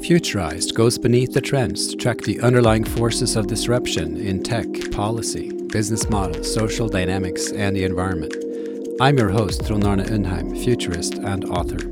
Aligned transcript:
Futurized 0.00 0.74
goes 0.74 0.96
beneath 0.96 1.34
the 1.34 1.42
trends 1.42 1.88
to 1.88 1.96
track 1.96 2.22
the 2.22 2.40
underlying 2.40 2.84
forces 2.84 3.36
of 3.36 3.46
disruption 3.46 4.16
in 4.16 4.42
tech, 4.42 4.90
policy, 4.90 5.52
business 5.66 6.08
models, 6.08 6.52
social 6.52 6.88
dynamics, 6.88 7.52
and 7.52 7.76
the 7.76 7.84
environment. 7.84 8.34
I'm 8.98 9.18
your 9.18 9.28
host, 9.28 9.66
Trond 9.66 9.84
Undheim, 9.84 10.58
futurist 10.64 11.14
and 11.14 11.44
author. 11.44 11.86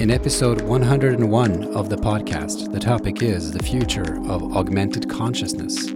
In 0.00 0.10
episode 0.10 0.62
101 0.62 1.64
of 1.74 1.90
the 1.90 1.96
podcast, 1.96 2.72
the 2.72 2.80
topic 2.80 3.22
is 3.22 3.52
the 3.52 3.62
future 3.62 4.18
of 4.26 4.56
augmented 4.56 5.08
consciousness. 5.10 5.90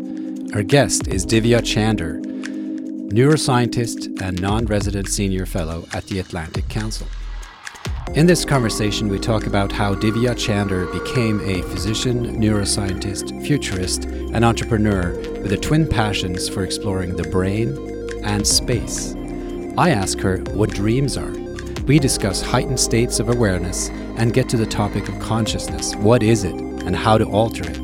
Our 0.54 0.62
guest 0.62 1.08
is 1.08 1.24
Divya 1.24 1.60
Chander, 1.62 2.22
neuroscientist 3.10 4.20
and 4.20 4.40
non 4.42 4.66
resident 4.66 5.08
senior 5.08 5.46
fellow 5.46 5.86
at 5.94 6.04
the 6.04 6.18
Atlantic 6.18 6.68
Council. 6.68 7.06
In 8.14 8.26
this 8.26 8.44
conversation, 8.44 9.08
we 9.08 9.18
talk 9.18 9.46
about 9.46 9.70
how 9.70 9.94
Divya 9.94 10.34
Chander 10.34 10.90
became 10.90 11.40
a 11.42 11.62
physician, 11.62 12.40
neuroscientist, 12.40 13.46
futurist, 13.46 14.06
and 14.06 14.44
entrepreneur 14.44 15.12
with 15.12 15.50
the 15.50 15.58
twin 15.58 15.86
passions 15.86 16.48
for 16.48 16.64
exploring 16.64 17.16
the 17.16 17.28
brain 17.28 17.76
and 18.24 18.46
space. 18.46 19.14
I 19.76 19.90
ask 19.90 20.18
her 20.20 20.38
what 20.54 20.70
dreams 20.70 21.18
are. 21.18 21.30
We 21.86 21.98
discuss 21.98 22.40
heightened 22.40 22.80
states 22.80 23.20
of 23.20 23.28
awareness 23.28 23.90
and 24.16 24.32
get 24.32 24.48
to 24.48 24.56
the 24.56 24.66
topic 24.66 25.08
of 25.08 25.20
consciousness. 25.20 25.94
What 25.96 26.22
is 26.22 26.44
it 26.44 26.54
and 26.54 26.96
how 26.96 27.18
to 27.18 27.26
alter 27.26 27.70
it? 27.70 27.76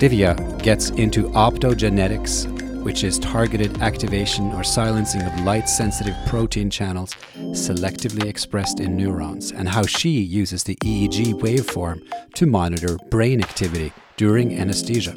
Divya 0.00 0.60
gets 0.62 0.90
into 0.90 1.28
optogenetics, 1.30 2.51
which 2.82 3.04
is 3.04 3.18
targeted 3.18 3.80
activation 3.80 4.52
or 4.52 4.64
silencing 4.64 5.22
of 5.22 5.40
light 5.40 5.68
sensitive 5.68 6.16
protein 6.26 6.68
channels 6.70 7.14
selectively 7.50 8.26
expressed 8.26 8.80
in 8.80 8.96
neurons, 8.96 9.52
and 9.52 9.68
how 9.68 9.82
she 9.82 10.10
uses 10.10 10.64
the 10.64 10.76
EEG 10.76 11.34
waveform 11.34 12.02
to 12.34 12.46
monitor 12.46 12.96
brain 13.10 13.42
activity 13.42 13.92
during 14.16 14.58
anesthesia. 14.58 15.14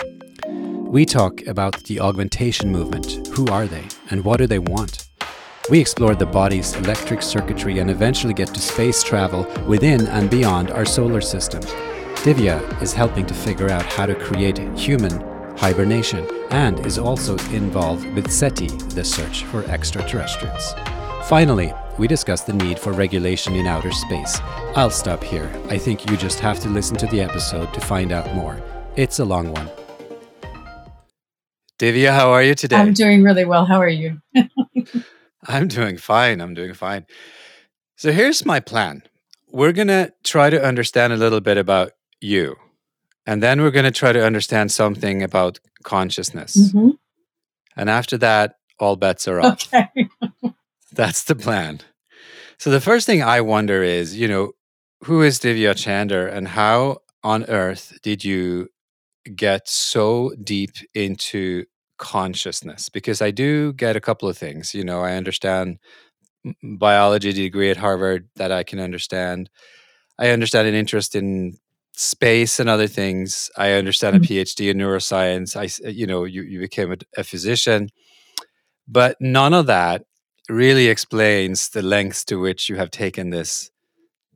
We 0.47 1.05
talk 1.05 1.45
about 1.47 1.83
the 1.83 1.99
augmentation 1.99 2.71
movement 2.71 3.27
who 3.29 3.47
are 3.47 3.67
they, 3.67 3.83
and 4.11 4.23
what 4.23 4.37
do 4.37 4.47
they 4.47 4.59
want? 4.59 5.09
We 5.69 5.79
explore 5.79 6.13
the 6.13 6.27
body's 6.27 6.75
electric 6.75 7.23
circuitry 7.23 7.79
and 7.79 7.89
eventually 7.89 8.35
get 8.35 8.53
to 8.53 8.59
space 8.59 9.01
travel 9.01 9.47
within 9.67 10.07
and 10.07 10.29
beyond 10.29 10.69
our 10.69 10.85
solar 10.85 11.21
system. 11.21 11.61
Divya 12.23 12.81
is 12.81 12.93
helping 12.93 13.25
to 13.25 13.33
figure 13.33 13.69
out 13.69 13.85
how 13.85 14.05
to 14.05 14.15
create 14.15 14.57
human 14.77 15.34
hibernation, 15.57 16.27
and 16.51 16.85
is 16.85 16.97
also 16.97 17.37
involved 17.53 18.05
with 18.13 18.31
SETI, 18.31 18.67
the 18.67 19.03
search 19.03 19.43
for 19.45 19.63
extraterrestrials. 19.65 20.73
Finally, 21.25 21.73
we 21.97 22.07
discuss 22.07 22.41
the 22.41 22.53
need 22.53 22.77
for 22.77 22.93
regulation 22.93 23.55
in 23.55 23.67
outer 23.67 23.91
space. 23.91 24.39
I'll 24.75 24.89
stop 24.89 25.23
here. 25.23 25.51
I 25.69 25.77
think 25.77 26.09
you 26.09 26.17
just 26.17 26.39
have 26.39 26.59
to 26.59 26.69
listen 26.69 26.97
to 26.97 27.07
the 27.07 27.21
episode 27.21 27.73
to 27.73 27.81
find 27.81 28.11
out 28.11 28.33
more. 28.35 28.61
It's 28.95 29.19
a 29.19 29.25
long 29.25 29.51
one. 29.51 29.69
Divya, 31.79 32.11
how 32.11 32.31
are 32.31 32.43
you 32.43 32.55
today? 32.55 32.77
I'm 32.77 32.93
doing 32.93 33.23
really 33.23 33.45
well. 33.45 33.65
How 33.65 33.81
are 33.81 33.89
you? 33.89 34.21
I'm 35.47 35.67
doing 35.67 35.97
fine. 35.97 36.41
I'm 36.41 36.53
doing 36.53 36.73
fine. 36.73 37.05
So 37.97 38.11
here's 38.11 38.45
my 38.45 38.59
plan. 38.59 39.03
We're 39.51 39.73
going 39.73 39.87
to 39.87 40.13
try 40.23 40.49
to 40.49 40.63
understand 40.63 41.13
a 41.13 41.17
little 41.17 41.41
bit 41.41 41.57
about 41.57 41.91
you 42.21 42.55
and 43.25 43.41
then 43.41 43.61
we're 43.61 43.71
going 43.71 43.85
to 43.85 43.91
try 43.91 44.11
to 44.11 44.23
understand 44.23 44.71
something 44.71 45.23
about 45.23 45.59
consciousness. 45.83 46.55
Mm-hmm. 46.55 46.89
And 47.75 47.89
after 47.89 48.17
that, 48.19 48.57
all 48.79 48.95
bets 48.95 49.27
are 49.27 49.41
off. 49.41 49.73
Okay. 49.73 49.87
That's 50.91 51.23
the 51.23 51.35
plan. 51.35 51.81
So 52.57 52.69
the 52.69 52.81
first 52.81 53.05
thing 53.05 53.21
I 53.21 53.41
wonder 53.41 53.83
is, 53.83 54.15
you 54.15 54.27
know, 54.27 54.53
who 55.03 55.21
is 55.21 55.39
Divya 55.39 55.73
Chander 55.73 56.31
and 56.31 56.47
how 56.49 56.99
on 57.23 57.43
earth 57.45 57.97
did 58.01 58.23
you 58.23 58.69
get 59.35 59.67
so 59.67 60.31
deep 60.41 60.71
into 60.93 61.65
consciousness? 61.97 62.89
Because 62.89 63.21
I 63.21 63.31
do 63.31 63.73
get 63.73 63.95
a 63.95 64.01
couple 64.01 64.29
of 64.29 64.37
things. 64.37 64.73
You 64.73 64.83
know, 64.83 65.01
I 65.01 65.15
understand 65.15 65.79
biology 66.63 67.33
degree 67.33 67.71
at 67.71 67.77
Harvard 67.77 68.29
that 68.35 68.51
I 68.51 68.63
can 68.63 68.79
understand. 68.79 69.49
I 70.17 70.29
understand 70.29 70.67
an 70.67 70.75
interest 70.75 71.15
in 71.15 71.57
space 71.97 72.59
and 72.59 72.69
other 72.69 72.87
things. 72.87 73.49
I 73.57 73.73
understand 73.73 74.15
a 74.15 74.19
mm-hmm. 74.19 74.33
PhD 74.33 74.71
in 74.71 74.77
neuroscience. 74.77 75.55
I, 75.55 75.89
you 75.89 76.05
know, 76.05 76.25
you, 76.25 76.43
you 76.43 76.59
became 76.59 76.91
a, 76.91 76.97
a 77.17 77.23
physician, 77.23 77.89
but 78.87 79.17
none 79.19 79.53
of 79.53 79.67
that 79.67 80.03
really 80.49 80.87
explains 80.87 81.69
the 81.69 81.81
lengths 81.81 82.23
to 82.25 82.39
which 82.39 82.69
you 82.69 82.75
have 82.75 82.91
taken 82.91 83.29
this 83.29 83.71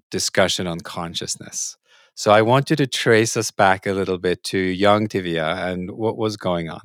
discussion 0.09 0.67
on 0.67 0.79
consciousness. 0.79 1.77
So 2.15 2.31
I 2.31 2.41
want 2.41 2.69
you 2.69 2.75
to 2.77 2.87
trace 2.87 3.37
us 3.37 3.51
back 3.51 3.85
a 3.85 3.93
little 3.93 4.17
bit 4.17 4.43
to 4.45 4.57
young 4.57 5.07
Divya 5.07 5.71
and 5.71 5.91
what 5.91 6.17
was 6.17 6.35
going 6.35 6.69
on. 6.69 6.81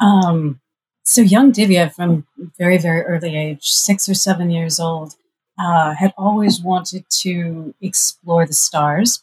Um, 0.00 0.60
so 1.04 1.20
young 1.20 1.52
Divya, 1.52 1.92
from 1.92 2.26
very 2.58 2.78
very 2.78 3.02
early 3.02 3.36
age, 3.36 3.68
six 3.68 4.08
or 4.08 4.14
seven 4.14 4.50
years 4.50 4.80
old, 4.80 5.14
uh, 5.58 5.94
had 5.94 6.14
always 6.16 6.60
wanted 6.60 7.04
to 7.10 7.74
explore 7.80 8.46
the 8.46 8.54
stars 8.54 9.22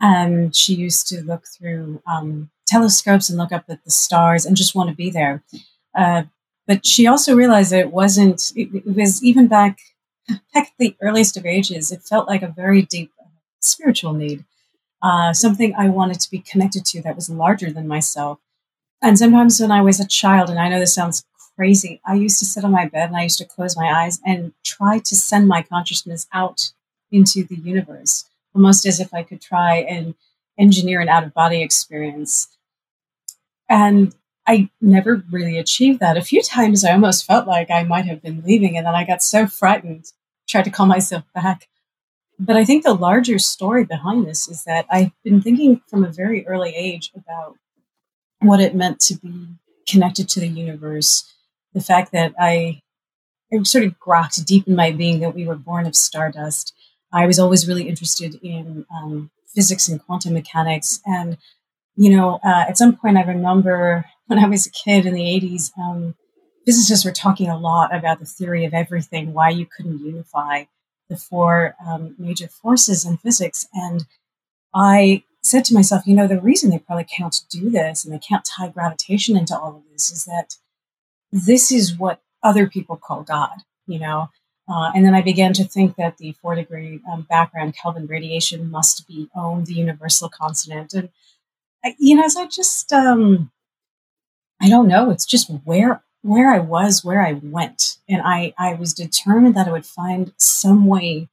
and 0.00 0.54
she 0.54 0.74
used 0.74 1.08
to 1.08 1.22
look 1.22 1.44
through 1.46 2.02
um, 2.06 2.50
telescopes 2.66 3.28
and 3.28 3.38
look 3.38 3.52
up 3.52 3.64
at 3.68 3.84
the 3.84 3.90
stars 3.90 4.44
and 4.44 4.56
just 4.56 4.74
want 4.74 4.88
to 4.88 4.94
be 4.94 5.10
there. 5.10 5.42
Uh, 5.94 6.24
but 6.66 6.84
she 6.84 7.06
also 7.06 7.34
realized 7.34 7.72
that 7.72 7.80
it 7.80 7.92
wasn't, 7.92 8.52
it, 8.54 8.68
it, 8.74 8.86
was 8.86 9.22
even 9.24 9.48
back, 9.48 9.78
back 10.28 10.38
at 10.54 10.72
the 10.78 10.94
earliest 11.00 11.36
of 11.36 11.46
ages, 11.46 11.90
it 11.90 12.02
felt 12.02 12.28
like 12.28 12.42
a 12.42 12.48
very 12.48 12.82
deep 12.82 13.10
spiritual 13.60 14.12
need, 14.12 14.44
uh, 15.02 15.32
something 15.32 15.74
I 15.74 15.88
wanted 15.88 16.20
to 16.20 16.30
be 16.30 16.40
connected 16.40 16.84
to 16.86 17.02
that 17.02 17.16
was 17.16 17.30
larger 17.30 17.72
than 17.72 17.88
myself. 17.88 18.38
And 19.02 19.18
sometimes 19.18 19.60
when 19.60 19.70
I 19.72 19.82
was 19.82 20.00
a 20.00 20.06
child, 20.06 20.50
and 20.50 20.58
I 20.58 20.68
know 20.68 20.78
this 20.78 20.94
sounds 20.94 21.24
crazy, 21.56 22.00
I 22.06 22.14
used 22.14 22.38
to 22.40 22.44
sit 22.44 22.64
on 22.64 22.72
my 22.72 22.86
bed 22.86 23.08
and 23.08 23.16
I 23.16 23.22
used 23.22 23.38
to 23.38 23.44
close 23.44 23.76
my 23.76 24.04
eyes 24.04 24.20
and 24.24 24.52
try 24.64 24.98
to 24.98 25.16
send 25.16 25.48
my 25.48 25.62
consciousness 25.62 26.26
out 26.32 26.72
into 27.10 27.44
the 27.44 27.56
universe 27.56 28.28
almost 28.58 28.84
as 28.86 28.98
if 28.98 29.14
I 29.14 29.22
could 29.22 29.40
try 29.40 29.76
and 29.76 30.16
engineer 30.58 31.00
an 31.00 31.08
out 31.08 31.22
of 31.22 31.32
body 31.32 31.62
experience. 31.62 32.48
And 33.68 34.12
I 34.48 34.68
never 34.80 35.22
really 35.30 35.58
achieved 35.58 36.00
that. 36.00 36.16
A 36.16 36.22
few 36.22 36.42
times 36.42 36.84
I 36.84 36.90
almost 36.90 37.24
felt 37.24 37.46
like 37.46 37.70
I 37.70 37.84
might 37.84 38.06
have 38.06 38.20
been 38.20 38.42
leaving, 38.44 38.76
and 38.76 38.84
then 38.84 38.96
I 38.96 39.04
got 39.04 39.22
so 39.22 39.46
frightened, 39.46 40.06
tried 40.48 40.64
to 40.64 40.72
call 40.72 40.86
myself 40.86 41.22
back. 41.32 41.68
But 42.36 42.56
I 42.56 42.64
think 42.64 42.82
the 42.82 42.94
larger 42.94 43.38
story 43.38 43.84
behind 43.84 44.26
this 44.26 44.48
is 44.48 44.64
that 44.64 44.86
I've 44.90 45.12
been 45.22 45.40
thinking 45.40 45.80
from 45.86 46.02
a 46.02 46.10
very 46.10 46.44
early 46.44 46.74
age 46.74 47.12
about 47.14 47.54
what 48.40 48.60
it 48.60 48.74
meant 48.74 48.98
to 49.02 49.14
be 49.18 49.46
connected 49.86 50.28
to 50.30 50.40
the 50.40 50.48
universe. 50.48 51.32
The 51.74 51.80
fact 51.80 52.10
that 52.10 52.34
I, 52.40 52.82
I 53.52 53.62
sort 53.62 53.84
of 53.84 54.00
grokked 54.00 54.44
deep 54.44 54.66
in 54.66 54.74
my 54.74 54.90
being 54.90 55.20
that 55.20 55.36
we 55.36 55.46
were 55.46 55.54
born 55.54 55.86
of 55.86 55.94
stardust 55.94 56.74
I 57.12 57.26
was 57.26 57.38
always 57.38 57.66
really 57.66 57.88
interested 57.88 58.34
in 58.42 58.86
um, 58.94 59.30
physics 59.46 59.88
and 59.88 60.04
quantum 60.04 60.34
mechanics. 60.34 61.00
And, 61.06 61.38
you 61.96 62.14
know, 62.14 62.38
uh, 62.44 62.66
at 62.68 62.78
some 62.78 62.96
point, 62.96 63.16
I 63.16 63.22
remember 63.22 64.04
when 64.26 64.38
I 64.38 64.46
was 64.46 64.66
a 64.66 64.70
kid 64.70 65.06
in 65.06 65.14
the 65.14 65.22
80s, 65.22 65.70
um, 65.78 66.14
physicists 66.64 67.04
were 67.04 67.12
talking 67.12 67.48
a 67.48 67.58
lot 67.58 67.94
about 67.94 68.20
the 68.20 68.26
theory 68.26 68.64
of 68.64 68.74
everything, 68.74 69.32
why 69.32 69.48
you 69.50 69.66
couldn't 69.66 70.04
unify 70.04 70.64
the 71.08 71.16
four 71.16 71.74
um, 71.86 72.14
major 72.18 72.48
forces 72.48 73.04
in 73.06 73.16
physics. 73.16 73.66
And 73.72 74.04
I 74.74 75.24
said 75.42 75.64
to 75.66 75.74
myself, 75.74 76.06
you 76.06 76.14
know, 76.14 76.26
the 76.26 76.40
reason 76.40 76.70
they 76.70 76.78
probably 76.78 77.04
can't 77.04 77.40
do 77.50 77.70
this 77.70 78.04
and 78.04 78.12
they 78.12 78.18
can't 78.18 78.44
tie 78.44 78.68
gravitation 78.68 79.36
into 79.36 79.58
all 79.58 79.76
of 79.76 79.82
this 79.90 80.10
is 80.10 80.24
that 80.26 80.56
this 81.32 81.70
is 81.72 81.96
what 81.96 82.20
other 82.42 82.68
people 82.68 82.96
call 82.96 83.22
God, 83.22 83.62
you 83.86 83.98
know. 83.98 84.30
Uh, 84.68 84.90
and 84.94 85.04
then 85.04 85.14
I 85.14 85.22
began 85.22 85.54
to 85.54 85.64
think 85.64 85.96
that 85.96 86.18
the 86.18 86.32
four 86.42 86.54
degree 86.54 87.00
um, 87.10 87.22
background 87.22 87.74
Kelvin 87.74 88.06
radiation 88.06 88.70
must 88.70 89.08
be 89.08 89.28
owned 89.34 89.66
the 89.66 89.74
universal 89.74 90.28
constant. 90.28 90.92
And, 90.92 91.08
I, 91.84 91.94
you 91.98 92.16
know, 92.16 92.28
so 92.28 92.42
I 92.42 92.46
just, 92.46 92.92
um, 92.92 93.50
I 94.60 94.68
don't 94.68 94.88
know. 94.88 95.10
It's 95.10 95.26
just 95.26 95.48
where 95.64 96.02
where 96.22 96.52
I 96.52 96.58
was, 96.58 97.04
where 97.04 97.24
I 97.24 97.34
went. 97.34 97.96
And 98.08 98.20
I, 98.24 98.52
I 98.58 98.74
was 98.74 98.92
determined 98.92 99.54
that 99.54 99.68
I 99.68 99.72
would 99.72 99.86
find 99.86 100.32
some 100.36 100.86
way 100.86 101.28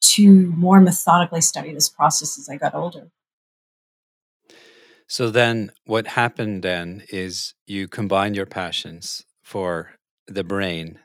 to 0.00 0.46
more 0.56 0.80
methodically 0.80 1.40
study 1.40 1.72
this 1.74 1.88
process 1.88 2.38
as 2.38 2.48
I 2.48 2.56
got 2.56 2.74
older. 2.74 3.10
So 5.06 5.28
then 5.28 5.72
what 5.84 6.06
happened 6.06 6.62
then 6.62 7.02
is 7.10 7.54
you 7.66 7.88
combine 7.88 8.34
your 8.34 8.46
passions 8.46 9.24
for 9.42 9.90
the 10.26 10.44
brain 10.44 11.00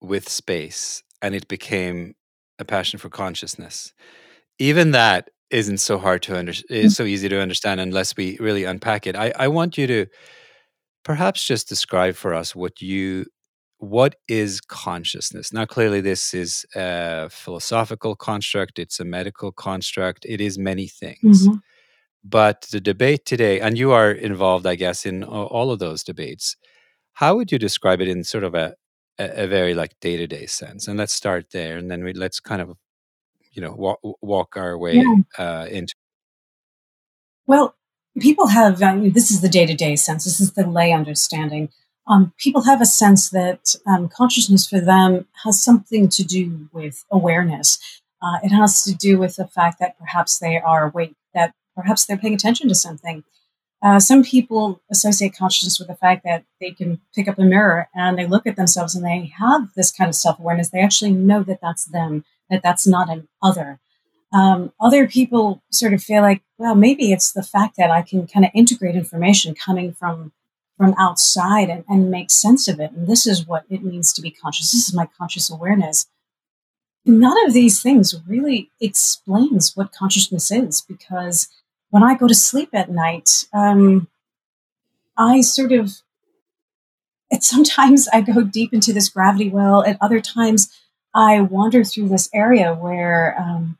with 0.00 0.28
space 0.28 1.02
and 1.22 1.34
it 1.34 1.48
became 1.48 2.14
a 2.58 2.64
passion 2.64 2.98
for 2.98 3.08
consciousness. 3.08 3.92
Even 4.58 4.90
that 4.92 5.30
isn't 5.50 5.78
so 5.78 5.98
hard 5.98 6.22
to 6.22 6.36
understand, 6.36 6.84
it's 6.84 6.94
so 6.94 7.04
easy 7.04 7.28
to 7.28 7.40
understand 7.40 7.80
unless 7.80 8.16
we 8.16 8.36
really 8.38 8.64
unpack 8.64 9.06
it. 9.06 9.16
I, 9.16 9.32
I 9.36 9.48
want 9.48 9.76
you 9.78 9.86
to 9.86 10.06
perhaps 11.04 11.44
just 11.44 11.68
describe 11.68 12.14
for 12.14 12.34
us 12.34 12.54
what 12.54 12.80
you 12.80 13.26
what 13.78 14.14
is 14.28 14.60
consciousness 14.60 15.54
now 15.54 15.64
clearly 15.64 16.02
this 16.02 16.34
is 16.34 16.66
a 16.76 17.30
philosophical 17.30 18.14
construct 18.14 18.78
it's 18.78 19.00
a 19.00 19.04
medical 19.06 19.50
construct 19.50 20.26
it 20.26 20.38
is 20.38 20.58
many 20.58 20.86
things 20.86 21.48
mm-hmm. 21.48 21.56
but 22.22 22.66
the 22.70 22.80
debate 22.80 23.24
today, 23.24 23.60
and 23.60 23.78
you 23.78 23.92
are 23.92 24.10
involved, 24.10 24.66
I 24.66 24.74
guess, 24.74 25.06
in 25.06 25.24
all 25.24 25.70
of 25.70 25.78
those 25.78 26.02
debates. 26.04 26.56
How 27.14 27.36
would 27.36 27.50
you 27.50 27.58
describe 27.58 28.00
it 28.00 28.08
in 28.08 28.24
sort 28.24 28.44
of 28.44 28.54
a, 28.54 28.74
a, 29.20 29.44
a 29.44 29.46
very 29.46 29.74
like 29.74 29.98
day 30.00 30.16
to 30.16 30.26
day 30.26 30.46
sense? 30.46 30.88
And 30.88 30.98
let's 30.98 31.12
start 31.12 31.46
there, 31.52 31.76
and 31.76 31.90
then 31.90 32.02
we 32.04 32.12
let's 32.12 32.40
kind 32.40 32.62
of, 32.62 32.76
you 33.52 33.62
know, 33.62 33.72
walk, 33.72 34.00
walk 34.20 34.56
our 34.56 34.76
way 34.76 34.94
yeah. 34.94 35.16
uh, 35.38 35.66
into. 35.70 35.94
Well, 37.46 37.74
people 38.18 38.48
have 38.48 38.82
uh, 38.82 38.96
this 39.12 39.30
is 39.30 39.40
the 39.40 39.48
day 39.48 39.66
to 39.66 39.74
day 39.74 39.96
sense. 39.96 40.24
This 40.24 40.40
is 40.40 40.52
the 40.52 40.66
lay 40.66 40.92
understanding. 40.92 41.68
Um, 42.06 42.32
people 42.38 42.62
have 42.62 42.80
a 42.80 42.86
sense 42.86 43.30
that 43.30 43.76
um, 43.86 44.08
consciousness 44.08 44.66
for 44.66 44.80
them 44.80 45.26
has 45.44 45.62
something 45.62 46.08
to 46.08 46.24
do 46.24 46.68
with 46.72 47.04
awareness. 47.10 47.78
Uh, 48.22 48.38
it 48.42 48.50
has 48.50 48.82
to 48.84 48.94
do 48.94 49.18
with 49.18 49.36
the 49.36 49.46
fact 49.46 49.78
that 49.80 49.98
perhaps 49.98 50.38
they 50.38 50.58
are 50.58 50.88
awake, 50.88 51.14
that 51.34 51.54
perhaps 51.76 52.04
they're 52.04 52.18
paying 52.18 52.34
attention 52.34 52.68
to 52.68 52.74
something. 52.74 53.22
Uh, 53.82 53.98
some 53.98 54.22
people 54.22 54.82
associate 54.90 55.34
consciousness 55.34 55.78
with 55.78 55.88
the 55.88 55.94
fact 55.94 56.22
that 56.24 56.44
they 56.60 56.70
can 56.70 57.00
pick 57.14 57.26
up 57.26 57.38
a 57.38 57.44
mirror 57.44 57.88
and 57.94 58.18
they 58.18 58.26
look 58.26 58.46
at 58.46 58.56
themselves 58.56 58.94
and 58.94 59.04
they 59.04 59.32
have 59.38 59.72
this 59.74 59.90
kind 59.90 60.08
of 60.08 60.14
self 60.14 60.38
awareness. 60.38 60.68
They 60.68 60.82
actually 60.82 61.12
know 61.12 61.42
that 61.44 61.60
that's 61.62 61.86
them, 61.86 62.24
that 62.50 62.62
that's 62.62 62.86
not 62.86 63.08
an 63.08 63.28
other. 63.42 63.80
Um, 64.32 64.72
other 64.80 65.08
people 65.08 65.62
sort 65.70 65.92
of 65.92 66.02
feel 66.02 66.22
like, 66.22 66.42
well, 66.58 66.74
maybe 66.74 67.10
it's 67.10 67.32
the 67.32 67.42
fact 67.42 67.76
that 67.78 67.90
I 67.90 68.02
can 68.02 68.26
kind 68.26 68.44
of 68.44 68.52
integrate 68.54 68.94
information 68.94 69.54
coming 69.54 69.92
from 69.92 70.32
from 70.76 70.94
outside 70.98 71.68
and, 71.68 71.84
and 71.88 72.10
make 72.10 72.30
sense 72.30 72.66
of 72.66 72.80
it. 72.80 72.90
And 72.92 73.06
this 73.06 73.26
is 73.26 73.46
what 73.46 73.64
it 73.68 73.84
means 73.84 74.14
to 74.14 74.22
be 74.22 74.30
conscious. 74.30 74.72
This 74.72 74.88
is 74.88 74.94
my 74.94 75.06
conscious 75.18 75.50
awareness 75.50 76.06
none 77.04 77.46
of 77.46 77.52
these 77.52 77.82
things 77.82 78.14
really 78.26 78.70
explains 78.80 79.76
what 79.76 79.92
consciousness 79.92 80.50
is 80.50 80.82
because 80.82 81.48
when 81.90 82.02
I 82.02 82.14
go 82.14 82.26
to 82.26 82.34
sleep 82.34 82.70
at 82.72 82.90
night, 82.90 83.46
um, 83.52 84.08
I 85.16 85.40
sort 85.40 85.72
of, 85.72 85.92
at 87.32 87.44
sometimes 87.54 88.08
I 88.12 88.20
go 88.20 88.42
deep 88.42 88.72
into 88.72 88.92
this 88.92 89.08
gravity 89.08 89.48
well, 89.48 89.84
at 89.84 89.98
other 90.00 90.20
times 90.20 90.74
I 91.14 91.40
wander 91.40 91.84
through 91.84 92.08
this 92.08 92.28
area 92.32 92.72
where 92.72 93.36
um, 93.38 93.76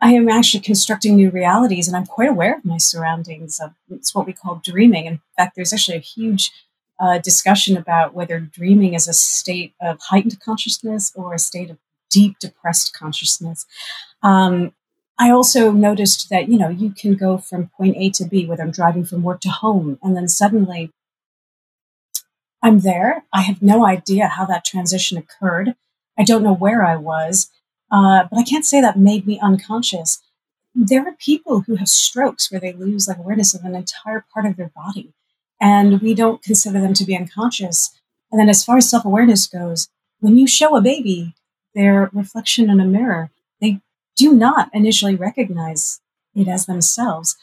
I 0.00 0.12
am 0.12 0.28
actually 0.28 0.60
constructing 0.60 1.16
new 1.16 1.30
realities 1.30 1.88
and 1.88 1.96
I'm 1.96 2.06
quite 2.06 2.28
aware 2.28 2.56
of 2.56 2.64
my 2.64 2.78
surroundings. 2.78 3.60
Uh, 3.60 3.70
it's 3.90 4.14
what 4.14 4.26
we 4.26 4.32
call 4.32 4.60
dreaming. 4.64 5.06
In 5.06 5.20
fact, 5.36 5.56
there's 5.56 5.72
actually 5.72 5.96
a 5.96 6.00
huge 6.00 6.52
uh, 7.00 7.18
discussion 7.18 7.76
about 7.76 8.14
whether 8.14 8.38
dreaming 8.38 8.94
is 8.94 9.08
a 9.08 9.12
state 9.12 9.74
of 9.80 9.98
heightened 10.00 10.40
consciousness 10.40 11.12
or 11.16 11.34
a 11.34 11.38
state 11.38 11.70
of 11.70 11.78
deep 12.10 12.38
depressed 12.38 12.92
consciousness. 12.96 13.66
Um, 14.22 14.72
I 15.18 15.30
also 15.30 15.72
noticed 15.72 16.30
that, 16.30 16.48
you 16.48 16.58
know, 16.58 16.68
you 16.68 16.90
can 16.90 17.14
go 17.14 17.38
from 17.38 17.70
point 17.76 17.96
A 17.98 18.10
to 18.10 18.24
B, 18.24 18.46
whether 18.46 18.62
I'm 18.62 18.70
driving 18.70 19.04
from 19.04 19.22
work 19.22 19.40
to 19.40 19.48
home, 19.48 19.98
and 20.02 20.16
then 20.16 20.28
suddenly 20.28 20.92
I'm 22.62 22.80
there. 22.80 23.24
I 23.32 23.42
have 23.42 23.60
no 23.60 23.84
idea 23.84 24.28
how 24.28 24.44
that 24.46 24.64
transition 24.64 25.18
occurred. 25.18 25.74
I 26.18 26.24
don't 26.24 26.42
know 26.44 26.54
where 26.54 26.84
I 26.84 26.96
was, 26.96 27.50
uh, 27.90 28.24
but 28.30 28.38
I 28.38 28.44
can't 28.44 28.66
say 28.66 28.80
that 28.80 28.98
made 28.98 29.26
me 29.26 29.40
unconscious. 29.40 30.20
There 30.74 31.06
are 31.06 31.16
people 31.18 31.62
who 31.62 31.76
have 31.76 31.88
strokes 31.88 32.50
where 32.50 32.60
they 32.60 32.72
lose 32.72 33.08
like 33.08 33.18
awareness 33.18 33.54
of 33.54 33.64
an 33.64 33.74
entire 33.74 34.24
part 34.32 34.46
of 34.46 34.56
their 34.56 34.70
body, 34.74 35.12
and 35.60 36.00
we 36.00 36.14
don't 36.14 36.42
consider 36.42 36.80
them 36.80 36.94
to 36.94 37.04
be 37.04 37.16
unconscious. 37.16 37.98
And 38.30 38.38
then, 38.38 38.48
as 38.48 38.64
far 38.64 38.76
as 38.76 38.88
self 38.88 39.04
awareness 39.04 39.46
goes, 39.46 39.88
when 40.20 40.36
you 40.36 40.46
show 40.46 40.76
a 40.76 40.80
baby 40.80 41.34
their 41.74 42.10
reflection 42.12 42.70
in 42.70 42.80
a 42.80 42.84
mirror, 42.84 43.30
do 44.18 44.34
not 44.34 44.68
initially 44.74 45.14
recognize 45.14 46.00
it 46.34 46.48
as 46.48 46.66
themselves. 46.66 47.36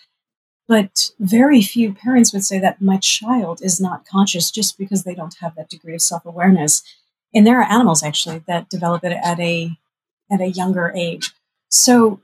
But 0.68 1.12
very 1.20 1.62
few 1.62 1.94
parents 1.94 2.34
would 2.34 2.44
say 2.44 2.60
that 2.60 2.82
my 2.82 2.98
child 2.98 3.62
is 3.64 3.80
not 3.80 4.06
conscious 4.06 4.52
just 4.52 4.78
because 4.78 5.04
they 5.04 5.16
don't 5.16 5.38
have 5.40 5.56
that 5.56 5.70
degree 5.70 5.96
of 5.96 6.02
self 6.02 6.26
awareness. 6.26 6.84
And 7.34 7.46
there 7.46 7.60
are 7.60 7.72
animals 7.72 8.04
actually 8.04 8.44
that 8.48 8.70
develop 8.70 9.04
it 9.04 9.18
at 9.24 9.40
a 9.40 9.72
at 10.32 10.42
a 10.42 10.50
younger 10.50 10.92
age. 10.96 11.32
So 11.70 12.22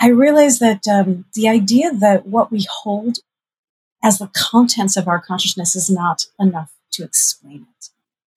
I 0.00 0.08
realize 0.08 0.58
that 0.60 0.86
um, 0.86 1.24
the 1.34 1.48
idea 1.48 1.92
that 1.92 2.26
what 2.26 2.52
we 2.52 2.66
hold 2.82 3.18
as 4.02 4.18
the 4.18 4.30
contents 4.36 4.96
of 4.96 5.08
our 5.08 5.20
consciousness 5.20 5.74
is 5.74 5.90
not 5.90 6.26
enough 6.38 6.72
to 6.92 7.02
explain 7.02 7.66
it. 7.78 7.88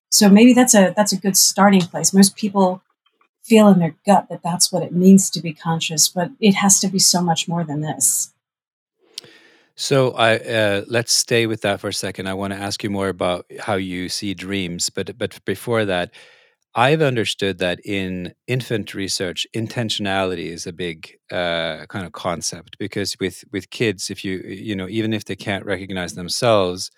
So 0.10 0.28
maybe 0.28 0.54
that's 0.54 0.74
a 0.74 0.94
that's 0.96 1.14
a 1.14 1.20
good 1.20 1.38
starting 1.38 1.82
place. 1.82 2.14
Most 2.14 2.36
people 2.36 2.82
feel 3.50 3.68
in 3.68 3.80
their 3.80 3.96
gut 4.06 4.28
that 4.30 4.44
that's 4.44 4.72
what 4.72 4.84
it 4.84 4.94
means 4.94 5.30
to 5.32 5.42
be 5.42 5.54
conscious, 5.54 6.08
but 6.08 6.32
it 6.40 6.56
has 6.56 6.80
to 6.80 6.88
be 6.88 7.00
so 7.00 7.22
much 7.22 7.48
more 7.48 7.64
than 7.64 7.82
this. 7.82 8.32
So 9.76 10.12
I 10.12 10.38
uh, 10.38 10.84
let's 10.88 11.14
stay 11.14 11.48
with 11.48 11.62
that 11.62 11.80
for 11.80 11.88
a 11.88 11.94
second. 11.94 12.28
I 12.28 12.34
want 12.34 12.54
to 12.54 12.60
ask 12.60 12.84
you 12.84 12.90
more 12.90 13.08
about 13.08 13.46
how 13.60 13.76
you 13.76 14.10
see 14.10 14.34
dreams, 14.34 14.90
but 14.90 15.18
but 15.18 15.44
before 15.46 15.86
that, 15.86 16.12
I've 16.76 17.02
understood 17.02 17.60
that 17.60 17.80
in 17.86 18.34
infant 18.46 18.94
research, 18.94 19.48
intentionality 19.56 20.52
is 20.52 20.68
a 20.68 20.74
big 20.74 21.18
uh, 21.32 21.86
kind 21.88 22.06
of 22.06 22.12
concept 22.12 22.78
because 22.78 23.16
with 23.22 23.46
with 23.54 23.70
kids, 23.70 24.10
if 24.10 24.26
you 24.26 24.40
you 24.46 24.76
know 24.76 24.90
even 24.90 25.14
if 25.14 25.24
they 25.24 25.38
can't 25.38 25.66
recognize 25.66 26.14
themselves, 26.14 26.92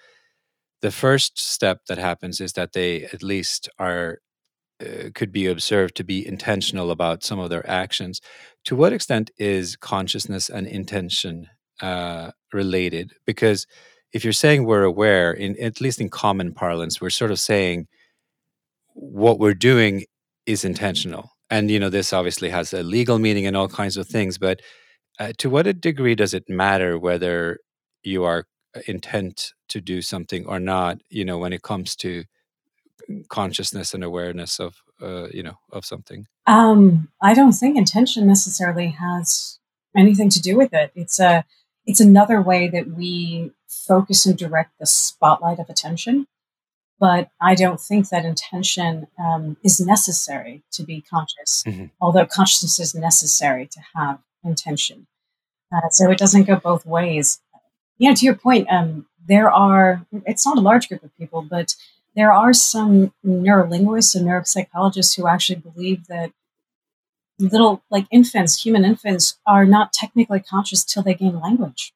the 0.82 0.92
first 0.92 1.40
step 1.40 1.86
that 1.88 2.00
happens 2.00 2.42
is 2.42 2.54
that 2.54 2.74
they 2.74 3.04
at 3.06 3.22
least 3.22 3.70
are 3.78 4.20
uh, 4.82 5.10
could 5.14 5.32
be 5.32 5.46
observed 5.46 5.96
to 5.96 6.04
be 6.04 6.26
intentional 6.26 6.92
about 6.92 7.24
some 7.24 7.40
of 7.40 7.50
their 7.50 7.68
actions. 7.70 8.22
To 8.66 8.76
what 8.76 8.94
extent 8.94 9.32
is 9.38 9.76
consciousness 9.76 10.50
and 10.50 10.68
intention 10.68 11.48
uh, 11.82 12.32
related? 12.52 13.14
Because 13.26 13.68
if 14.14 14.24
you're 14.24 14.34
saying 14.34 14.66
we're 14.66 14.84
aware, 14.84 15.32
in 15.32 15.62
at 15.62 15.82
least 15.82 16.02
in 16.02 16.10
common 16.10 16.54
parlance, 16.54 17.00
we're 17.00 17.10
sort 17.10 17.32
of 17.32 17.40
saying 17.40 17.88
what 18.94 19.40
we're 19.40 19.54
doing 19.54 20.06
is 20.46 20.66
intentional. 20.66 21.32
And 21.50 21.70
you 21.70 21.80
know, 21.80 21.90
this 21.90 22.14
obviously 22.14 22.50
has 22.50 22.74
a 22.74 22.84
legal 22.84 23.20
meaning 23.20 23.46
and 23.46 23.56
all 23.56 23.68
kinds 23.68 23.98
of 23.98 24.08
things. 24.08 24.38
But 24.38 24.62
uh, 25.20 25.34
to 25.38 25.50
what 25.50 25.68
a 25.68 25.74
degree 25.74 26.16
does 26.16 26.34
it 26.34 26.50
matter 26.50 26.98
whether 26.98 27.60
you 28.04 28.24
are 28.24 28.46
uh, 28.76 28.82
intent 28.88 29.54
to 29.70 29.82
do 29.82 30.02
something 30.02 30.46
or 30.46 30.60
not? 30.60 30.98
You 31.10 31.26
know, 31.26 31.38
when 31.38 31.54
it 31.54 31.62
comes 31.62 31.96
to 31.98 32.24
consciousness 33.30 33.94
and 33.94 34.04
awareness 34.04 34.60
of 34.60 34.76
uh, 35.02 35.28
you 35.30 35.44
know 35.44 35.58
of 35.72 35.86
something? 35.86 36.28
Um 36.48 37.10
i 37.22 37.34
don't 37.34 37.54
think 37.54 37.78
intention 37.78 38.28
necessarily 38.28 38.90
has 38.90 39.60
anything 39.96 40.30
to 40.30 40.42
do 40.42 40.58
with 40.58 40.74
it. 40.74 40.92
It's 40.96 41.20
a 41.20 41.46
it's 41.86 42.00
another 42.00 42.42
way 42.42 42.68
that 42.68 42.88
we 42.88 43.52
focus 43.68 44.26
and 44.26 44.38
direct 44.38 44.78
the 44.80 44.86
spotlight 44.86 45.60
of 45.60 45.70
attention 45.70 46.28
but 47.00 47.30
i 47.40 47.56
don't 47.56 47.80
think 47.80 48.10
that 48.10 48.26
intention 48.26 49.08
um, 49.18 49.58
is 49.64 49.80
necessary 49.80 50.62
to 50.72 50.84
be 50.84 51.02
conscious 51.02 51.64
mm-hmm. 51.66 51.86
although 52.02 52.26
consciousness 52.26 52.80
is 52.80 52.94
necessary 52.94 53.66
to 53.66 53.80
have 53.96 54.20
intention. 54.44 55.08
Uh, 55.74 55.90
so 55.90 56.12
it 56.12 56.18
doesn't 56.18 56.44
go 56.44 56.58
both 56.58 56.86
ways. 56.86 57.40
You 57.98 58.10
know 58.10 58.16
to 58.16 58.26
your 58.26 58.36
point 58.36 58.68
um, 58.70 59.06
there 59.28 59.52
are 59.52 60.06
it's 60.26 60.46
not 60.46 60.58
a 60.58 60.62
large 60.62 60.90
group 60.90 61.04
of 61.04 61.16
people 61.18 61.44
but 61.44 61.76
there 62.16 62.34
are 62.34 62.54
some 62.54 63.14
neurolinguists 63.26 64.16
and 64.16 64.28
neuropsychologists 64.28 65.16
who 65.16 65.28
actually 65.28 65.60
believe 65.60 66.08
that 66.08 66.32
little 67.40 67.82
like 67.90 68.06
infants 68.12 68.64
human 68.64 68.86
infants 68.86 69.40
are 69.48 69.66
not 69.66 69.94
technically 69.94 70.40
conscious 70.40 70.84
till 70.84 71.04
they 71.04 71.14
gain 71.14 71.40
language. 71.40 71.94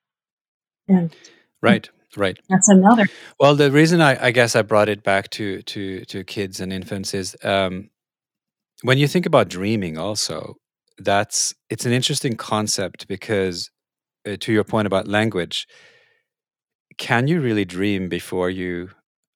And 0.87 1.15
right 1.61 1.89
right. 2.17 2.37
that's 2.49 2.69
another 2.69 3.07
well 3.39 3.55
the 3.55 3.71
reason 3.71 4.01
I, 4.01 4.27
I, 4.27 4.31
guess 4.31 4.55
i 4.55 4.61
brought 4.61 4.89
it 4.89 5.03
back 5.03 5.29
to 5.31 5.61
to 5.63 6.05
to 6.05 6.23
kids 6.23 6.59
and 6.59 6.71
infants 6.71 7.13
is 7.13 7.35
um, 7.43 7.89
when 8.81 8.97
you 8.97 9.07
think 9.07 9.25
about 9.25 9.49
dreaming 9.49 9.97
also 9.97 10.55
that's 10.97 11.53
it's 11.69 11.85
an 11.85 11.91
interesting 11.91 12.35
concept 12.35 13.07
because 13.07 13.69
uh, 14.27 14.37
to 14.39 14.53
your 14.53 14.63
point 14.63 14.87
about 14.87 15.07
language 15.07 15.67
can 16.97 17.27
you 17.27 17.41
really 17.41 17.65
dream 17.65 18.07
before 18.07 18.49
you 18.49 18.89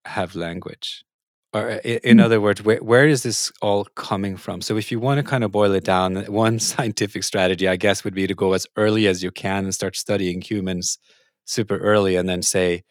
have 0.10 0.36
language. 0.36 1.04
Or 1.52 1.72
uh, 1.72 1.80
in, 1.84 2.18
mm. 2.18 2.24
other 2.24 2.40
words 2.40 2.62
where, 2.62 2.78
where 2.78 3.08
is 3.08 3.24
this 3.24 3.52
all 3.62 3.86
coming 3.96 4.38
from? 4.38 4.62
So 4.62 4.78
if 4.78 4.92
you 4.92 5.00
want 5.00 5.18
to 5.18 5.24
kind 5.24 5.44
of 5.44 5.52
boil 5.52 5.72
it 5.74 5.84
down 5.84 6.16
one 6.26 6.60
scientific 6.60 7.24
strategy 7.24 7.68
i 7.68 7.76
guess 7.76 8.04
would 8.04 8.14
be 8.14 8.28
to 8.28 8.36
go 8.36 8.54
as 8.54 8.68
early 8.76 9.08
as 9.08 9.24
you 9.24 9.32
can 9.32 9.64
and 9.64 9.74
start 9.74 9.96
studying 9.96 10.42
humans 10.42 11.00
super 11.46 11.78
early 11.78 12.16
and 12.16 12.30
then 12.30 12.44
say 12.44 12.84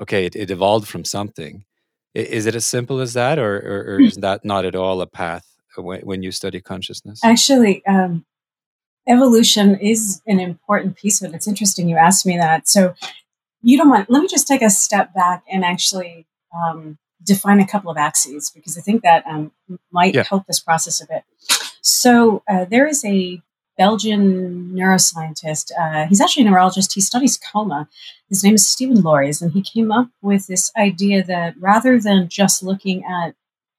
okay 0.00 0.26
it, 0.26 0.34
it 0.34 0.50
evolved 0.50 0.88
from 0.88 1.04
something. 1.04 1.64
Is 2.12 2.46
it 2.46 2.56
as 2.56 2.66
simple 2.66 2.98
as 2.98 3.12
that 3.12 3.38
or, 3.38 3.54
or, 3.58 3.94
or 3.94 3.98
mm. 4.00 4.08
is 4.08 4.16
that 4.16 4.44
not 4.44 4.64
at 4.64 4.74
all 4.74 5.00
a 5.00 5.06
path 5.06 5.46
when, 5.76 6.00
when 6.00 6.22
you 6.24 6.32
study 6.32 6.60
consciousness? 6.60 7.20
Actually 7.22 7.86
um, 7.86 8.24
evolution 9.06 9.76
is 9.76 10.20
an 10.26 10.40
important 10.40 10.96
piece 10.96 11.22
of 11.22 11.30
it. 11.30 11.36
It's 11.36 11.46
interesting 11.46 11.88
you 11.88 11.96
asked 11.96 12.26
me 12.26 12.36
that. 12.36 12.66
So 12.66 12.94
you 13.62 13.78
don't 13.78 13.88
mind 13.88 14.06
let 14.08 14.20
me 14.20 14.26
just 14.26 14.48
take 14.48 14.62
a 14.62 14.70
step 14.70 15.14
back 15.14 15.44
and 15.48 15.64
actually 15.64 16.26
um, 16.54 16.98
define 17.22 17.60
a 17.60 17.66
couple 17.66 17.90
of 17.90 17.96
axes 17.96 18.50
because 18.50 18.78
I 18.78 18.80
think 18.80 19.02
that 19.02 19.26
um, 19.26 19.52
might 19.90 20.14
yeah. 20.14 20.24
help 20.24 20.46
this 20.46 20.60
process 20.60 21.00
a 21.02 21.06
bit. 21.06 21.24
So 21.82 22.42
uh, 22.48 22.66
there 22.66 22.86
is 22.86 23.04
a, 23.04 23.42
Belgian 23.80 24.72
neuroscientist. 24.74 25.72
Uh, 25.72 26.06
he's 26.06 26.20
actually 26.20 26.44
a 26.46 26.50
neurologist. 26.50 26.92
He 26.92 27.00
studies 27.00 27.38
coma. 27.38 27.88
His 28.28 28.44
name 28.44 28.54
is 28.54 28.68
Steven 28.68 28.98
Laureys, 28.98 29.40
and 29.40 29.52
he 29.52 29.62
came 29.62 29.90
up 29.90 30.10
with 30.20 30.48
this 30.48 30.70
idea 30.76 31.24
that 31.24 31.54
rather 31.58 31.98
than 31.98 32.28
just 32.28 32.62
looking 32.62 33.02
at 33.06 33.34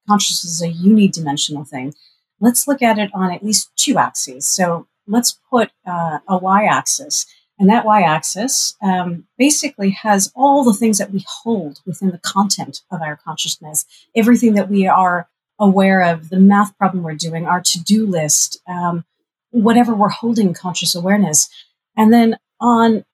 consciousness 0.07 0.59
as 0.59 0.67
a 0.67 0.73
unidimensional 0.73 1.67
thing, 1.67 1.93
let's 2.39 2.67
look 2.67 2.81
at 2.81 2.97
it 2.97 3.11
on 3.13 3.31
at 3.31 3.43
least 3.43 3.69
two 3.75 3.99
axes. 3.99 4.47
So 4.47 4.87
let's 5.05 5.37
put 5.51 5.69
uh, 5.85 6.17
a 6.27 6.35
y 6.35 6.65
axis. 6.65 7.27
And 7.61 7.69
that 7.69 7.85
y 7.85 8.01
axis 8.01 8.75
um, 8.81 9.25
basically 9.37 9.91
has 9.91 10.31
all 10.35 10.63
the 10.63 10.73
things 10.73 10.97
that 10.97 11.11
we 11.11 11.23
hold 11.27 11.79
within 11.85 12.09
the 12.09 12.17
content 12.17 12.81
of 12.91 13.03
our 13.03 13.15
consciousness, 13.15 13.85
everything 14.15 14.55
that 14.55 14.67
we 14.67 14.87
are 14.87 15.29
aware 15.59 16.01
of, 16.01 16.29
the 16.29 16.39
math 16.39 16.75
problem 16.79 17.03
we're 17.03 17.13
doing, 17.13 17.45
our 17.45 17.61
to 17.61 17.79
do 17.79 18.07
list, 18.07 18.59
um, 18.67 19.05
whatever 19.51 19.93
we're 19.93 20.09
holding 20.09 20.55
conscious 20.55 20.95
awareness. 20.95 21.49
And 21.95 22.11
then 22.11 22.39
on 22.59 23.05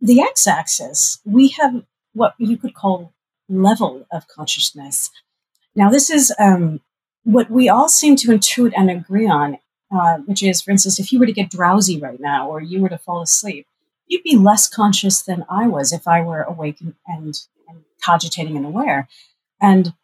the 0.00 0.20
x 0.20 0.48
axis, 0.48 1.20
we 1.24 1.50
have 1.50 1.84
what 2.14 2.34
you 2.38 2.56
could 2.56 2.74
call 2.74 3.12
level 3.48 4.08
of 4.10 4.26
consciousness. 4.26 5.12
Now, 5.76 5.88
this 5.88 6.10
is 6.10 6.34
um, 6.40 6.80
what 7.22 7.48
we 7.48 7.68
all 7.68 7.88
seem 7.88 8.16
to 8.16 8.28
intuit 8.32 8.72
and 8.76 8.90
agree 8.90 9.28
on, 9.28 9.58
uh, 9.94 10.16
which 10.26 10.42
is, 10.42 10.62
for 10.62 10.72
instance, 10.72 10.98
if 10.98 11.12
you 11.12 11.20
were 11.20 11.26
to 11.26 11.32
get 11.32 11.48
drowsy 11.48 12.00
right 12.00 12.18
now 12.18 12.50
or 12.50 12.60
you 12.60 12.80
were 12.80 12.88
to 12.88 12.98
fall 12.98 13.22
asleep, 13.22 13.68
you'd 14.06 14.22
be 14.22 14.36
less 14.36 14.68
conscious 14.68 15.22
than 15.22 15.44
I 15.48 15.66
was 15.66 15.92
if 15.92 16.06
I 16.06 16.20
were 16.20 16.42
awake 16.42 16.80
and, 16.80 16.94
and, 17.06 17.34
and 17.68 17.84
cogitating 18.02 18.56
and 18.56 18.66
aware. 18.66 19.08
And 19.60 19.94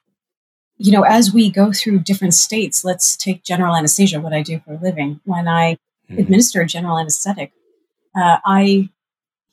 you 0.83 0.92
know, 0.92 1.02
as 1.02 1.30
we 1.30 1.50
go 1.50 1.73
through 1.73 1.99
different 1.99 2.33
states, 2.33 2.85
let's 2.85 3.14
take 3.14 3.45
general 3.45 3.76
anesthesia, 3.76 4.19
what 4.19 4.33
I 4.33 4.40
do 4.40 4.61
for 4.61 4.73
a 4.73 4.78
living. 4.78 5.21
When 5.25 5.47
I 5.47 5.75
mm-hmm. 5.75 6.19
administer 6.19 6.64
general 6.64 6.99
anesthetic, 6.99 7.52
uh, 8.16 8.38
I 8.45 8.88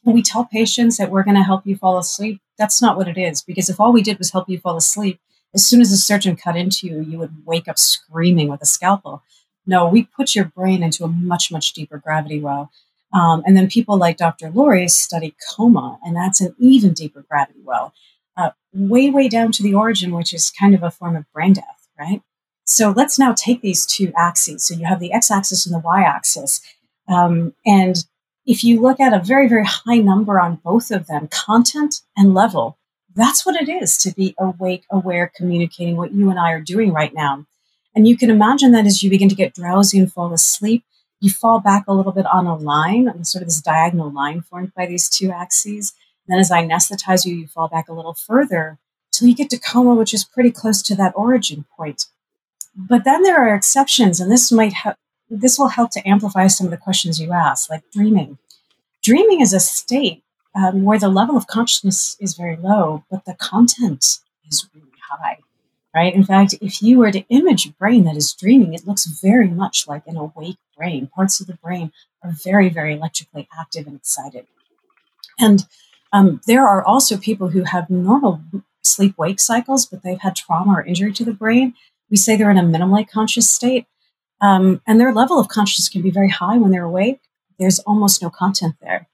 we 0.05 0.21
tell 0.21 0.45
patients 0.45 0.97
that 0.97 1.11
we're 1.11 1.23
going 1.23 1.35
to 1.35 1.43
help 1.43 1.67
you 1.67 1.75
fall 1.75 1.97
asleep. 1.97 2.39
That's 2.57 2.81
not 2.81 2.95
what 2.95 3.09
it 3.09 3.17
is, 3.17 3.41
because 3.41 3.69
if 3.69 3.77
all 3.77 3.91
we 3.91 4.01
did 4.01 4.17
was 4.17 4.31
help 4.31 4.47
you 4.47 4.57
fall 4.57 4.77
asleep, 4.77 5.19
as 5.53 5.65
soon 5.65 5.81
as 5.81 5.91
the 5.91 5.97
surgeon 5.97 6.37
cut 6.37 6.55
into 6.55 6.87
you, 6.87 7.01
you 7.01 7.17
would 7.19 7.45
wake 7.45 7.67
up 7.67 7.77
screaming 7.77 8.47
with 8.47 8.61
a 8.61 8.65
scalpel. 8.65 9.21
No, 9.65 9.85
we 9.87 10.03
put 10.03 10.33
your 10.33 10.45
brain 10.45 10.81
into 10.81 11.03
a 11.03 11.09
much, 11.09 11.51
much 11.51 11.73
deeper 11.73 11.97
gravity 11.97 12.39
well. 12.39 12.71
Um, 13.17 13.41
and 13.47 13.57
then 13.57 13.67
people 13.67 13.97
like 13.97 14.17
Dr. 14.17 14.51
Laureys 14.51 14.91
study 14.91 15.35
coma, 15.49 15.97
and 16.03 16.15
that's 16.15 16.39
an 16.39 16.55
even 16.59 16.93
deeper 16.93 17.25
gravity 17.27 17.61
well 17.63 17.91
uh, 18.37 18.51
way, 18.73 19.09
way 19.09 19.27
down 19.27 19.51
to 19.53 19.63
the 19.63 19.73
origin, 19.73 20.13
which 20.13 20.33
is 20.33 20.51
kind 20.51 20.75
of 20.75 20.83
a 20.83 20.91
form 20.91 21.15
of 21.15 21.25
brain 21.33 21.53
death, 21.53 21.87
right? 21.99 22.21
So 22.65 22.91
let's 22.91 23.17
now 23.17 23.33
take 23.33 23.61
these 23.61 23.87
two 23.87 24.13
axes. 24.15 24.63
So 24.63 24.75
you 24.75 24.85
have 24.85 24.99
the 24.99 25.13
x 25.13 25.31
axis 25.31 25.65
and 25.65 25.73
the 25.73 25.79
y 25.79 26.03
axis. 26.03 26.61
Um, 27.07 27.55
and 27.65 27.95
if 28.45 28.63
you 28.63 28.79
look 28.81 28.99
at 28.99 29.13
a 29.13 29.23
very, 29.23 29.47
very 29.47 29.65
high 29.65 29.97
number 29.97 30.39
on 30.39 30.61
both 30.63 30.91
of 30.91 31.07
them, 31.07 31.27
content 31.29 32.01
and 32.15 32.35
level, 32.35 32.77
that's 33.15 33.45
what 33.45 33.55
it 33.55 33.67
is 33.67 33.97
to 33.99 34.13
be 34.13 34.35
awake, 34.37 34.85
aware, 34.91 35.31
communicating 35.35 35.97
what 35.97 36.13
you 36.13 36.29
and 36.29 36.37
I 36.37 36.51
are 36.51 36.61
doing 36.61 36.93
right 36.93 37.13
now. 37.13 37.47
And 37.95 38.07
you 38.07 38.15
can 38.15 38.29
imagine 38.29 38.73
that 38.73 38.85
as 38.85 39.01
you 39.01 39.09
begin 39.09 39.29
to 39.29 39.35
get 39.35 39.55
drowsy 39.55 39.97
and 39.97 40.11
fall 40.11 40.31
asleep, 40.33 40.83
you 41.19 41.29
fall 41.29 41.59
back 41.59 41.85
a 41.87 41.93
little 41.93 42.11
bit 42.11 42.25
on 42.25 42.45
a 42.45 42.55
line, 42.55 43.09
on 43.09 43.23
sort 43.25 43.41
of 43.41 43.47
this 43.47 43.61
diagonal 43.61 44.11
line 44.11 44.41
formed 44.41 44.73
by 44.75 44.85
these 44.85 45.09
two 45.09 45.31
axes. 45.31 45.93
Then 46.27 46.39
as 46.39 46.51
I 46.51 46.63
anesthetize 46.63 47.25
you, 47.25 47.35
you 47.35 47.47
fall 47.47 47.67
back 47.67 47.89
a 47.89 47.93
little 47.93 48.13
further 48.13 48.77
till 49.11 49.27
you 49.27 49.35
get 49.35 49.49
to 49.49 49.59
coma, 49.59 49.95
which 49.95 50.13
is 50.13 50.23
pretty 50.23 50.51
close 50.51 50.81
to 50.83 50.95
that 50.95 51.13
origin 51.15 51.65
point. 51.75 52.05
But 52.75 53.03
then 53.03 53.23
there 53.23 53.37
are 53.37 53.55
exceptions, 53.55 54.19
and 54.19 54.31
this 54.31 54.51
might 54.51 54.73
help. 54.73 54.97
This 55.29 55.59
will 55.59 55.67
help 55.69 55.91
to 55.91 56.07
amplify 56.07 56.47
some 56.47 56.67
of 56.67 56.71
the 56.71 56.77
questions 56.77 57.19
you 57.19 57.33
ask, 57.33 57.69
like 57.69 57.83
dreaming. 57.91 58.37
Dreaming 59.03 59.41
is 59.41 59.53
a 59.53 59.59
state 59.59 60.23
um, 60.55 60.83
where 60.83 60.99
the 60.99 61.09
level 61.09 61.35
of 61.35 61.47
consciousness 61.47 62.15
is 62.19 62.35
very 62.35 62.55
low, 62.55 63.03
but 63.11 63.25
the 63.25 63.33
content 63.33 64.19
is 64.49 64.69
really 64.73 64.87
high. 65.09 65.39
Right? 65.93 66.13
In 66.13 66.23
fact, 66.23 66.55
if 66.61 66.81
you 66.81 66.99
were 66.99 67.11
to 67.11 67.25
image 67.29 67.65
a 67.65 67.71
brain 67.71 68.05
that 68.05 68.15
is 68.15 68.33
dreaming, 68.33 68.73
it 68.73 68.87
looks 68.87 69.05
very 69.05 69.49
much 69.49 69.87
like 69.87 70.03
an 70.07 70.15
awake 70.15 70.57
brain. 70.77 71.07
Parts 71.07 71.39
of 71.39 71.47
the 71.47 71.55
brain 71.55 71.91
are 72.23 72.31
very, 72.43 72.69
very 72.69 72.93
electrically 72.93 73.47
active 73.57 73.87
and 73.87 73.95
excited. 73.95 74.47
And 75.39 75.65
um, 76.13 76.41
there 76.47 76.67
are 76.67 76.83
also 76.83 77.17
people 77.17 77.49
who 77.49 77.63
have 77.63 77.89
normal 77.89 78.41
sleep 78.83 79.17
wake 79.17 79.39
cycles, 79.39 79.85
but 79.85 80.03
they've 80.03 80.19
had 80.19 80.35
trauma 80.35 80.73
or 80.73 80.83
injury 80.83 81.11
to 81.13 81.25
the 81.25 81.33
brain. 81.33 81.73
We 82.09 82.17
say 82.17 82.35
they're 82.35 82.51
in 82.51 82.57
a 82.57 82.63
minimally 82.63 83.07
conscious 83.07 83.49
state. 83.49 83.85
Um, 84.39 84.81
and 84.87 84.99
their 84.99 85.13
level 85.13 85.39
of 85.39 85.47
consciousness 85.47 85.89
can 85.89 86.01
be 86.01 86.11
very 86.11 86.29
high 86.29 86.57
when 86.57 86.71
they're 86.71 86.83
awake. 86.83 87.21
There's 87.59 87.79
almost 87.79 88.21
no 88.21 88.29
content 88.29 88.75
there, 88.81 89.07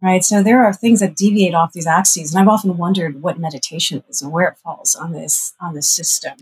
right? 0.00 0.24
So 0.24 0.42
there 0.42 0.64
are 0.64 0.72
things 0.72 1.00
that 1.00 1.14
deviate 1.14 1.54
off 1.54 1.72
these 1.72 1.86
axes, 1.86 2.34
and 2.34 2.40
I've 2.40 2.52
often 2.52 2.78
wondered 2.78 3.22
what 3.22 3.38
meditation 3.38 4.02
is 4.08 4.22
and 4.22 4.32
where 4.32 4.48
it 4.48 4.56
falls 4.58 4.96
on 4.96 5.12
this 5.12 5.52
on 5.60 5.74
this 5.74 5.88
system, 5.88 6.38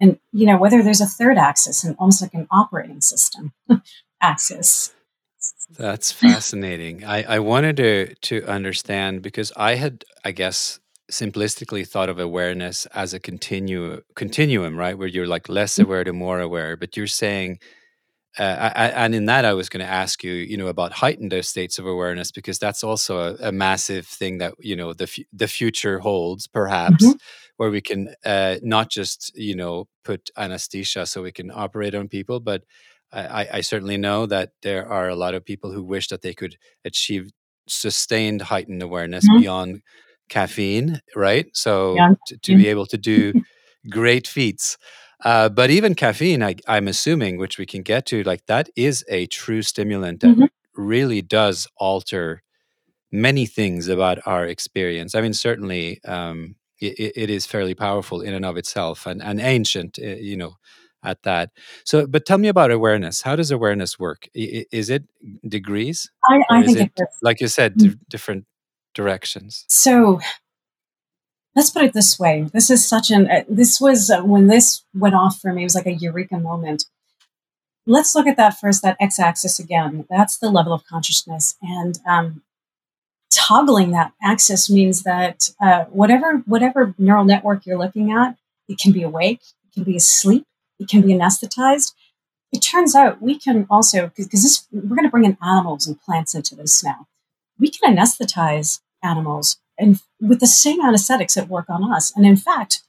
and 0.00 0.18
you 0.32 0.44
know 0.44 0.58
whether 0.58 0.82
there's 0.82 1.00
a 1.00 1.06
third 1.06 1.38
axis 1.38 1.84
and 1.84 1.94
almost 2.00 2.20
like 2.20 2.34
an 2.34 2.48
operating 2.50 3.00
system 3.00 3.52
axis. 4.20 4.94
That's 5.78 6.10
fascinating. 6.10 7.04
I, 7.04 7.36
I 7.36 7.38
wanted 7.38 7.76
to 7.76 8.14
to 8.14 8.44
understand 8.46 9.22
because 9.22 9.52
I 9.56 9.74
had, 9.74 10.04
I 10.24 10.32
guess, 10.32 10.80
simplistically 11.10 11.86
thought 11.86 12.08
of 12.08 12.18
awareness 12.18 12.86
as 12.86 13.14
a 13.14 13.20
continu 13.20 14.02
continuum, 14.14 14.76
right? 14.76 14.96
Where 14.96 15.08
you're 15.08 15.26
like 15.26 15.48
less 15.48 15.74
mm-hmm. 15.74 15.84
aware 15.84 16.04
to 16.04 16.12
more 16.12 16.40
aware. 16.40 16.76
But 16.76 16.96
you're 16.96 17.06
saying, 17.06 17.58
uh, 18.38 18.70
I, 18.74 18.88
and 18.88 19.14
in 19.14 19.26
that, 19.26 19.44
I 19.44 19.54
was 19.54 19.68
going 19.68 19.84
to 19.84 19.90
ask 19.90 20.24
you, 20.24 20.32
you 20.32 20.56
know, 20.56 20.68
about 20.68 20.92
heightened 20.92 21.34
states 21.44 21.78
of 21.78 21.86
awareness 21.86 22.30
because 22.30 22.58
that's 22.58 22.82
also 22.82 23.18
a, 23.18 23.48
a 23.48 23.52
massive 23.52 24.06
thing 24.06 24.38
that 24.38 24.54
you 24.60 24.76
know 24.76 24.92
the 24.92 25.04
f- 25.04 25.26
the 25.32 25.48
future 25.48 25.98
holds, 25.98 26.46
perhaps, 26.46 27.04
mm-hmm. 27.04 27.16
where 27.56 27.70
we 27.70 27.80
can 27.80 28.14
uh, 28.24 28.56
not 28.62 28.90
just 28.90 29.36
you 29.36 29.54
know 29.54 29.86
put 30.04 30.30
anesthesia 30.36 31.06
so 31.06 31.22
we 31.22 31.32
can 31.32 31.50
operate 31.50 31.94
on 31.94 32.08
people, 32.08 32.40
but 32.40 32.64
I, 33.12 33.48
I, 33.54 33.60
certainly 33.62 33.96
know 33.96 34.26
that 34.26 34.50
there 34.62 34.86
are 34.86 35.08
a 35.08 35.16
lot 35.16 35.34
of 35.34 35.44
people 35.44 35.72
who 35.72 35.82
wish 35.82 36.08
that 36.08 36.20
they 36.20 36.34
could 36.34 36.56
achieve 36.84 37.30
sustained 37.68 38.42
heightened 38.42 38.82
awareness 38.82 39.24
mm-hmm. 39.24 39.40
beyond 39.40 39.82
caffeine, 40.28 41.00
right? 41.16 41.46
So 41.54 41.94
yeah. 41.94 42.14
to, 42.26 42.36
to 42.36 42.56
be 42.56 42.68
able 42.68 42.86
to 42.86 42.98
do 42.98 43.32
great 43.90 44.26
feats. 44.26 44.76
Uh, 45.24 45.48
but 45.48 45.70
even 45.70 45.94
caffeine, 45.94 46.42
I, 46.42 46.56
am 46.68 46.86
assuming, 46.86 47.38
which 47.38 47.58
we 47.58 47.66
can 47.66 47.82
get 47.82 48.06
to, 48.06 48.22
like 48.22 48.46
that 48.46 48.68
is 48.76 49.04
a 49.08 49.26
true 49.26 49.62
stimulant 49.62 50.20
that 50.20 50.28
mm-hmm. 50.28 50.44
really 50.76 51.22
does 51.22 51.66
alter 51.76 52.42
many 53.10 53.46
things 53.46 53.88
about 53.88 54.18
our 54.26 54.46
experience. 54.46 55.14
I 55.14 55.20
mean, 55.22 55.32
certainly 55.32 56.00
um, 56.04 56.56
it, 56.80 57.12
it 57.16 57.30
is 57.30 57.46
fairly 57.46 57.74
powerful 57.74 58.20
in 58.20 58.34
and 58.34 58.44
of 58.44 58.56
itself 58.56 59.06
and, 59.06 59.22
and 59.22 59.40
ancient, 59.40 59.98
eh, 60.00 60.18
you 60.20 60.36
know, 60.36 60.54
at 61.02 61.22
that. 61.22 61.50
So, 61.84 62.06
but 62.06 62.26
tell 62.26 62.38
me 62.38 62.48
about 62.48 62.70
awareness. 62.70 63.22
How 63.22 63.36
does 63.36 63.50
awareness 63.50 63.98
work? 63.98 64.28
I, 64.36 64.66
is 64.72 64.90
it 64.90 65.04
degrees? 65.46 66.10
I, 66.24 66.42
I 66.50 66.62
think 66.62 66.78
it, 66.78 66.92
it 66.96 67.08
like 67.22 67.40
you 67.40 67.48
said, 67.48 67.74
mm-hmm. 67.76 67.94
different 68.08 68.46
directions. 68.94 69.64
So, 69.68 70.20
let's 71.54 71.70
put 71.70 71.82
it 71.82 71.92
this 71.92 72.18
way. 72.18 72.48
This 72.52 72.70
is 72.70 72.86
such 72.86 73.10
an. 73.10 73.30
Uh, 73.30 73.44
this 73.48 73.80
was 73.80 74.10
uh, 74.10 74.22
when 74.22 74.46
this 74.48 74.84
went 74.94 75.14
off 75.14 75.40
for 75.40 75.52
me. 75.52 75.62
It 75.62 75.66
was 75.66 75.74
like 75.74 75.86
a 75.86 75.94
eureka 75.94 76.38
moment. 76.38 76.84
Let's 77.86 78.14
look 78.14 78.26
at 78.26 78.36
that 78.36 78.58
first. 78.58 78.82
That 78.82 78.96
x-axis 79.00 79.58
again. 79.58 80.04
That's 80.10 80.38
the 80.38 80.50
level 80.50 80.72
of 80.72 80.84
consciousness, 80.84 81.56
and 81.62 81.98
um, 82.06 82.42
toggling 83.30 83.92
that 83.92 84.12
axis 84.22 84.70
means 84.70 85.02
that 85.04 85.50
uh, 85.60 85.84
whatever 85.84 86.42
whatever 86.46 86.94
neural 86.98 87.24
network 87.24 87.66
you're 87.66 87.78
looking 87.78 88.12
at, 88.12 88.36
it 88.68 88.78
can 88.78 88.92
be 88.92 89.02
awake, 89.02 89.40
it 89.40 89.74
can 89.74 89.84
be 89.84 89.96
asleep, 89.96 90.46
it 90.78 90.88
can 90.88 91.02
be 91.02 91.14
anesthetized. 91.14 91.94
It 92.52 92.60
turns 92.60 92.94
out 92.94 93.20
we 93.20 93.38
can 93.38 93.66
also, 93.68 94.06
because 94.08 94.28
this, 94.28 94.66
we're 94.72 94.96
going 94.96 95.04
to 95.04 95.10
bring 95.10 95.24
in 95.24 95.36
animals 95.42 95.86
and 95.86 96.00
plants 96.00 96.34
into 96.34 96.54
this 96.54 96.82
now. 96.82 97.06
We 97.58 97.70
can 97.70 97.94
anesthetize 97.94 98.80
animals 99.02 99.58
and 99.78 100.00
with 100.20 100.40
the 100.40 100.46
same 100.46 100.84
anesthetics 100.84 101.34
that 101.34 101.48
work 101.48 101.66
on 101.68 101.90
us. 101.92 102.12
And 102.16 102.26
in 102.26 102.36
fact, 102.36 102.82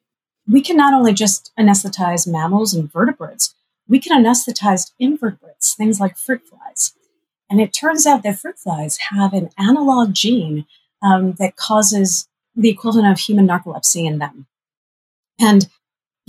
we 0.47 0.61
can 0.61 0.77
not 0.77 0.93
only 0.93 1.13
just 1.13 1.51
anesthetize 1.59 2.27
mammals 2.27 2.73
and 2.73 2.91
vertebrates, 2.91 3.53
we 3.87 3.99
can 3.99 4.23
anesthetize 4.23 4.91
invertebrates, 4.99 5.75
things 5.75 5.99
like 5.99 6.17
fruit 6.17 6.41
flies. 6.47 6.93
And 7.49 7.59
it 7.59 7.73
turns 7.73 8.05
out 8.05 8.23
that 8.23 8.39
fruit 8.39 8.57
flies 8.57 8.97
have 9.09 9.33
an 9.33 9.49
analog 9.57 10.13
gene 10.13 10.65
um, 11.01 11.33
that 11.33 11.55
causes 11.55 12.27
the 12.55 12.69
equivalent 12.69 13.11
of 13.11 13.19
human 13.19 13.47
narcolepsy 13.47 14.05
in 14.05 14.19
them. 14.19 14.47
And 15.39 15.67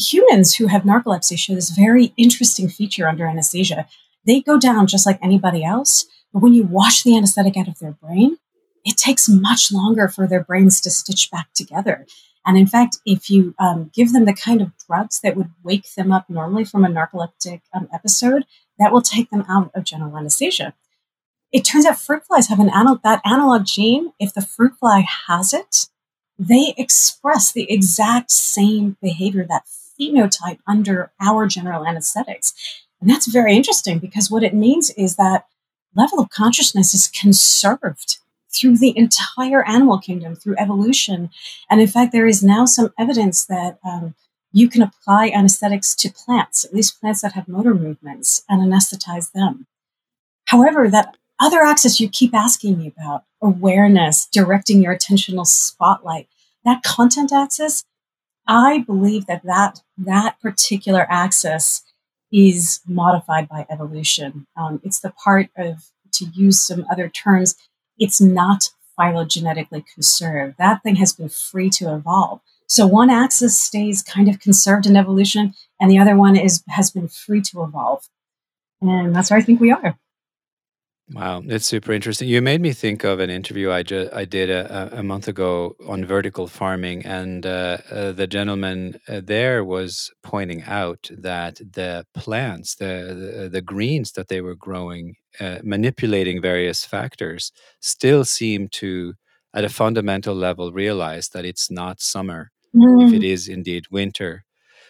humans 0.01 0.55
who 0.55 0.67
have 0.67 0.83
narcolepsy 0.83 1.39
show 1.39 1.55
this 1.55 1.71
very 1.71 2.13
interesting 2.17 2.69
feature 2.69 3.09
under 3.09 3.27
anesthesia. 3.27 3.87
They 4.27 4.41
go 4.41 4.59
down 4.59 4.87
just 4.87 5.07
like 5.07 5.19
anybody 5.23 5.65
else, 5.65 6.07
but 6.33 6.43
when 6.43 6.55
you 6.55 6.65
wash 6.65 7.03
the 7.03 7.17
anesthetic 7.17 7.57
out 7.57 7.69
of 7.69 7.79
their 7.79 7.93
brain, 7.93 8.39
it 8.85 8.97
takes 8.97 9.29
much 9.29 9.73
longer 9.73 10.09
for 10.09 10.27
their 10.27 10.43
brains 10.43 10.81
to 10.83 10.91
stitch 10.91 11.31
back 11.31 11.53
together. 11.55 12.07
And 12.47 12.57
in 12.57 12.67
fact, 12.67 12.99
if 13.05 13.29
you 13.29 13.55
um, 13.59 13.91
give 13.95 14.13
them 14.13 14.25
the 14.25 14.33
kind 14.33 14.63
of 14.63 14.73
drugs 14.87 15.21
that 15.21 15.37
would 15.37 15.51
wake 15.63 15.93
them 15.95 16.11
up 16.11 16.31
normally 16.31 16.65
from 16.65 16.85
a 16.85 16.89
narcoleptic 16.89 17.61
um, 17.75 17.89
episode, 17.93 18.47
that 18.79 18.93
will 18.93 19.03
take 19.03 19.29
them 19.31 19.45
out 19.49 19.71
of 19.75 19.85
general 19.85 20.17
anesthesia. 20.17 20.75
it 21.53 21.65
turns 21.65 21.85
out 21.85 22.01
fruit 22.01 22.25
flies 22.27 22.49
have 22.49 22.61
an 22.61 22.71
analog, 22.71 23.03
that 23.03 23.21
analog 23.25 23.65
gene. 23.67 24.13
If 24.19 24.33
the 24.33 24.41
fruit 24.41 24.73
fly 24.79 25.05
has 25.29 25.53
it, 25.53 25.89
they 26.39 26.75
express 26.79 27.53
the 27.53 27.71
exact 27.71 28.31
same 28.31 28.97
behavior, 29.03 29.45
that 29.49 29.65
phenotype 30.01 30.59
under 30.67 31.13
our 31.21 31.47
general 31.47 31.87
anesthetics. 31.87 32.55
And 33.01 33.09
that's 33.09 33.27
very 33.27 33.57
interesting 33.57 33.99
because 33.99 34.31
what 34.31 34.43
it 34.43 34.55
means 34.55 34.91
is 34.91 35.17
that 35.17 35.47
level 35.95 36.21
of 36.21 36.31
consciousness 36.31 36.95
is 36.95 37.09
conserved 37.09 38.19
through 38.53 38.79
the 38.79 38.97
entire 38.97 39.67
animal 39.67 39.99
kingdom, 39.99 40.35
through 40.35 40.57
evolution. 40.59 41.31
And 41.69 41.81
in 41.81 41.87
fact, 41.87 42.13
there 42.13 42.27
is 42.27 42.43
now 42.43 42.65
some 42.67 42.93
evidence 42.99 43.47
that 43.47 43.79
um, 43.85 44.15
you 44.53 44.69
can 44.69 44.83
apply 44.83 45.29
anesthetics 45.29 45.95
to 45.97 46.13
plants, 46.13 46.65
at 46.65 46.75
least 46.75 47.01
plants 47.01 47.23
that 47.23 47.33
have 47.33 47.49
motor 47.49 47.75
movements, 47.75 48.43
and 48.49 48.61
anesthetize 48.61 49.33
them. 49.33 49.67
However, 50.47 50.89
that 50.89 51.17
other 51.39 51.63
axis 51.63 52.01
you 52.01 52.09
keep 52.09 52.35
asking 52.35 52.79
me 52.79 52.89
about, 52.89 53.25
awareness, 53.41 54.27
directing 54.27 54.83
your 54.83 54.95
attentional 54.95 55.47
spotlight, 55.47 56.29
that 56.65 56.83
content 56.83 57.33
axis, 57.33 57.85
I 58.47 58.79
believe 58.79 59.27
that 59.27 59.45
that, 59.45 59.81
that 60.05 60.41
particular 60.41 61.07
axis 61.11 61.83
is 62.33 62.81
modified 62.87 63.49
by 63.49 63.67
evolution. 63.71 64.47
Um, 64.57 64.81
it's 64.85 65.01
the 65.01 65.11
part 65.11 65.49
of, 65.57 65.85
to 66.13 66.27
use 66.27 66.61
some 66.61 66.87
other 66.91 67.09
terms, 67.09 67.57
it's 67.99 68.21
not 68.21 68.71
phylogenetically 68.99 69.85
conserved. 69.95 70.57
That 70.59 70.83
thing 70.83 70.97
has 70.97 71.13
been 71.13 71.29
free 71.29 71.71
to 71.71 71.95
evolve. 71.95 72.41
So 72.67 72.87
one 72.87 73.11
axis 73.11 73.59
stays 73.59 74.03
kind 74.03 74.29
of 74.29 74.39
conserved 74.39 74.87
in 74.87 74.97
evolution, 74.97 75.55
and 75.81 75.91
the 75.91 75.99
other 75.99 76.17
one 76.17 76.37
is 76.37 76.63
has 76.69 76.91
been 76.91 77.09
free 77.09 77.43
to 77.43 77.65
evolve. 77.65 78.09
And 78.81 79.15
that's 79.15 79.31
where 79.31 79.39
I 79.39 79.43
think 79.43 79.61
we 79.61 79.73
are. 79.73 79.99
Wow, 81.13 81.43
it's 81.45 81.67
super 81.67 81.93
interesting. 81.93 82.29
You 82.29 82.41
made 82.41 82.61
me 82.61 82.73
think 82.73 83.03
of 83.03 83.19
an 83.19 83.31
interview 83.31 83.73
I 83.73 83.83
ju- 83.83 84.09
I 84.13 84.25
did 84.25 84.49
a, 84.49 85.01
a 85.01 85.03
month 85.03 85.27
ago 85.27 85.75
on 85.89 86.05
vertical 86.05 86.47
farming, 86.47 87.05
and 87.05 87.45
uh, 87.45 87.79
uh, 87.91 88.13
the 88.13 88.29
gentleman 88.29 89.01
uh, 89.09 89.21
there 89.25 89.65
was 89.65 90.13
pointing 90.23 90.63
out 90.63 91.11
that 91.11 91.57
the 91.57 92.07
plants, 92.15 92.77
the, 92.77 93.41
the, 93.43 93.49
the 93.49 93.61
greens 93.61 94.13
that 94.13 94.29
they 94.29 94.41
were 94.41 94.55
growing, 94.55 95.17
uh, 95.41 95.59
manipulating 95.65 96.41
various 96.41 96.85
factors, 96.85 97.51
still 97.81 98.25
seem 98.25 98.69
to, 98.69 99.15
at 99.53 99.65
a 99.65 99.69
fundamental 99.69 100.35
level, 100.35 100.71
realize 100.71 101.31
that 101.31 101.45
it's 101.45 101.73
not 101.73 102.01
summer 102.01 102.53
mm. 102.73 103.09
if 103.09 103.13
it 103.13 103.23
mm. 103.23 103.49
indeed 103.49 103.87
winter. 103.91 104.45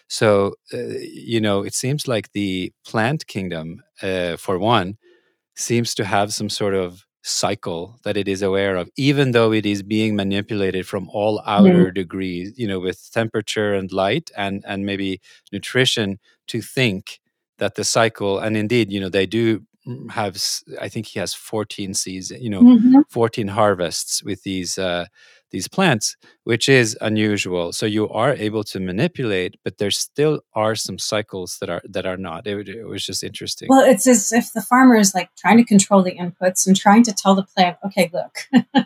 So, 0.07 0.53
uh, 0.71 0.77
you 0.77 1.41
know, 1.41 1.63
it 1.63 1.73
seems 1.73 2.07
like 2.07 2.31
the 2.33 2.73
plant 2.85 3.25
kingdom, 3.25 3.81
uh, 4.03 4.37
for 4.37 4.59
one 4.59 4.97
seems 5.55 5.93
to 5.95 6.05
have 6.05 6.33
some 6.33 6.49
sort 6.49 6.73
of 6.73 7.05
cycle 7.23 7.99
that 8.03 8.17
it 8.17 8.27
is 8.27 8.41
aware 8.41 8.75
of 8.75 8.89
even 8.95 9.31
though 9.31 9.51
it 9.51 9.65
is 9.65 9.83
being 9.83 10.15
manipulated 10.15 10.87
from 10.87 11.07
all 11.09 11.39
outer 11.45 11.91
mm. 11.91 11.93
degrees 11.93 12.51
you 12.57 12.67
know 12.67 12.79
with 12.79 13.11
temperature 13.13 13.75
and 13.75 13.91
light 13.91 14.31
and 14.35 14.63
and 14.67 14.87
maybe 14.87 15.21
nutrition 15.51 16.19
to 16.47 16.61
think 16.61 17.19
that 17.59 17.75
the 17.75 17.83
cycle 17.83 18.39
and 18.39 18.57
indeed 18.57 18.91
you 18.91 18.99
know 18.99 19.09
they 19.09 19.27
do 19.27 19.61
have 20.09 20.35
i 20.79 20.89
think 20.89 21.05
he 21.05 21.19
has 21.19 21.33
14 21.33 21.93
seasons 21.93 22.41
you 22.41 22.49
know 22.49 22.61
mm-hmm. 22.61 23.01
14 23.09 23.47
harvests 23.49 24.23
with 24.23 24.41
these 24.41 24.79
uh 24.79 25.05
these 25.51 25.67
plants, 25.67 26.15
which 26.43 26.67
is 26.67 26.97
unusual. 27.01 27.71
So 27.71 27.85
you 27.85 28.09
are 28.09 28.33
able 28.33 28.63
to 28.65 28.79
manipulate, 28.79 29.55
but 29.63 29.77
there 29.77 29.91
still 29.91 30.41
are 30.53 30.75
some 30.75 30.97
cycles 30.97 31.57
that 31.59 31.69
are 31.69 31.81
that 31.89 32.05
are 32.05 32.17
not. 32.17 32.47
It, 32.47 32.69
it, 32.69 32.85
was 32.85 33.05
just 33.05 33.23
interesting. 33.23 33.67
Well, 33.69 33.85
it's 33.87 34.07
as 34.07 34.31
if 34.31 34.53
the 34.53 34.61
farmer 34.61 34.95
is 34.95 35.13
like 35.13 35.29
trying 35.37 35.57
to 35.57 35.63
control 35.63 36.01
the 36.01 36.15
inputs 36.15 36.65
and 36.65 36.75
trying 36.75 37.03
to 37.03 37.13
tell 37.13 37.35
the 37.35 37.43
plant, 37.43 37.77
okay, 37.85 38.09
look, 38.13 38.39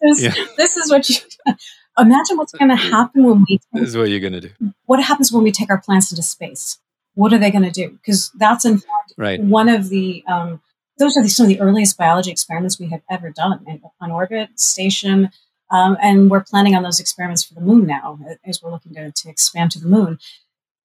this, 0.00 0.22
yeah. 0.22 0.34
this 0.56 0.76
is 0.76 0.90
what 0.90 1.08
you. 1.08 1.16
Imagine 1.98 2.36
what's 2.36 2.52
going 2.52 2.68
to 2.68 2.76
happen 2.76 3.24
when 3.24 3.46
we. 3.48 3.56
Take, 3.56 3.62
this 3.72 3.88
is 3.88 3.96
what 3.96 4.10
you're 4.10 4.20
going 4.20 4.34
to 4.34 4.40
do. 4.42 4.50
What 4.84 5.02
happens 5.02 5.32
when 5.32 5.42
we 5.42 5.50
take 5.50 5.70
our 5.70 5.80
plants 5.80 6.12
into 6.12 6.22
space? 6.22 6.78
What 7.14 7.32
are 7.32 7.38
they 7.38 7.50
going 7.50 7.64
to 7.64 7.70
do? 7.70 7.92
Because 7.92 8.30
that's 8.34 8.66
in 8.66 8.76
fact 8.76 9.14
right. 9.16 9.40
one 9.42 9.70
of 9.70 9.88
the 9.88 10.22
um, 10.28 10.60
those 10.98 11.16
are 11.16 11.22
the, 11.22 11.28
some 11.28 11.44
of 11.44 11.48
the 11.48 11.60
earliest 11.60 11.96
biology 11.96 12.30
experiments 12.30 12.78
we 12.78 12.88
have 12.90 13.02
ever 13.10 13.30
done 13.30 13.80
on 14.00 14.10
orbit 14.10 14.58
station 14.58 15.30
um, 15.70 15.96
and 16.00 16.30
we're 16.30 16.44
planning 16.44 16.74
on 16.74 16.82
those 16.82 17.00
experiments 17.00 17.42
for 17.42 17.54
the 17.54 17.60
moon 17.60 17.86
now, 17.86 18.18
as 18.44 18.62
we're 18.62 18.70
looking 18.70 18.94
to, 18.94 19.10
to 19.10 19.28
expand 19.28 19.72
to 19.72 19.80
the 19.80 19.88
moon. 19.88 20.18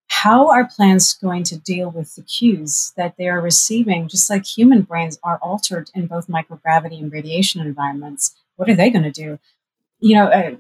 How 0.08 0.50
are 0.50 0.68
plants 0.68 1.14
going 1.14 1.44
to 1.46 1.58
deal 1.58 1.90
with 1.90 2.16
the 2.16 2.22
cues 2.22 2.92
that 2.98 3.16
they 3.18 3.30
are 3.30 3.40
receiving, 3.40 4.08
just 4.08 4.30
like 4.30 4.46
human 4.46 4.82
brains 4.82 5.18
are 5.24 5.38
altered 5.42 5.90
in 5.96 6.08
both 6.08 6.28
microgravity 6.28 7.00
and 7.00 7.12
radiation 7.12 7.62
environments? 7.62 8.36
What 8.58 8.70
are 8.70 8.76
they 8.76 8.90
going 8.90 9.04
to 9.04 9.12
do? 9.12 9.40
You 10.00 10.16
know, 10.16 10.28
uh, 10.28 10.56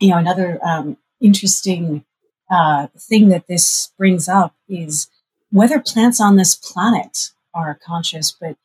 you 0.00 0.08
know, 0.10 0.16
another 0.16 0.58
um, 0.64 0.96
interesting 1.20 2.04
uh, 2.50 2.88
thing 2.98 3.28
that 3.28 3.46
this 3.48 3.92
brings 3.98 4.28
up 4.28 4.54
is 4.68 5.08
whether 5.50 5.78
plants 5.78 6.20
on 6.20 6.36
this 6.36 6.54
planet 6.54 7.30
are 7.54 7.78
conscious, 7.84 8.32
but 8.32 8.56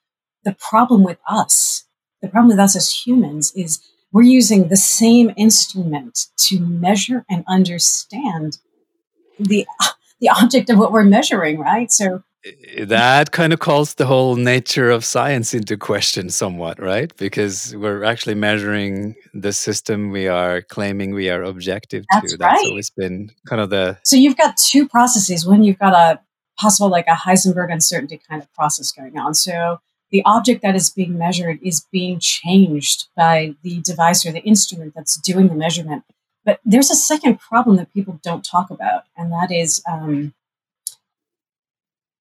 the 0.43 0.53
problem 0.53 1.03
with 1.03 1.19
us, 1.27 1.85
the 2.21 2.29
problem 2.29 2.49
with 2.49 2.59
us 2.59 2.75
as 2.75 3.05
humans 3.05 3.51
is 3.53 3.81
we're 4.11 4.23
using 4.23 4.69
the 4.69 4.77
same 4.77 5.33
instrument 5.37 6.27
to 6.37 6.59
measure 6.59 7.25
and 7.29 7.43
understand 7.47 8.57
the 9.39 9.65
the 10.19 10.29
object 10.29 10.69
of 10.69 10.79
what 10.79 10.91
we're 10.91 11.03
measuring, 11.03 11.59
right? 11.59 11.91
So 11.91 12.23
that 12.79 13.31
kind 13.31 13.53
of 13.53 13.59
calls 13.59 13.95
the 13.95 14.05
whole 14.05 14.35
nature 14.35 14.89
of 14.89 15.03
science 15.03 15.53
into 15.53 15.77
question 15.77 16.29
somewhat, 16.29 16.79
right? 16.79 17.15
Because 17.17 17.75
we're 17.75 18.03
actually 18.03 18.35
measuring 18.35 19.15
the 19.33 19.53
system 19.53 20.11
we 20.11 20.27
are 20.27 20.61
claiming 20.61 21.13
we 21.13 21.29
are 21.29 21.43
objective 21.43 22.05
That's 22.11 22.31
to. 22.31 22.37
Right. 22.37 22.51
That's 22.51 22.69
always 22.69 22.89
been 22.89 23.31
kind 23.47 23.61
of 23.61 23.69
the. 23.69 23.97
So 24.03 24.15
you've 24.15 24.37
got 24.37 24.57
two 24.57 24.87
processes. 24.87 25.45
When 25.45 25.63
you've 25.63 25.79
got 25.79 25.93
a 25.93 26.19
possible, 26.59 26.89
like 26.89 27.07
a 27.07 27.15
Heisenberg 27.15 27.71
uncertainty 27.71 28.19
kind 28.29 28.41
of 28.41 28.51
process 28.53 28.91
going 28.91 29.17
on. 29.17 29.33
So 29.33 29.79
the 30.11 30.23
object 30.25 30.61
that 30.61 30.75
is 30.75 30.89
being 30.89 31.17
measured 31.17 31.59
is 31.61 31.85
being 31.91 32.19
changed 32.19 33.07
by 33.15 33.55
the 33.61 33.81
device 33.81 34.25
or 34.25 34.31
the 34.31 34.43
instrument 34.43 34.93
that's 34.95 35.17
doing 35.17 35.47
the 35.47 35.55
measurement. 35.55 36.03
But 36.45 36.59
there's 36.63 36.89
a 36.89 36.95
second 36.95 37.39
problem 37.39 37.75
that 37.75 37.93
people 37.93 38.19
don't 38.23 38.45
talk 38.45 38.69
about, 38.69 39.03
and 39.17 39.31
that 39.33 39.51
is 39.51 39.81
um, 39.89 40.33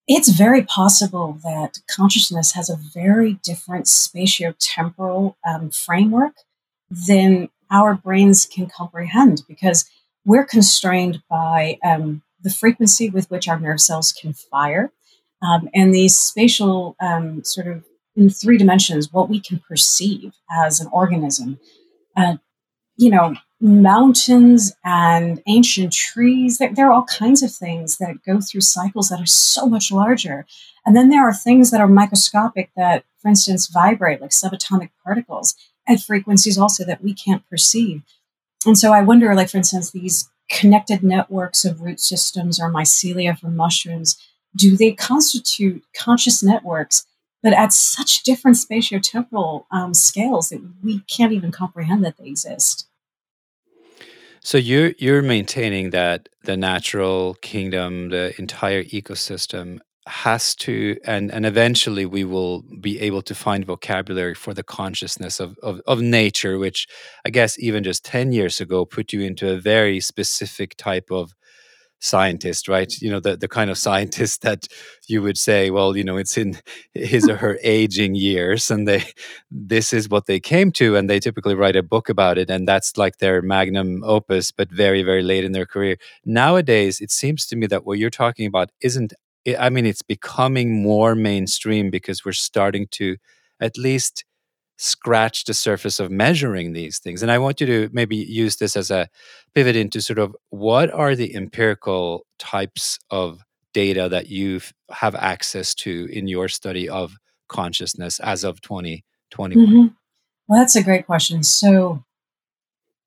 it's 0.09 0.29
very 0.29 0.63
possible 0.63 1.39
that 1.43 1.79
consciousness 1.89 2.53
has 2.53 2.71
a 2.71 2.77
very 2.77 3.35
different 3.45 3.87
spatiotemporal 3.87 5.35
um, 5.47 5.71
framework 5.71 6.35
than 6.91 7.49
our 7.71 7.95
brains 7.95 8.47
can 8.47 8.67
comprehend 8.67 9.43
because 9.49 9.89
we're 10.25 10.45
constrained 10.45 11.23
by 11.29 11.79
um, 11.85 12.23
the 12.41 12.51
frequency 12.51 13.11
with 13.11 13.31
which 13.31 13.49
our 13.49 13.59
nerve 13.59 13.81
cells 13.81 14.13
can 14.13 14.33
fire 14.33 14.93
um, 15.43 15.69
and 15.75 15.95
these 15.95 16.17
spatial 16.17 16.97
um, 17.01 17.45
sort 17.45 17.67
of 17.67 17.85
in 18.17 18.31
three 18.31 18.57
dimensions, 18.57 19.13
what 19.13 19.29
we 19.29 19.41
can 19.41 19.59
perceive 19.59 20.33
as 20.51 20.81
an 20.81 20.89
organism. 20.91 21.59
Uh, 22.17 22.37
you 22.97 23.11
know, 23.11 23.35
mountains 23.61 24.73
and 24.85 25.43
ancient 25.47 25.93
trees, 25.93 26.59
there, 26.59 26.73
there, 26.75 26.89
are 26.89 26.93
all 26.93 27.05
kinds 27.05 27.43
of 27.43 27.53
things 27.53 27.99
that 27.99 28.23
go 28.25 28.41
through 28.41 28.63
cycles 28.63 29.11
that 29.11 29.21
are 29.21 29.27
so 29.27 29.67
much 29.67 29.93
larger. 29.93 30.47
And 30.85 30.97
then 30.97 31.11
there 31.11 31.27
are 31.27 31.35
things 31.35 31.71
that 31.71 31.81
are 31.81 31.89
microscopic 31.89 32.71
that, 32.77 33.05
for 33.21 33.29
instance, 33.29 33.67
vibrate 33.67 34.21
like 34.21 34.31
subatomic 34.31 34.91
particles 35.05 35.55
at 35.87 36.01
frequencies 36.01 36.59
also 36.59 36.85
that 36.85 37.03
we 37.03 37.15
can't 37.15 37.49
perceive. 37.49 38.03
And 38.65 38.79
so 38.79 38.93
I 38.93 39.03
wonder, 39.03 39.35
like, 39.35 39.51
for 39.51 39.59
instance, 39.59 39.91
these 39.91 40.31
connected 40.51 41.03
networks 41.03 41.65
of 41.65 41.81
root 41.81 42.01
systems 42.01 42.61
or 42.61 42.71
mycelia 42.71 43.39
from 43.39 43.57
mushrooms 43.57 44.17
do 44.57 44.77
they 44.77 44.93
constitute 44.93 45.85
conscious 45.95 46.43
networks, 46.43 47.07
but 47.43 47.53
at 47.53 47.73
such 47.73 48.23
different 48.23 48.57
spatiotemporal 48.57 49.67
um, 49.71 49.95
scales 49.95 50.49
that 50.49 50.63
we 50.83 51.01
can't 51.01 51.33
even 51.33 51.53
comprehend 51.53 52.05
that 52.05 52.17
they 52.17 52.27
exist? 52.27 52.89
So 54.41 54.59
you're 54.59 54.93
you're 54.99 55.23
maintaining 55.23 55.91
that 55.91 56.29
the 56.45 56.57
natural 56.57 57.35
kingdom, 57.43 58.11
the 58.11 58.33
entire 58.39 58.85
ecosystem 58.85 59.81
has 60.07 60.55
to 60.55 60.97
and 61.05 61.33
and 61.33 61.45
eventually 61.45 62.07
we 62.07 62.23
will 62.23 62.63
be 62.81 63.01
able 63.01 63.23
to 63.23 63.35
find 63.35 63.65
vocabulary 63.65 64.35
for 64.35 64.55
the 64.55 64.63
consciousness 64.63 65.41
of, 65.41 65.59
of 65.65 65.81
of 65.89 66.01
nature 66.01 66.59
which 66.59 66.87
i 67.25 67.31
guess 67.31 67.59
even 67.59 67.83
just 67.83 68.05
10 68.05 68.31
years 68.31 68.61
ago 68.61 68.85
put 68.85 69.13
you 69.13 69.21
into 69.21 69.51
a 69.51 69.59
very 69.59 69.99
specific 69.99 70.77
type 70.77 71.11
of 71.11 71.35
scientist, 72.01 72.69
right? 72.69 72.93
You 73.01 73.11
know, 73.11 73.21
the, 73.21 73.37
the 73.37 73.49
kind 73.49 73.71
of 73.71 73.79
scientist 73.79 74.43
that 74.43 74.67
you 75.09 75.23
would 75.23 75.39
say, 75.39 75.71
well, 75.71 75.97
you 75.97 76.05
know, 76.05 76.17
it's 76.17 76.37
in 76.37 76.59
his 76.95 77.29
or 77.29 77.37
her 77.37 77.59
aging 77.63 78.15
years 78.15 78.71
and 78.71 78.87
they 78.87 79.05
this 79.51 79.93
is 79.93 80.09
what 80.09 80.27
they 80.27 80.41
came 80.41 80.71
to 80.73 80.97
and 80.97 81.09
they 81.09 81.21
typically 81.21 81.55
write 81.55 81.77
a 81.77 81.83
book 81.83 82.09
about 82.09 82.39
it 82.39 82.51
and 82.51 82.67
that's 82.69 82.97
like 82.97 83.19
their 83.19 83.43
magnum 83.43 84.03
opus, 84.05 84.53
but 84.53 84.71
very, 84.71 85.03
very 85.03 85.23
late 85.23 85.45
in 85.45 85.53
their 85.53 85.67
career. 85.67 85.97
Nowadays, 86.25 87.01
it 87.01 87.11
seems 87.11 87.47
to 87.47 87.57
me 87.57 87.67
that 87.69 87.87
what 87.87 87.99
you're 87.99 88.11
talking 88.11 88.47
about 88.47 88.71
isn't 88.81 89.13
I 89.61 89.71
mean, 89.71 89.87
it's 89.87 90.03
becoming 90.03 90.83
more 90.83 91.15
mainstream 91.15 91.89
because 91.91 92.25
we're 92.25 92.33
starting 92.33 92.89
to 92.93 93.17
at 93.61 93.79
least 93.79 94.25
scratch 94.77 95.45
the 95.45 95.55
surface 95.55 95.99
of 95.99 96.11
measuring 96.11 96.73
these 96.73 96.99
things. 96.99 97.23
And 97.23 97.31
I 97.31 97.39
want 97.39 97.61
you 97.61 97.67
to 97.67 97.89
maybe 97.93 98.17
use 98.17 98.57
this 98.57 98.77
as 98.77 98.91
a 98.91 99.09
pivot 99.55 99.77
into 99.77 100.01
sort 100.01 100.19
of 100.19 100.37
what 100.51 100.91
are 100.91 101.15
the 101.15 101.35
empirical 101.35 102.27
types 102.39 102.99
of 103.11 103.43
data 103.73 104.09
that 104.09 104.29
you 104.29 104.61
have 104.91 105.15
access 105.15 105.75
to 105.75 106.09
in 106.13 106.29
your 106.29 106.49
study 106.49 106.89
of 106.89 107.17
consciousness 107.49 108.21
as 108.21 108.45
of 108.45 108.61
2021? 108.61 109.67
Mm-hmm. 109.67 109.87
Well, 110.49 110.61
that's 110.61 110.77
a 110.77 110.83
great 110.83 111.07
question. 111.07 111.43
So, 111.43 112.05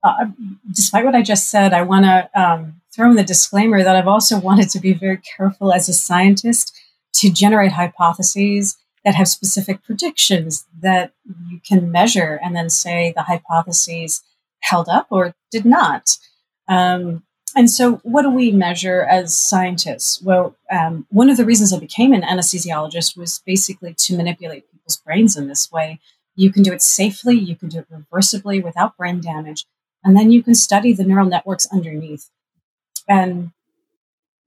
uh, 0.03 0.27
despite 0.73 1.05
what 1.05 1.15
I 1.15 1.21
just 1.21 1.49
said, 1.49 1.73
I 1.73 1.81
want 1.81 2.05
to 2.05 2.29
um, 2.39 2.81
throw 2.93 3.09
in 3.09 3.15
the 3.15 3.23
disclaimer 3.23 3.83
that 3.83 3.95
I've 3.95 4.07
also 4.07 4.39
wanted 4.49 4.69
to 4.71 4.79
be 4.79 4.93
very 4.93 5.17
careful 5.17 5.71
as 5.73 5.87
a 5.87 5.93
scientist 5.93 6.77
to 7.13 7.31
generate 7.31 7.71
hypotheses 7.71 8.77
that 9.09 9.15
have 9.15 9.27
specific 9.27 9.81
predictions 9.81 10.67
that 10.81 11.13
you 11.49 11.59
can 11.67 11.91
measure 11.91 12.39
and 12.43 12.55
then 12.55 12.69
say 12.69 13.11
the 13.15 13.23
hypotheses 13.23 14.21
held 14.59 14.87
up 14.87 15.07
or 15.09 15.33
did 15.49 15.65
not. 15.65 16.15
Um, 16.67 17.23
and 17.55 17.71
so, 17.71 17.93
what 18.03 18.21
do 18.21 18.29
we 18.29 18.51
measure 18.51 19.01
as 19.01 19.35
scientists? 19.35 20.21
Well, 20.21 20.55
um, 20.69 21.07
one 21.09 21.31
of 21.31 21.37
the 21.37 21.45
reasons 21.45 21.73
I 21.73 21.79
became 21.79 22.13
an 22.13 22.21
anesthesiologist 22.21 23.17
was 23.17 23.41
basically 23.43 23.95
to 23.95 24.15
manipulate 24.15 24.71
people's 24.71 24.97
brains 24.97 25.35
in 25.35 25.47
this 25.47 25.71
way. 25.71 25.99
You 26.35 26.51
can 26.51 26.61
do 26.61 26.71
it 26.71 26.83
safely, 26.83 27.33
you 27.35 27.55
can 27.55 27.69
do 27.69 27.79
it 27.79 27.87
reversibly 27.91 28.63
without 28.63 28.95
brain 28.95 29.21
damage, 29.21 29.65
and 30.03 30.15
then 30.15 30.31
you 30.31 30.43
can 30.43 30.53
study 30.53 30.93
the 30.93 31.03
neural 31.03 31.25
networks 31.25 31.67
underneath. 31.73 32.29
And 33.07 33.53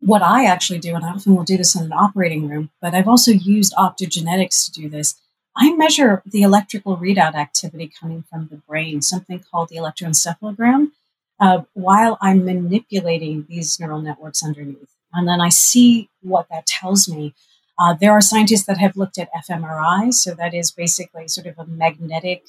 what 0.03 0.21
I 0.21 0.47
actually 0.47 0.81
do, 0.81 0.97
and 0.97 1.05
I 1.05 1.11
often 1.11 1.37
will 1.37 1.45
do 1.45 1.57
this 1.57 1.77
in 1.77 1.85
an 1.85 1.93
operating 1.93 2.49
room, 2.49 2.71
but 2.81 2.93
I've 2.93 3.09
also 3.09 3.31
used 3.31 3.73
optogenetics 3.75 4.65
to 4.67 4.73
do 4.73 4.89
this. 4.89 5.15
I 5.57 5.73
measure 5.75 6.23
the 6.27 6.43
electrical 6.43 6.97
readout 6.97 7.35
activity 7.35 7.91
coming 8.01 8.25
from 8.29 8.49
the 8.51 8.57
brain, 8.57 9.01
something 9.01 9.45
called 9.49 9.69
the 9.69 9.77
electroencephalogram, 9.77 10.91
uh, 11.39 11.63
while 11.75 12.19
I'm 12.21 12.45
manipulating 12.45 13.47
these 13.49 13.79
neural 13.79 14.03
networks 14.03 14.45
underneath. 14.45 14.91
And 15.13 15.29
then 15.29 15.41
I 15.41 15.51
see 15.51 16.09
what 16.21 16.49
that 16.51 16.67
tells 16.67 17.09
me. 17.09 17.35
Uh, 17.79 17.95
there 17.95 18.13
are 18.13 18.21
scientists 18.21 18.65
that 18.65 18.79
have 18.79 18.97
looked 18.97 19.19
at 19.19 19.31
fMRI, 19.49 20.13
so 20.13 20.35
that 20.35 20.53
is 20.53 20.73
basically 20.73 21.29
sort 21.29 21.47
of 21.47 21.59
a 21.59 21.67
magnetic, 21.67 22.43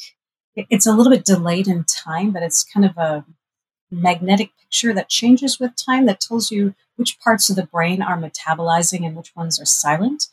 it's 0.56 0.88
a 0.88 0.94
little 0.94 1.12
bit 1.12 1.26
delayed 1.26 1.68
in 1.68 1.84
time, 1.84 2.32
but 2.32 2.42
it's 2.42 2.64
kind 2.64 2.86
of 2.86 2.98
a 2.98 3.26
magnetic 3.94 4.52
picture 4.60 4.94
that 4.94 5.10
changes 5.10 5.60
with 5.60 5.76
time 5.76 6.06
that 6.06 6.20
tells 6.20 6.52
you 6.52 6.74
which 6.96 7.20
parts 7.20 7.50
of 7.50 7.56
the 7.56 7.66
brain 7.66 8.02
are 8.02 8.18
metabolizing 8.18 9.06
and 9.06 9.16
which 9.16 9.36
ones 9.36 9.60
are 9.60 9.66
silent. 9.66 10.28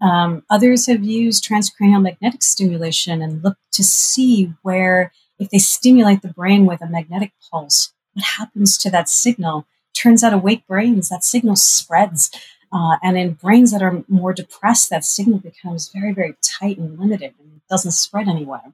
Um, 0.00 0.44
others 0.48 0.86
have 0.86 1.04
used 1.04 1.44
transcranial 1.44 2.02
magnetic 2.02 2.42
stimulation 2.42 3.20
and 3.20 3.44
looked 3.44 3.60
to 3.72 3.84
see 3.84 4.54
where, 4.62 5.12
if 5.38 5.50
they 5.50 5.58
stimulate 5.58 6.22
the 6.22 6.28
brain 6.28 6.66
with 6.66 6.80
a 6.80 6.88
magnetic 6.88 7.32
pulse, 7.50 7.92
what 8.14 8.24
happens 8.24 8.78
to 8.78 8.90
that 8.90 9.08
signal. 9.08 9.66
Turns 9.94 10.24
out, 10.24 10.32
awake 10.32 10.66
brains, 10.66 11.08
that 11.10 11.24
signal 11.24 11.56
spreads. 11.56 12.30
Uh, 12.72 12.96
and 13.02 13.18
in 13.18 13.34
brains 13.34 13.72
that 13.72 13.82
are 13.82 14.04
more 14.08 14.32
depressed, 14.32 14.88
that 14.90 15.04
signal 15.04 15.38
becomes 15.38 15.90
very, 15.92 16.12
very 16.12 16.34
tight 16.40 16.78
and 16.78 16.98
limited 16.98 17.34
and 17.38 17.60
doesn't 17.68 17.92
spread 17.92 18.28
anywhere. 18.28 18.72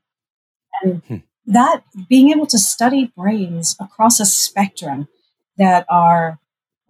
And 0.83 1.03
hmm 1.09 1.17
that 1.47 1.83
being 2.09 2.31
able 2.31 2.47
to 2.47 2.59
study 2.59 3.13
brains 3.17 3.77
across 3.81 4.21
a 4.21 4.27
spectrum 4.27 5.09
that 5.57 5.87
are 5.89 6.39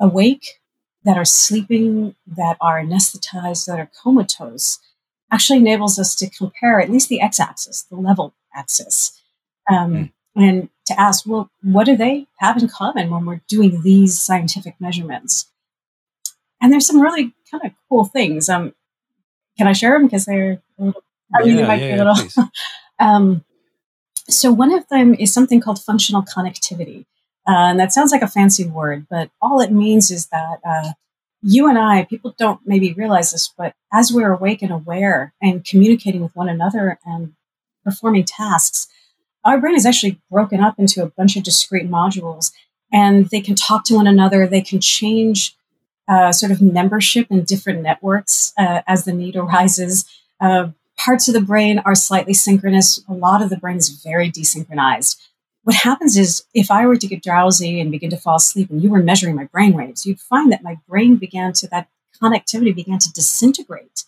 awake, 0.01 0.61
that 1.05 1.17
are 1.17 1.25
sleeping, 1.25 2.15
that 2.27 2.57
are 2.61 2.81
anesthetized, 2.81 3.67
that 3.67 3.79
are 3.79 3.91
comatose, 4.03 4.79
actually 5.31 5.59
enables 5.59 5.99
us 5.99 6.15
to 6.17 6.31
compare 6.31 6.81
at 6.81 6.91
least 6.91 7.09
the 7.09 7.21
x 7.21 7.39
axis, 7.39 7.83
the 7.83 7.97
level 7.97 8.35
axis, 8.55 9.21
um, 9.71 9.93
mm. 9.93 10.11
and 10.37 10.69
to 10.87 10.99
ask, 10.99 11.27
well, 11.27 11.51
what 11.63 11.85
do 11.85 11.97
they 11.97 12.27
have 12.39 12.57
in 12.57 12.69
common 12.69 13.11
when 13.11 13.27
we're 13.27 13.41
doing 13.49 13.83
these 13.83 14.21
scientific 14.21 14.77
measurements? 14.81 15.51
And 16.61 16.73
there's 16.73 16.87
some 16.87 17.01
really 17.01 17.35
kind 17.51 17.65
of 17.65 17.73
cool 17.89 18.05
things. 18.05 18.49
Um, 18.49 18.75
can 19.59 19.67
I 19.67 19.73
share 19.73 19.93
them? 19.93 20.07
Because 20.07 20.25
they're 20.25 20.63
a 20.79 20.85
little, 20.85 21.03
I 21.35 21.43
mean, 21.43 21.51
yeah, 21.51 21.63
they 21.63 21.69
might 21.69 21.81
yeah, 21.81 21.95
be 21.95 22.01
a 22.01 22.05
little. 22.05 22.51
um, 22.99 23.45
so, 24.29 24.53
one 24.53 24.73
of 24.73 24.89
them 24.89 25.15
is 25.15 25.33
something 25.33 25.61
called 25.61 25.81
functional 25.81 26.23
connectivity. 26.23 27.07
Uh, 27.49 27.71
and 27.71 27.81
that 27.81 27.93
sounds 27.93 28.11
like 28.11 28.23
a 28.23 28.29
fancy 28.29 28.65
word, 28.65 29.07
but 29.09 29.31
all 29.41 29.61
it 29.61 29.71
means 29.71 30.11
is 30.11 30.27
that 30.29 30.59
uh, 30.69 30.93
you 31.43 31.69
and 31.69 31.79
I, 31.79 32.05
people 32.05 32.35
don't 32.37 32.61
maybe 32.67 32.93
realize 32.93 33.31
this, 33.31 33.53
but 33.57 33.75
as 33.93 34.13
we're 34.13 34.33
awake 34.33 34.63
and 34.63 34.73
aware 34.73 35.33
and 35.41 35.65
communicating 35.65 36.23
with 36.23 36.35
one 36.35 36.49
another 36.49 36.99
and 37.07 37.35
performing 37.85 38.25
tasks, 38.25 38.89
our 39.45 39.61
brain 39.61 39.77
is 39.77 39.87
actually 39.87 40.21
broken 40.29 40.61
up 40.61 40.77
into 40.77 41.05
a 41.05 41.11
bunch 41.11 41.37
of 41.37 41.45
discrete 41.45 41.89
modules 41.89 42.51
and 42.93 43.27
they 43.31 43.41
can 43.41 43.55
talk 43.55 43.85
to 43.85 43.95
one 43.95 44.09
another. 44.09 44.47
They 44.47 44.61
can 44.61 44.81
change 44.81 45.57
uh, 46.09 46.33
sort 46.33 46.51
of 46.51 46.61
membership 46.61 47.29
in 47.31 47.45
different 47.45 47.83
networks 47.83 48.53
uh, 48.59 48.83
as 48.89 49.05
the 49.05 49.13
need 49.13 49.37
arises. 49.37 50.05
Parts 50.99 51.29
of 51.29 51.35
the 51.35 51.41
brain 51.41 51.79
are 51.81 51.95
slightly 51.95 52.33
synchronous. 52.33 53.03
A 53.09 53.13
lot 53.13 53.43
of 53.43 53.51
the 53.51 53.57
brain 53.57 53.77
is 53.77 53.89
very 54.03 54.31
desynchronized. 54.31 55.17
What 55.63 55.77
happens 55.77 56.17
is 56.17 56.45
if 56.55 56.71
I 56.71 56.87
were 56.87 56.97
to 56.97 57.07
get 57.07 57.23
drowsy 57.23 57.81
and 57.81 57.91
begin 57.91 58.11
to 58.11 58.17
fall 58.17 58.37
asleep 58.37 58.71
and 58.71 58.83
you 58.83 58.89
were 58.89 59.03
measuring 59.03 59.35
my 59.35 59.45
brain 59.45 59.73
waves, 59.75 60.07
you'd 60.07 60.21
find 60.21 60.53
that 60.53 60.63
my 60.63 60.79
brain 60.89 61.17
began 61.17 61.53
to, 61.55 61.69
that 61.69 61.89
connectivity 62.23 62.75
began 62.75 62.99
to 63.01 63.13
disintegrate. 63.13 64.05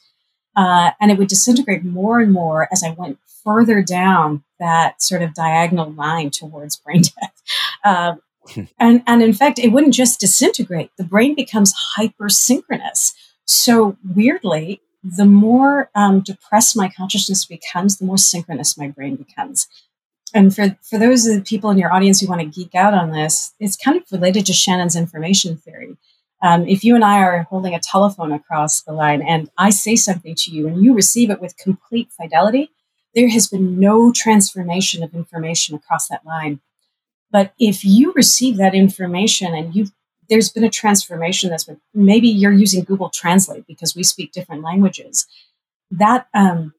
Uh, 0.57 0.93
and 1.01 1.11
it 1.11 1.19
would 1.19 1.29
disintegrate 1.29 1.85
more 1.85 2.21
and 2.21 2.33
more 2.33 2.69
as 2.73 2.83
I 2.83 2.91
went 2.91 3.19
further 3.45 3.83
down 3.83 4.45
that 4.59 5.03
sort 5.03 5.23
of 5.23 5.35
diagonal 5.35 5.91
line 5.93 6.31
towards 6.31 6.77
brain 6.77 7.03
death. 7.21 7.43
Uh, 7.85 8.15
and, 8.79 9.03
and 9.07 9.23
in 9.23 9.33
fact, 9.33 9.59
it 9.59 9.69
wouldn't 9.69 9.95
just 9.95 10.21
disintegrate, 10.21 10.91
the 10.97 11.05
brain 11.05 11.35
becomes 11.35 11.75
hypersynchronous. 11.97 13.15
So 13.47 13.97
weirdly, 14.15 14.81
the 15.03 15.25
more 15.25 15.91
um, 15.95 16.21
depressed 16.21 16.77
my 16.77 16.89
consciousness 16.89 17.45
becomes, 17.45 17.97
the 17.99 18.05
more 18.05 18.19
synchronous 18.19 18.77
my 18.77 18.89
brain 18.89 19.17
becomes. 19.17 19.69
And 20.35 20.55
for, 20.55 20.77
for 20.83 20.99
those 20.99 21.27
of 21.27 21.37
the 21.37 21.43
people 21.43 21.71
in 21.71 21.79
your 21.79 21.93
audience 21.93 22.21
who 22.21 22.27
want 22.27 22.41
to 22.41 22.47
geek 22.47 22.75
out 22.75 22.95
on 22.95 23.13
this, 23.13 23.55
it's 23.61 23.77
kind 23.77 23.97
of 23.97 24.05
related 24.13 24.45
to 24.47 24.53
Shannon's 24.53 24.97
information 24.97 25.57
theory. 25.57 25.97
Um, 26.43 26.69
if 26.69 26.85
you 26.85 26.95
and 26.95 27.05
I 27.05 27.19
are 27.21 27.45
holding 27.45 27.75
a 27.75 27.81
telephone 27.81 28.33
across 28.33 28.83
the 28.83 28.93
line 28.93 29.23
and 29.23 29.51
I 29.59 29.71
say 29.71 29.97
something 29.97 30.35
to 30.37 30.51
you 30.51 30.69
and 30.69 30.85
you 30.85 30.95
receive 30.95 31.31
it 31.31 31.41
with 31.41 31.57
complete 31.57 32.11
fidelity, 32.13 32.71
there 33.15 33.29
has 33.31 33.49
been 33.49 33.81
no 33.81 34.13
transformation 34.13 35.03
of 35.03 35.15
information 35.15 35.75
across 35.75 36.09
that 36.09 36.25
line. 36.25 36.61
But 37.31 37.53
if 37.59 37.85
you 37.85 38.13
receive 38.13 38.57
that 38.59 38.75
information 38.75 39.55
and 39.55 39.75
you've 39.75 39.93
there's 40.29 40.51
been 40.51 40.65
a 40.65 40.71
transformation 40.71 41.51
that's 41.51 41.65
been 41.65 41.81
maybe 41.95 42.29
you're 42.29 42.53
using 42.53 42.85
Google 42.85 43.11
Translate 43.11 43.67
because 43.67 43.97
we 43.97 44.03
speak 44.03 44.33
different 44.33 44.63
languages. 44.63 45.27
That 45.91 46.29
um, 46.35 46.75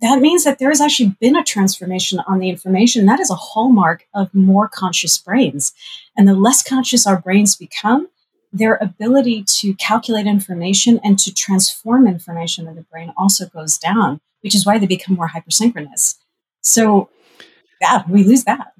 that 0.00 0.20
means 0.20 0.44
that 0.44 0.58
there 0.58 0.68
has 0.68 0.80
actually 0.80 1.16
been 1.20 1.36
a 1.36 1.42
transformation 1.42 2.20
on 2.26 2.38
the 2.38 2.48
information. 2.48 3.06
That 3.06 3.20
is 3.20 3.30
a 3.30 3.34
hallmark 3.34 4.06
of 4.14 4.32
more 4.32 4.68
conscious 4.68 5.18
brains. 5.18 5.72
And 6.16 6.28
the 6.28 6.34
less 6.34 6.62
conscious 6.62 7.06
our 7.06 7.20
brains 7.20 7.56
become, 7.56 8.08
their 8.52 8.76
ability 8.76 9.44
to 9.44 9.74
calculate 9.74 10.26
information 10.26 11.00
and 11.02 11.18
to 11.18 11.34
transform 11.34 12.06
information 12.06 12.68
in 12.68 12.76
the 12.76 12.82
brain 12.82 13.12
also 13.16 13.46
goes 13.46 13.76
down, 13.76 14.20
which 14.42 14.54
is 14.54 14.64
why 14.64 14.78
they 14.78 14.86
become 14.86 15.16
more 15.16 15.28
hypersynchronous. 15.28 16.16
So, 16.62 17.10
yeah, 17.80 18.04
we 18.08 18.22
lose 18.22 18.44
that. 18.44 18.72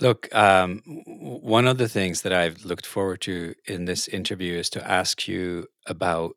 Look, 0.00 0.32
um, 0.34 0.82
one 1.06 1.66
of 1.66 1.78
the 1.78 1.88
things 1.88 2.22
that 2.22 2.32
I've 2.32 2.64
looked 2.64 2.86
forward 2.86 3.20
to 3.22 3.54
in 3.66 3.84
this 3.84 4.08
interview 4.08 4.56
is 4.58 4.70
to 4.70 4.90
ask 4.90 5.26
you 5.26 5.66
about 5.86 6.34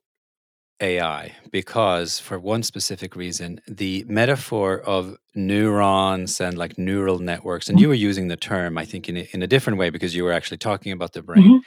AI, 0.82 1.36
because 1.52 2.18
for 2.20 2.40
one 2.40 2.64
specific 2.64 3.16
reason, 3.16 3.62
the 3.68 4.04
metaphor 4.08 4.80
of 4.80 5.16
neurons 5.36 6.42
and 6.42 6.58
like 6.58 6.78
neural 6.78 7.20
networks, 7.20 7.70
and 7.70 7.80
you 7.80 7.88
were 7.88 7.94
using 7.94 8.30
the 8.30 8.36
term, 8.36 8.80
I 8.80 8.86
think, 8.86 9.08
in 9.08 9.18
a, 9.18 9.28
in 9.32 9.44
a 9.44 9.48
different 9.48 9.78
way 9.78 9.92
because 9.92 10.16
you 10.16 10.24
were 10.24 10.32
actually 10.32 10.58
talking 10.58 10.92
about 10.92 11.14
the 11.14 11.22
brain. 11.22 11.44
Mm-hmm. 11.44 11.58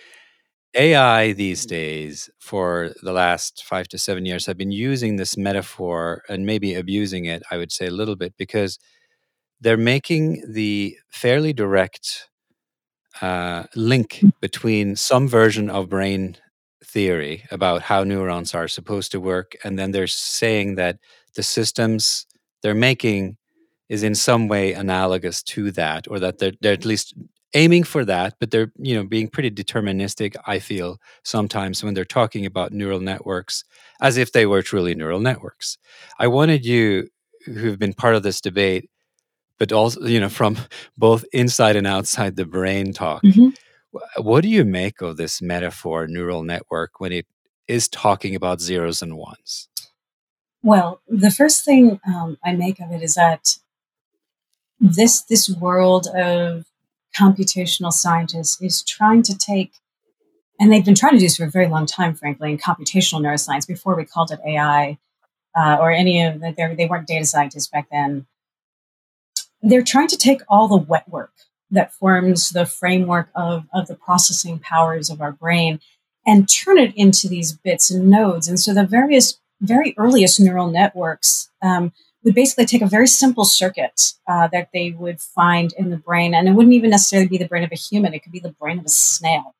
AI 0.76 1.33
these 1.33 1.64
days, 1.64 2.28
for 2.40 2.90
the 3.02 3.12
last 3.12 3.62
five 3.64 3.87
to 3.88 3.98
seven 3.98 4.26
years, 4.26 4.46
have 4.46 4.59
been 4.59 4.72
using 4.72 5.14
this 5.14 5.37
metaphor 5.37 6.22
and 6.28 6.44
maybe 6.44 6.74
abusing 6.74 7.26
it, 7.26 7.44
I 7.52 7.59
would 7.59 7.70
say, 7.70 7.87
a 7.87 7.92
little 7.92 8.16
bit, 8.16 8.35
because 8.37 8.80
they're 9.60 9.76
making 9.76 10.44
the 10.52 10.96
fairly 11.10 11.52
direct 11.52 12.28
uh, 13.20 13.64
link 13.74 14.22
between 14.40 14.96
some 14.96 15.28
version 15.28 15.70
of 15.70 15.88
brain 15.88 16.36
theory 16.84 17.44
about 17.50 17.82
how 17.82 18.04
neurons 18.04 18.54
are 18.54 18.68
supposed 18.68 19.12
to 19.12 19.20
work, 19.20 19.56
and 19.64 19.78
then 19.78 19.92
they're 19.92 20.06
saying 20.06 20.74
that 20.76 20.98
the 21.36 21.42
systems 21.42 22.26
they're 22.62 22.74
making 22.74 23.36
is 23.88 24.02
in 24.02 24.14
some 24.14 24.48
way 24.48 24.72
analogous 24.72 25.42
to 25.42 25.70
that, 25.72 26.08
or 26.08 26.18
that 26.18 26.38
they're, 26.38 26.52
they're 26.60 26.72
at 26.72 26.84
least 26.84 27.14
aiming 27.54 27.84
for 27.84 28.04
that, 28.04 28.34
but 28.40 28.50
they're 28.50 28.72
you 28.78 28.94
know 28.94 29.04
being 29.04 29.28
pretty 29.28 29.50
deterministic. 29.50 30.36
I 30.46 30.58
feel 30.58 30.98
sometimes 31.24 31.84
when 31.84 31.94
they're 31.94 32.04
talking 32.04 32.46
about 32.46 32.72
neural 32.72 33.00
networks 33.00 33.64
as 34.00 34.16
if 34.16 34.32
they 34.32 34.46
were 34.46 34.62
truly 34.62 34.94
neural 34.94 35.20
networks. 35.20 35.78
I 36.18 36.26
wanted 36.28 36.66
you, 36.66 37.08
who've 37.46 37.78
been 37.78 37.94
part 37.94 38.16
of 38.16 38.22
this 38.22 38.40
debate, 38.40 38.90
but 39.58 39.72
also 39.72 40.00
you 40.06 40.20
know 40.20 40.28
from 40.28 40.56
both 40.96 41.24
inside 41.32 41.76
and 41.76 41.86
outside 41.86 42.36
the 42.36 42.46
brain 42.46 42.92
talk. 42.92 43.22
Mm-hmm. 43.22 43.50
What 44.22 44.42
do 44.42 44.48
you 44.48 44.64
make 44.64 45.00
of 45.00 45.16
this 45.16 45.40
metaphor 45.40 46.06
neural 46.08 46.42
network 46.42 46.98
when 46.98 47.12
it 47.12 47.26
is 47.68 47.88
talking 47.88 48.34
about 48.34 48.60
zeros 48.60 49.02
and 49.02 49.16
ones? 49.16 49.68
Well, 50.62 51.00
the 51.08 51.30
first 51.30 51.64
thing 51.64 52.00
um, 52.06 52.38
I 52.44 52.52
make 52.52 52.80
of 52.80 52.90
it 52.90 53.02
is 53.02 53.14
that 53.14 53.58
this 54.80 55.22
this 55.22 55.48
world 55.48 56.08
of 56.14 56.64
computational 57.18 57.92
scientists 57.92 58.60
is 58.60 58.82
trying 58.82 59.22
to 59.22 59.36
take, 59.36 59.74
and 60.58 60.72
they've 60.72 60.84
been 60.84 60.94
trying 60.94 61.12
to 61.12 61.18
do 61.18 61.26
this 61.26 61.36
for 61.36 61.44
a 61.44 61.50
very 61.50 61.68
long 61.68 61.86
time, 61.86 62.14
frankly, 62.14 62.50
in 62.50 62.58
computational 62.58 63.20
neuroscience 63.20 63.66
before 63.66 63.94
we 63.94 64.04
called 64.04 64.32
it 64.32 64.40
AI 64.46 64.98
uh, 65.54 65.76
or 65.80 65.92
any 65.92 66.22
of 66.22 66.40
the, 66.40 66.74
they 66.76 66.86
weren't 66.86 67.06
data 67.06 67.24
scientists 67.24 67.68
back 67.68 67.88
then. 67.90 68.26
They're 69.66 69.83
trying 69.83 70.09
to 70.09 70.18
take 70.18 70.42
all 70.48 70.68
the 70.68 70.77
wet 70.77 71.09
work 71.09 71.33
that 71.70 71.92
forms 71.92 72.50
the 72.50 72.66
framework 72.66 73.31
of, 73.35 73.64
of 73.72 73.87
the 73.88 73.96
processing 73.96 74.59
powers 74.59 75.11
of 75.11 75.20
our 75.20 75.33
brain 75.33 75.81
and 76.27 76.48
turn 76.48 76.79
it 76.79 76.94
into 76.96 77.29
these 77.29 77.53
bits 77.53 77.90
and 77.90 78.09
nodes. 78.09 78.48
And 78.48 78.59
so 78.61 78.74
the 78.74 78.87
various, 78.87 79.38
very 79.61 79.94
earliest 79.96 80.40
neural 80.40 80.70
networks 80.70 81.50
um, 81.62 81.92
would 82.24 82.35
basically 82.35 82.66
take 82.66 82.83
a 82.83 82.87
very 82.87 83.07
simple 83.07 83.44
circuit 83.44 84.14
uh, 84.27 84.48
that 84.48 84.68
they 84.72 84.90
would 84.92 85.20
find 85.20 85.72
in 85.79 85.90
the 85.90 85.96
brain, 85.96 86.35
and 86.35 86.48
it 86.48 86.53
wouldn't 86.53 86.74
even 86.74 86.90
necessarily 86.90 87.29
be 87.29 87.38
the 87.38 87.48
brain 87.48 87.64
of 87.64 87.72
a 87.72 87.77
human; 87.77 88.14
it 88.14 88.22
could 88.22 88.33
be 88.33 88.40
the 88.40 88.57
brain 88.61 88.79
of 88.79 88.85
a 88.85 88.88
snail. 88.88 89.55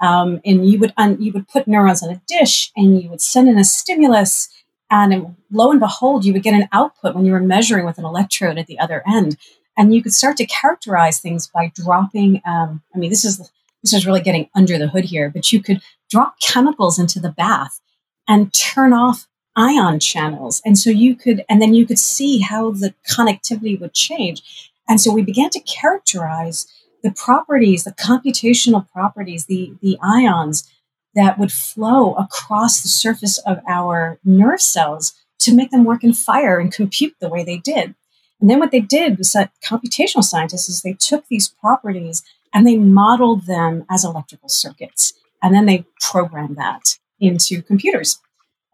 Um, 0.00 0.40
and 0.44 0.68
you 0.68 0.78
would 0.78 0.92
un- 0.96 1.20
you 1.20 1.32
would 1.32 1.48
put 1.48 1.66
neurons 1.66 2.02
on 2.02 2.10
a 2.10 2.22
dish, 2.28 2.70
and 2.76 3.00
you 3.02 3.10
would 3.10 3.20
send 3.20 3.48
in 3.48 3.58
a 3.58 3.64
stimulus, 3.64 4.48
and 4.94 5.34
lo 5.50 5.70
and 5.72 5.80
behold, 5.80 6.24
you 6.24 6.32
would 6.32 6.44
get 6.44 6.54
an 6.54 6.68
output 6.72 7.14
when 7.14 7.26
you 7.26 7.32
were 7.32 7.40
measuring 7.40 7.84
with 7.84 7.98
an 7.98 8.04
electrode 8.04 8.58
at 8.58 8.68
the 8.68 8.78
other 8.78 9.02
end, 9.06 9.36
and 9.76 9.92
you 9.92 10.02
could 10.02 10.14
start 10.14 10.36
to 10.36 10.46
characterize 10.46 11.18
things 11.18 11.48
by 11.48 11.72
dropping. 11.74 12.40
Um, 12.46 12.82
I 12.94 12.98
mean, 12.98 13.10
this 13.10 13.24
is 13.24 13.50
this 13.82 13.92
is 13.92 14.06
really 14.06 14.22
getting 14.22 14.48
under 14.54 14.78
the 14.78 14.88
hood 14.88 15.04
here, 15.04 15.30
but 15.30 15.52
you 15.52 15.60
could 15.60 15.82
drop 16.10 16.36
chemicals 16.40 16.98
into 16.98 17.18
the 17.18 17.32
bath 17.32 17.80
and 18.28 18.54
turn 18.54 18.92
off 18.92 19.26
ion 19.56 19.98
channels. 20.00 20.62
And 20.64 20.78
so 20.78 20.90
you 20.90 21.14
could, 21.14 21.44
and 21.48 21.60
then 21.60 21.74
you 21.74 21.86
could 21.86 21.98
see 21.98 22.38
how 22.38 22.70
the 22.70 22.94
connectivity 23.10 23.78
would 23.78 23.94
change. 23.94 24.70
And 24.88 25.00
so 25.00 25.12
we 25.12 25.22
began 25.22 25.50
to 25.50 25.60
characterize 25.60 26.66
the 27.02 27.10
properties, 27.12 27.84
the 27.84 27.92
computational 27.92 28.90
properties, 28.90 29.46
the, 29.46 29.74
the 29.82 29.98
ions 30.02 30.68
that 31.14 31.38
would 31.38 31.52
flow 31.52 32.14
across 32.14 32.80
the 32.80 32.88
surface 32.88 33.38
of 33.38 33.60
our 33.68 34.18
nerve 34.24 34.60
cells 34.60 35.14
to 35.40 35.54
make 35.54 35.70
them 35.70 35.84
work 35.84 36.02
in 36.04 36.12
fire 36.12 36.58
and 36.58 36.72
compute 36.72 37.14
the 37.20 37.28
way 37.28 37.44
they 37.44 37.58
did. 37.58 37.94
And 38.40 38.50
then 38.50 38.58
what 38.58 38.70
they 38.70 38.80
did 38.80 39.18
was 39.18 39.32
that 39.32 39.52
computational 39.64 40.24
scientists 40.24 40.68
is 40.68 40.82
they 40.82 40.94
took 40.94 41.26
these 41.28 41.48
properties 41.48 42.22
and 42.52 42.66
they 42.66 42.76
modeled 42.76 43.46
them 43.46 43.84
as 43.90 44.04
electrical 44.04 44.48
circuits. 44.48 45.12
And 45.42 45.54
then 45.54 45.66
they 45.66 45.86
programmed 46.00 46.56
that 46.56 46.98
into 47.20 47.62
computers. 47.62 48.20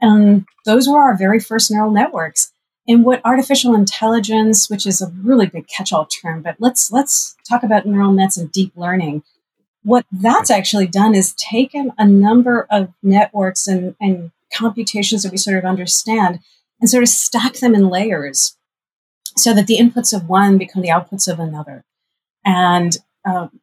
And 0.01 0.47
those 0.65 0.89
were 0.89 0.99
our 0.99 1.17
very 1.17 1.41
first 1.41 1.71
neural 1.71 1.91
networks. 1.91 2.53
And 2.89 3.05
what 3.05 3.21
artificial 3.25 3.75
intelligence, 3.75 4.69
which 4.69 4.87
is 4.87 5.01
a 5.01 5.13
really 5.23 5.47
big 5.47 5.69
catch-all 5.69 6.07
term, 6.07 6.43
but 6.43 6.57
let's 6.59 6.91
let's 6.91 7.37
talk 7.49 7.63
about 7.63 7.87
neural 7.87 8.13
nets 8.13 8.37
and 8.37 8.51
deep 8.51 8.73
learning. 8.75 9.23
What 9.83 10.05
that's 10.13 10.51
actually 10.51 10.87
done 10.87 11.15
is 11.15 11.35
taken 11.35 11.93
a 11.99 12.07
number 12.07 12.67
of 12.71 12.93
networks 13.03 13.67
and, 13.67 13.97
and 14.01 14.31
computations 14.53 15.23
that 15.23 15.33
we 15.33 15.39
sort 15.39 15.59
of 15.59 15.65
understand 15.65 16.41
and 16.81 16.91
sort 16.91 17.03
of 17.03 17.09
stack 17.09 17.55
them 17.55 17.75
in 17.75 17.89
layers 17.89 18.57
so 19.37 19.55
that 19.55 19.67
the 19.67 19.79
inputs 19.79 20.15
of 20.15 20.29
one 20.29 20.59
become 20.59 20.83
the 20.83 20.89
outputs 20.89 21.31
of 21.31 21.39
another. 21.39 21.85
And 22.45 22.99
um, 23.25 23.61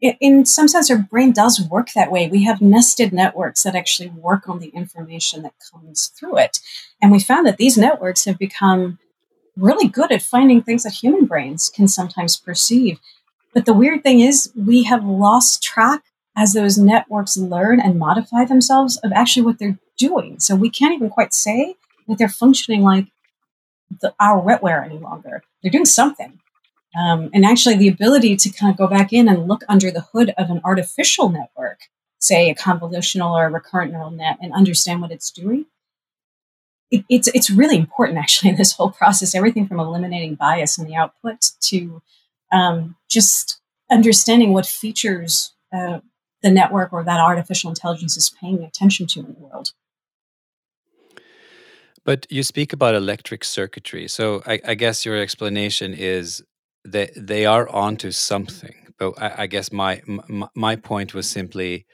in 0.00 0.46
some 0.46 0.68
sense, 0.68 0.90
our 0.90 0.98
brain 0.98 1.32
does 1.32 1.60
work 1.60 1.90
that 1.94 2.10
way. 2.10 2.28
We 2.28 2.44
have 2.44 2.60
nested 2.60 3.12
networks 3.12 3.62
that 3.62 3.74
actually 3.74 4.08
work 4.10 4.48
on 4.48 4.58
the 4.58 4.68
information 4.68 5.42
that 5.42 5.54
comes 5.72 6.08
through 6.08 6.38
it. 6.38 6.60
And 7.02 7.12
we 7.12 7.20
found 7.20 7.46
that 7.46 7.58
these 7.58 7.76
networks 7.76 8.24
have 8.24 8.38
become 8.38 8.98
really 9.56 9.88
good 9.88 10.10
at 10.10 10.22
finding 10.22 10.62
things 10.62 10.84
that 10.84 10.94
human 10.94 11.26
brains 11.26 11.68
can 11.68 11.86
sometimes 11.86 12.36
perceive. 12.36 12.98
But 13.54 13.66
the 13.66 13.72
weird 13.72 14.02
thing 14.02 14.20
is, 14.20 14.52
we 14.54 14.84
have 14.84 15.04
lost 15.04 15.62
track 15.62 16.02
as 16.36 16.52
those 16.52 16.78
networks 16.78 17.36
learn 17.36 17.80
and 17.80 17.98
modify 17.98 18.44
themselves 18.44 18.96
of 18.98 19.12
actually 19.12 19.42
what 19.42 19.58
they're 19.58 19.78
doing. 19.98 20.38
So 20.38 20.54
we 20.54 20.70
can't 20.70 20.94
even 20.94 21.10
quite 21.10 21.34
say 21.34 21.74
that 22.08 22.18
they're 22.18 22.28
functioning 22.28 22.82
like 22.82 23.06
the, 24.00 24.14
our 24.20 24.40
wetware 24.40 24.84
any 24.84 24.98
longer. 24.98 25.42
They're 25.62 25.72
doing 25.72 25.84
something. 25.84 26.38
Um, 26.98 27.30
and 27.32 27.44
actually, 27.44 27.76
the 27.76 27.88
ability 27.88 28.36
to 28.36 28.50
kind 28.50 28.72
of 28.72 28.76
go 28.78 28.86
back 28.86 29.12
in 29.12 29.28
and 29.28 29.46
look 29.46 29.62
under 29.68 29.90
the 29.90 30.06
hood 30.12 30.32
of 30.36 30.50
an 30.50 30.60
artificial 30.64 31.28
network, 31.28 31.82
say 32.18 32.50
a 32.50 32.54
convolutional 32.54 33.32
or 33.32 33.46
a 33.46 33.50
recurrent 33.50 33.92
neural 33.92 34.10
net, 34.10 34.38
and 34.40 34.52
understand 34.52 35.00
what 35.00 35.12
it's 35.12 35.30
doing, 35.30 35.66
it, 36.90 37.04
it's 37.08 37.28
it's 37.28 37.50
really 37.50 37.76
important 37.76 38.18
actually 38.18 38.50
in 38.50 38.56
this 38.56 38.72
whole 38.72 38.90
process. 38.90 39.34
Everything 39.34 39.68
from 39.68 39.78
eliminating 39.78 40.34
bias 40.34 40.78
in 40.78 40.86
the 40.86 40.96
output 40.96 41.52
to 41.60 42.02
um, 42.52 42.96
just 43.08 43.60
understanding 43.90 44.52
what 44.52 44.66
features 44.66 45.54
uh, 45.72 46.00
the 46.42 46.50
network 46.50 46.92
or 46.92 47.04
that 47.04 47.20
artificial 47.20 47.70
intelligence 47.70 48.16
is 48.16 48.30
paying 48.30 48.62
attention 48.62 49.06
to 49.08 49.20
in 49.20 49.26
the 49.26 49.38
world. 49.38 49.72
But 52.04 52.26
you 52.30 52.42
speak 52.42 52.72
about 52.72 52.94
electric 52.94 53.44
circuitry. 53.44 54.08
So 54.08 54.42
I, 54.46 54.60
I, 54.66 54.74
guess 54.74 55.04
your 55.04 55.16
explanation 55.16 55.92
is 55.92 56.42
that 56.84 57.10
they 57.14 57.44
are 57.44 57.68
onto 57.68 58.10
something. 58.10 58.74
But 58.98 59.20
I, 59.20 59.42
I 59.42 59.46
guess 59.46 59.70
my, 59.70 60.00
my 60.06 60.48
my 60.54 60.76
point 60.76 61.12
was 61.12 61.28
simply 61.28 61.86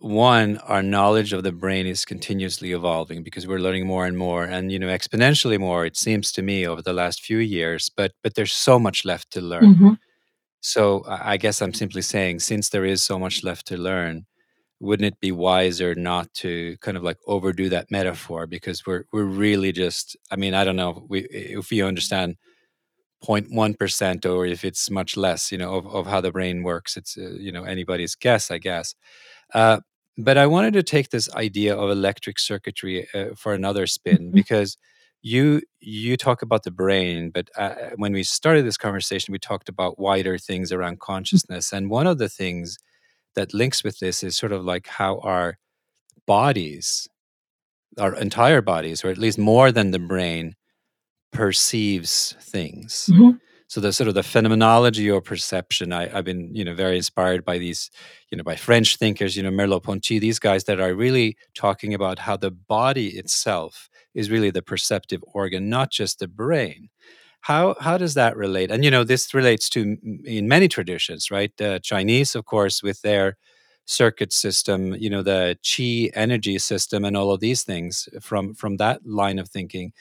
one 0.00 0.56
our 0.58 0.82
knowledge 0.82 1.32
of 1.32 1.42
the 1.42 1.52
brain 1.52 1.86
is 1.86 2.06
continuously 2.06 2.72
evolving 2.72 3.22
because 3.22 3.46
we're 3.46 3.58
learning 3.58 3.86
more 3.86 4.06
and 4.06 4.16
more 4.16 4.44
and 4.44 4.72
you 4.72 4.78
know 4.78 4.86
exponentially 4.86 5.58
more 5.58 5.84
it 5.84 5.96
seems 5.96 6.32
to 6.32 6.40
me 6.42 6.66
over 6.66 6.80
the 6.80 6.92
last 6.92 7.22
few 7.22 7.36
years 7.36 7.90
but 7.94 8.12
but 8.22 8.34
there's 8.34 8.52
so 8.52 8.78
much 8.78 9.04
left 9.04 9.30
to 9.30 9.42
learn. 9.42 9.74
Mm-hmm. 9.74 9.92
so 10.60 11.04
i 11.06 11.36
guess 11.36 11.60
i'm 11.60 11.74
simply 11.74 12.00
saying 12.00 12.40
since 12.40 12.70
there 12.70 12.86
is 12.86 13.02
so 13.02 13.18
much 13.18 13.44
left 13.44 13.66
to 13.66 13.76
learn 13.76 14.24
wouldn't 14.80 15.06
it 15.12 15.20
be 15.20 15.30
wiser 15.30 15.94
not 15.94 16.32
to 16.32 16.76
kind 16.78 16.96
of 16.96 17.02
like 17.02 17.18
overdo 17.26 17.68
that 17.68 17.90
metaphor? 17.90 18.46
Because 18.46 18.86
we're 18.86 19.04
we're 19.12 19.24
really 19.24 19.72
just 19.72 20.16
i 20.30 20.36
mean 20.36 20.54
i 20.54 20.64
don't 20.64 20.76
know 20.76 21.04
we 21.08 21.20
if 21.30 21.70
you 21.70 21.84
understand 21.86 22.36
0.1% 23.22 24.24
or 24.24 24.46
if 24.46 24.64
it's 24.64 24.90
much 24.90 25.14
less 25.14 25.52
you 25.52 25.58
know 25.58 25.74
of, 25.74 25.86
of 25.86 26.06
how 26.06 26.22
the 26.22 26.32
brain 26.32 26.62
works 26.62 26.96
it's 26.96 27.18
uh, 27.18 27.32
you 27.38 27.52
know 27.52 27.64
anybody's 27.64 28.14
guess 28.14 28.50
i 28.50 28.56
guess. 28.58 28.94
Uh, 29.52 29.80
but 30.18 30.36
i 30.36 30.46
wanted 30.46 30.72
to 30.72 30.82
take 30.82 31.10
this 31.10 31.32
idea 31.34 31.76
of 31.76 31.90
electric 31.90 32.38
circuitry 32.38 33.06
uh, 33.14 33.26
for 33.36 33.54
another 33.54 33.86
spin 33.86 34.18
mm-hmm. 34.18 34.34
because 34.34 34.76
you 35.22 35.60
you 35.80 36.16
talk 36.16 36.42
about 36.42 36.62
the 36.62 36.70
brain 36.70 37.30
but 37.30 37.48
uh, 37.56 37.74
when 37.96 38.12
we 38.12 38.22
started 38.22 38.64
this 38.64 38.78
conversation 38.78 39.32
we 39.32 39.38
talked 39.38 39.68
about 39.68 39.98
wider 39.98 40.38
things 40.38 40.72
around 40.72 40.94
mm-hmm. 40.94 41.12
consciousness 41.12 41.72
and 41.72 41.90
one 41.90 42.06
of 42.06 42.18
the 42.18 42.28
things 42.28 42.78
that 43.34 43.54
links 43.54 43.84
with 43.84 43.98
this 43.98 44.22
is 44.22 44.36
sort 44.36 44.52
of 44.52 44.64
like 44.64 44.86
how 44.86 45.18
our 45.20 45.58
bodies 46.26 47.08
our 47.98 48.14
entire 48.14 48.62
bodies 48.62 49.04
or 49.04 49.08
at 49.08 49.18
least 49.18 49.38
more 49.38 49.72
than 49.72 49.90
the 49.90 49.98
brain 49.98 50.54
perceives 51.32 52.34
things. 52.40 53.08
Mm-hmm. 53.12 53.36
So 53.70 53.80
the 53.80 53.92
sort 53.92 54.08
of 54.08 54.14
the 54.14 54.24
phenomenology 54.24 55.08
or 55.08 55.20
perception, 55.20 55.92
I, 55.92 56.08
have 56.08 56.24
been, 56.24 56.52
you 56.52 56.64
know, 56.64 56.74
very 56.74 56.96
inspired 56.96 57.44
by 57.44 57.58
these, 57.58 57.88
you 58.28 58.36
know, 58.36 58.42
by 58.42 58.56
French 58.56 58.96
thinkers, 58.96 59.36
you 59.36 59.44
know, 59.44 59.50
Merleau-Ponty, 59.52 60.18
these 60.18 60.40
guys 60.40 60.64
that 60.64 60.80
are 60.80 60.92
really 60.92 61.36
talking 61.54 61.94
about 61.94 62.18
how 62.18 62.36
the 62.36 62.50
body 62.50 63.10
itself 63.16 63.88
is 64.12 64.28
really 64.28 64.50
the 64.50 64.60
perceptive 64.60 65.22
organ, 65.34 65.70
not 65.70 65.92
just 65.92 66.18
the 66.18 66.26
brain. 66.26 66.88
How 67.42 67.76
how 67.78 67.96
does 67.96 68.14
that 68.14 68.36
relate? 68.36 68.72
And 68.72 68.84
you 68.84 68.90
know, 68.90 69.04
this 69.04 69.32
relates 69.34 69.68
to 69.70 69.96
in 70.24 70.48
many 70.48 70.66
traditions, 70.66 71.30
right? 71.30 71.52
The 71.56 71.78
Chinese, 71.80 72.34
of 72.34 72.46
course, 72.46 72.82
with 72.82 73.02
their 73.02 73.36
circuit 73.84 74.32
system, 74.32 74.94
you 74.94 75.10
know, 75.10 75.22
the 75.22 75.56
qi 75.62 76.10
energy 76.14 76.58
system, 76.58 77.04
and 77.04 77.16
all 77.16 77.30
of 77.30 77.38
these 77.38 77.62
things 77.62 78.08
from 78.20 78.54
from 78.54 78.78
that 78.78 79.06
line 79.06 79.38
of 79.38 79.48
thinking 79.48 79.92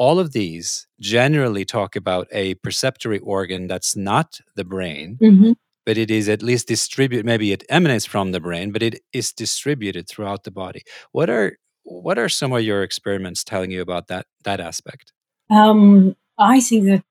all 0.00 0.18
of 0.18 0.32
these 0.32 0.86
generally 0.98 1.62
talk 1.62 1.94
about 1.94 2.26
a 2.32 2.54
perceptory 2.54 3.18
organ 3.18 3.66
that's 3.66 3.94
not 3.94 4.40
the 4.56 4.64
brain, 4.64 5.18
mm-hmm. 5.20 5.52
but 5.84 5.98
it 5.98 6.10
is 6.10 6.26
at 6.26 6.42
least 6.42 6.66
distributed. 6.66 7.26
Maybe 7.26 7.52
it 7.52 7.64
emanates 7.68 8.06
from 8.06 8.32
the 8.32 8.40
brain, 8.40 8.72
but 8.72 8.82
it 8.82 9.02
is 9.12 9.30
distributed 9.30 10.08
throughout 10.08 10.44
the 10.44 10.50
body. 10.50 10.84
What 11.12 11.28
are 11.28 11.58
what 11.82 12.18
are 12.18 12.30
some 12.30 12.50
of 12.54 12.62
your 12.62 12.82
experiments 12.82 13.44
telling 13.44 13.70
you 13.70 13.82
about 13.82 14.06
that 14.06 14.24
that 14.44 14.58
aspect? 14.58 15.12
Um, 15.50 16.16
I 16.38 16.60
think 16.60 16.86
that 16.86 17.04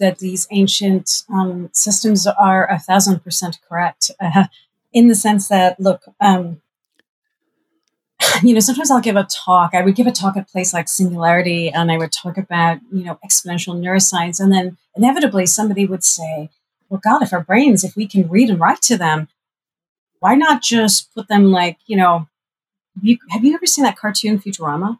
that 0.00 0.18
these 0.18 0.48
ancient 0.50 1.22
um, 1.32 1.70
systems 1.72 2.26
are 2.26 2.68
a 2.68 2.80
thousand 2.80 3.22
percent 3.22 3.60
correct 3.68 4.10
uh, 4.18 4.46
in 4.92 5.06
the 5.06 5.14
sense 5.14 5.46
that, 5.46 5.78
look, 5.78 6.02
um, 6.20 6.60
you 8.42 8.54
know, 8.54 8.60
sometimes 8.60 8.90
I'll 8.90 9.00
give 9.00 9.16
a 9.16 9.24
talk. 9.24 9.74
I 9.74 9.82
would 9.82 9.94
give 9.94 10.06
a 10.06 10.12
talk 10.12 10.36
at 10.36 10.44
a 10.44 10.52
place 10.52 10.72
like 10.72 10.88
Singularity, 10.88 11.70
and 11.70 11.90
I 11.90 11.98
would 11.98 12.12
talk 12.12 12.38
about, 12.38 12.78
you 12.92 13.04
know, 13.04 13.18
exponential 13.24 13.78
neuroscience. 13.78 14.40
And 14.40 14.52
then 14.52 14.76
inevitably 14.96 15.46
somebody 15.46 15.86
would 15.86 16.04
say, 16.04 16.50
well, 16.88 17.00
God, 17.02 17.22
if 17.22 17.32
our 17.32 17.42
brains, 17.42 17.84
if 17.84 17.96
we 17.96 18.06
can 18.06 18.28
read 18.28 18.50
and 18.50 18.60
write 18.60 18.82
to 18.82 18.96
them, 18.96 19.28
why 20.20 20.34
not 20.34 20.62
just 20.62 21.12
put 21.14 21.28
them 21.28 21.50
like, 21.50 21.78
you 21.86 21.96
know, 21.96 22.28
have 22.94 23.04
you, 23.04 23.18
have 23.30 23.44
you 23.44 23.54
ever 23.54 23.66
seen 23.66 23.84
that 23.84 23.96
cartoon 23.96 24.38
Futurama? 24.38 24.98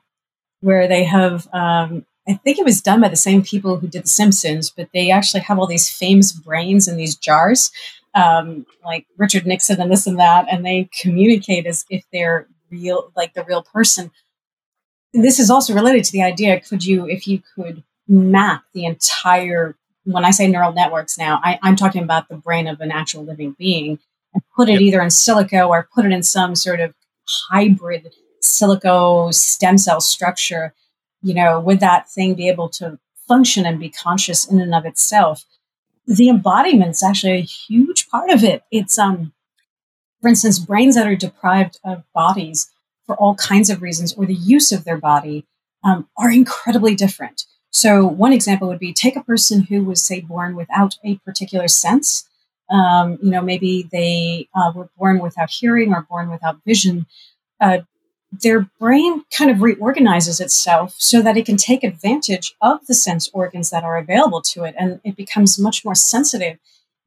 Where 0.61 0.88
they 0.88 1.05
have, 1.05 1.49
um, 1.53 2.07
I 2.27 2.35
think 2.35 2.59
it 2.59 2.64
was 2.64 2.81
done 2.81 3.01
by 3.01 3.09
the 3.09 3.16
same 3.16 3.42
people 3.42 3.79
who 3.79 3.88
did 3.88 4.05
The 4.05 4.09
Simpsons, 4.09 4.71
but 4.71 4.88
they 4.95 5.11
actually 5.11 5.40
have 5.40 5.59
all 5.59 5.66
these 5.66 5.90
famous 5.90 6.33
brains 6.33 6.87
in 6.87 6.97
these 6.97 7.16
jars, 7.16 7.73
um, 8.14 8.64
like 8.85 9.07
Richard 9.16 9.45
Nixon 9.45 9.81
and 9.81 9.90
this 9.90 10.07
and 10.07 10.18
that, 10.18 10.47
and 10.51 10.64
they 10.64 10.88
communicate 11.01 11.66
as 11.66 11.85
if 11.90 12.05
they're 12.12 12.47
real, 12.72 13.12
like 13.14 13.35
the 13.35 13.44
real 13.44 13.62
person. 13.62 14.11
This 15.12 15.38
is 15.38 15.50
also 15.50 15.74
related 15.74 16.04
to 16.04 16.12
the 16.12 16.22
idea 16.22 16.61
could 16.61 16.85
you, 16.85 17.06
if 17.06 17.28
you 17.28 17.42
could 17.54 17.85
map 18.08 18.64
the 18.72 18.87
entire, 18.87 19.76
when 20.04 20.24
I 20.24 20.30
say 20.30 20.48
neural 20.48 20.72
networks 20.72 21.18
now, 21.18 21.40
I, 21.44 21.58
I'm 21.62 21.76
talking 21.76 22.02
about 22.02 22.28
the 22.28 22.37
brain 22.37 22.66
of 22.66 22.80
an 22.80 22.90
actual 22.90 23.24
living 23.24 23.54
being 23.58 23.98
and 24.35 24.42
put 24.56 24.68
it 24.68 24.72
yep. 24.72 24.80
either 24.80 25.02
in 25.02 25.08
silico 25.08 25.68
or 25.68 25.88
put 25.94 26.06
it 26.06 26.12
in 26.12 26.22
some 26.22 26.54
sort 26.54 26.80
of 26.80 26.94
hybrid 27.50 28.12
silico 28.42 29.32
stem 29.32 29.78
cell 29.78 30.00
structure, 30.00 30.74
you 31.22 31.35
know, 31.35 31.61
would 31.61 31.80
that 31.80 32.11
thing 32.11 32.35
be 32.35 32.48
able 32.48 32.68
to 32.68 32.98
function 33.28 33.64
and 33.64 33.78
be 33.78 33.90
conscious 33.90 34.44
in 34.50 34.61
and 34.61 34.74
of 34.74 34.85
itself? 34.85 35.44
The 36.06 36.28
embodiment 36.28 36.90
is 36.90 37.02
actually 37.02 37.38
a 37.38 37.42
huge 37.42 38.08
part 38.08 38.30
of 38.30 38.42
it. 38.42 38.64
It's 38.70 38.98
um 38.98 39.32
for 40.22 40.28
instance, 40.28 40.58
brains 40.61 40.94
that 40.94 41.06
are 41.06 41.16
deprived 41.16 41.78
of 41.85 42.04
bodies 42.14 42.70
for 43.04 43.16
all 43.16 43.35
kinds 43.35 43.68
of 43.68 43.82
reasons 43.82 44.14
or 44.14 44.24
the 44.24 44.35
use 44.35 44.70
of 44.72 44.85
their 44.85 44.96
body 44.96 45.44
um, 45.85 46.08
are 46.16 46.30
incredibly 46.30 46.94
different. 46.94 47.44
So, 47.70 48.06
one 48.06 48.32
example 48.32 48.68
would 48.68 48.78
be 48.78 48.92
take 48.92 49.16
a 49.16 49.24
person 49.24 49.62
who 49.62 49.82
was, 49.85 50.02
say, 50.02 50.20
born 50.20 50.54
without 50.56 50.96
a 51.04 51.16
particular 51.16 51.68
sense. 51.68 52.28
Um, 52.70 53.18
you 53.22 53.30
know, 53.30 53.42
maybe 53.42 53.88
they 53.90 54.48
uh, 54.54 54.72
were 54.74 54.88
born 54.96 55.18
without 55.18 55.50
hearing 55.50 55.92
or 55.92 56.06
born 56.08 56.30
without 56.30 56.58
vision. 56.64 57.06
Uh, 57.61 57.78
their 58.30 58.61
brain 58.78 59.24
kind 59.37 59.50
of 59.50 59.61
reorganizes 59.61 60.40
itself 60.40 60.94
so 60.98 61.20
that 61.20 61.37
it 61.37 61.44
can 61.44 61.56
take 61.56 61.85
advantage 61.85 62.54
of 62.62 62.87
the 62.87 62.94
sense 62.94 63.28
organs 63.35 63.70
that 63.70 63.85
are 63.85 63.98
available 63.98 64.40
to 64.40 64.64
it, 64.64 64.74
and 64.78 65.00
it 65.02 65.16
becomes 65.16 65.58
much 65.58 65.85
more 65.85 65.94
sensitive 65.94 66.58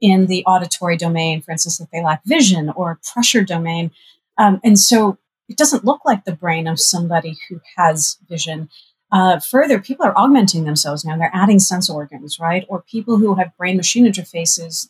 in 0.02 0.28
the 0.28 0.44
auditory 0.46 0.98
domain, 0.98 1.42
for 1.42 1.52
instance, 1.52 1.80
if 1.80 1.90
they 1.92 2.04
lack 2.04 2.22
vision 2.26 2.70
or 2.76 3.00
pressure 3.14 3.44
domain. 3.44 3.92
Um, 4.38 4.60
and 4.64 4.78
so 4.78 5.18
it 5.48 5.58
doesn't 5.58 5.86
look 5.86 6.02
like 6.06 6.26
the 6.26 6.36
brain 6.36 6.68
of 6.68 6.80
somebody 6.80 7.38
who 7.50 7.62
has 7.78 8.18
vision. 8.28 8.70
Uh, 9.12 9.40
further, 9.40 9.80
people 9.80 10.06
are 10.06 10.18
augmenting 10.18 10.66
themselves 10.66 11.06
now. 11.06 11.18
They're 11.18 11.32
adding 11.34 11.60
sense 11.60 11.90
organs, 11.90 12.40
right? 12.40 12.66
Or 12.68 12.82
people 12.82 13.18
who 13.18 13.36
have 13.36 13.56
brain 13.58 13.78
machine 13.78 14.06
interfaces, 14.06 14.90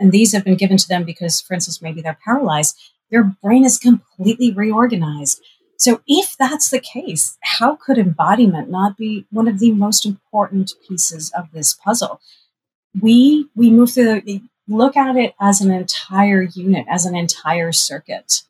and 0.00 0.12
these 0.12 0.32
have 0.32 0.44
been 0.44 0.56
given 0.56 0.76
to 0.76 0.88
them 0.88 1.04
because, 1.04 1.40
for 1.40 1.54
instance, 1.54 1.82
maybe 1.82 2.00
they're 2.00 2.18
paralyzed. 2.24 2.76
Their 3.10 3.24
brain 3.24 3.64
is 3.64 3.78
completely 3.78 4.52
reorganized. 4.52 5.42
So, 5.76 6.00
if 6.08 6.36
that's 6.36 6.70
the 6.70 6.80
case, 6.80 7.38
how 7.42 7.76
could 7.76 7.98
embodiment 7.98 8.70
not 8.70 8.96
be 8.96 9.26
one 9.30 9.46
of 9.46 9.60
the 9.60 9.72
most 9.72 10.04
important 10.04 10.72
pieces 10.88 11.30
of 11.36 11.52
this 11.52 11.72
puzzle? 11.72 12.20
We 13.00 13.48
we 13.54 13.70
move 13.70 13.92
through 13.92 14.20
the, 14.22 14.42
look 14.68 14.96
at 14.96 15.16
it 15.16 15.34
as 15.40 15.60
an 15.60 15.70
entire 15.70 16.42
unit, 16.42 16.86
as 16.88 17.06
an 17.06 17.16
entire 17.16 17.72
circuit, 17.72 18.42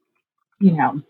you 0.60 0.72
know. 0.72 1.02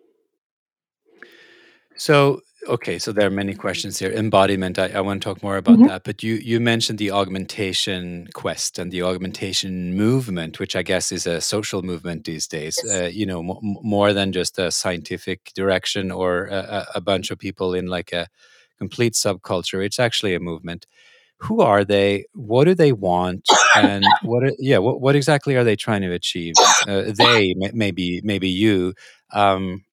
So 1.96 2.42
okay, 2.68 2.98
so 2.98 3.12
there 3.12 3.26
are 3.26 3.30
many 3.30 3.54
questions 3.54 3.98
here. 3.98 4.10
Embodiment, 4.10 4.78
I, 4.78 4.88
I 4.88 5.00
want 5.00 5.22
to 5.22 5.24
talk 5.24 5.42
more 5.42 5.56
about 5.56 5.78
mm-hmm. 5.78 5.88
that. 5.88 6.04
But 6.04 6.22
you 6.22 6.34
you 6.34 6.60
mentioned 6.60 6.98
the 6.98 7.10
augmentation 7.10 8.28
quest 8.34 8.78
and 8.78 8.92
the 8.92 9.02
augmentation 9.02 9.96
movement, 9.96 10.58
which 10.58 10.76
I 10.76 10.82
guess 10.82 11.12
is 11.12 11.26
a 11.26 11.40
social 11.40 11.82
movement 11.82 12.24
these 12.24 12.46
days. 12.46 12.78
Yes. 12.84 12.94
Uh, 12.94 13.06
you 13.06 13.26
know, 13.26 13.40
m- 13.40 13.78
more 13.82 14.12
than 14.12 14.32
just 14.32 14.58
a 14.58 14.70
scientific 14.70 15.52
direction 15.54 16.10
or 16.10 16.46
a, 16.46 16.86
a 16.96 17.00
bunch 17.00 17.30
of 17.30 17.38
people 17.38 17.74
in 17.74 17.86
like 17.86 18.12
a 18.12 18.28
complete 18.78 19.14
subculture. 19.14 19.84
It's 19.84 19.98
actually 19.98 20.34
a 20.34 20.40
movement 20.40 20.86
who 21.38 21.60
are 21.60 21.84
they? 21.84 22.26
What 22.34 22.64
do 22.64 22.74
they 22.74 22.92
want? 22.92 23.46
And 23.76 24.04
what 24.22 24.44
are, 24.44 24.52
yeah 24.58 24.78
what, 24.78 25.00
what 25.00 25.16
exactly 25.16 25.56
are 25.56 25.64
they 25.64 25.76
trying 25.76 26.02
to 26.02 26.12
achieve? 26.12 26.54
Uh, 26.86 27.12
they 27.16 27.54
maybe 27.72 28.20
maybe 28.24 28.48
you. 28.48 28.94
Um, 29.32 29.84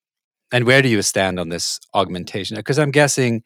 and 0.52 0.66
where 0.66 0.82
do 0.82 0.90
you 0.90 1.02
stand 1.02 1.40
on 1.40 1.50
this 1.50 1.80
augmentation? 1.94 2.58
Because 2.58 2.80
i'm 2.80 2.92
guessing 2.92 3.44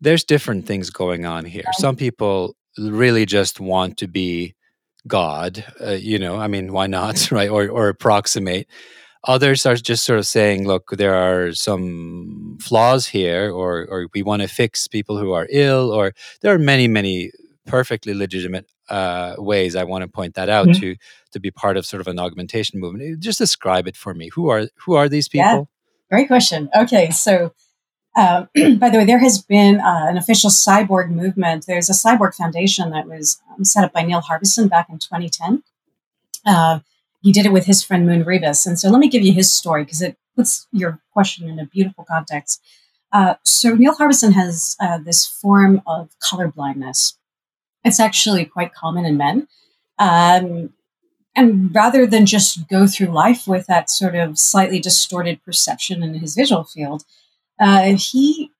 there's 0.00 0.24
different 0.24 0.66
things 0.66 0.90
going 0.90 1.24
on 1.24 1.44
here. 1.44 1.64
Some 1.78 1.96
people 1.96 2.56
really 2.78 3.24
just 3.26 3.60
want 3.60 3.96
to 3.98 4.08
be 4.08 4.54
god 5.06 5.64
uh, 5.80 5.90
you 5.90 6.18
know 6.18 6.36
i 6.36 6.48
mean 6.48 6.72
why 6.72 6.86
not 6.86 7.30
right? 7.30 7.50
Or 7.50 7.68
or 7.68 7.88
approximate 7.88 8.66
Others 9.26 9.66
are 9.66 9.74
just 9.76 10.04
sort 10.04 10.18
of 10.18 10.26
saying, 10.26 10.66
look, 10.66 10.90
there 10.90 11.14
are 11.14 11.52
some 11.52 12.58
flaws 12.60 13.06
here, 13.06 13.50
or, 13.50 13.86
or 13.86 14.08
we 14.14 14.22
want 14.22 14.42
to 14.42 14.48
fix 14.48 14.86
people 14.86 15.18
who 15.18 15.32
are 15.32 15.46
ill, 15.50 15.90
or 15.90 16.12
there 16.42 16.54
are 16.54 16.58
many, 16.58 16.88
many 16.88 17.30
perfectly 17.66 18.12
legitimate 18.14 18.66
uh, 18.88 19.34
ways. 19.38 19.76
I 19.76 19.84
want 19.84 20.02
to 20.02 20.08
point 20.08 20.34
that 20.34 20.48
out 20.48 20.68
mm-hmm. 20.68 20.80
to 20.80 20.96
to 21.32 21.40
be 21.40 21.50
part 21.50 21.76
of 21.76 21.86
sort 21.86 22.00
of 22.00 22.08
an 22.08 22.18
augmentation 22.18 22.78
movement. 22.80 23.20
Just 23.20 23.38
describe 23.38 23.88
it 23.88 23.96
for 23.96 24.14
me. 24.14 24.28
Who 24.34 24.48
are 24.50 24.68
who 24.76 24.94
are 24.94 25.08
these 25.08 25.28
people? 25.28 25.68
Yeah, 26.10 26.16
great 26.16 26.28
question. 26.28 26.68
Okay, 26.76 27.10
so 27.10 27.54
uh, 28.16 28.46
by 28.54 28.90
the 28.90 28.98
way, 28.98 29.04
there 29.04 29.18
has 29.18 29.40
been 29.40 29.80
uh, 29.80 30.06
an 30.08 30.16
official 30.16 30.50
cyborg 30.50 31.10
movement. 31.10 31.66
There's 31.66 31.88
a 31.88 31.92
cyborg 31.92 32.34
foundation 32.34 32.90
that 32.90 33.06
was 33.06 33.40
um, 33.50 33.64
set 33.64 33.84
up 33.84 33.92
by 33.92 34.02
Neil 34.02 34.20
Harbisson 34.20 34.68
back 34.68 34.88
in 34.88 34.98
2010. 34.98 35.62
Uh, 36.46 36.80
he 37.24 37.32
did 37.32 37.46
it 37.46 37.52
with 37.52 37.64
his 37.64 37.82
friend 37.82 38.06
Moon 38.06 38.22
Ribas. 38.22 38.66
And 38.66 38.78
so 38.78 38.90
let 38.90 39.00
me 39.00 39.08
give 39.08 39.22
you 39.22 39.32
his 39.32 39.50
story 39.50 39.82
because 39.82 40.02
it 40.02 40.18
puts 40.36 40.66
your 40.72 41.00
question 41.10 41.48
in 41.48 41.58
a 41.58 41.64
beautiful 41.64 42.04
context. 42.04 42.62
Uh, 43.12 43.36
so 43.44 43.74
Neil 43.74 43.94
Harbisson 43.94 44.34
has 44.34 44.76
uh, 44.78 44.98
this 44.98 45.26
form 45.26 45.80
of 45.86 46.10
color 46.20 46.48
blindness. 46.48 47.16
It's 47.82 47.98
actually 47.98 48.44
quite 48.44 48.74
common 48.74 49.06
in 49.06 49.16
men. 49.16 49.48
Um, 49.98 50.74
and 51.34 51.74
rather 51.74 52.06
than 52.06 52.26
just 52.26 52.68
go 52.68 52.86
through 52.86 53.06
life 53.06 53.48
with 53.48 53.66
that 53.68 53.88
sort 53.88 54.14
of 54.14 54.38
slightly 54.38 54.78
distorted 54.78 55.42
perception 55.44 56.02
in 56.02 56.14
his 56.14 56.34
visual 56.34 56.64
field, 56.64 57.04
uh, 57.58 57.94
he 57.96 58.50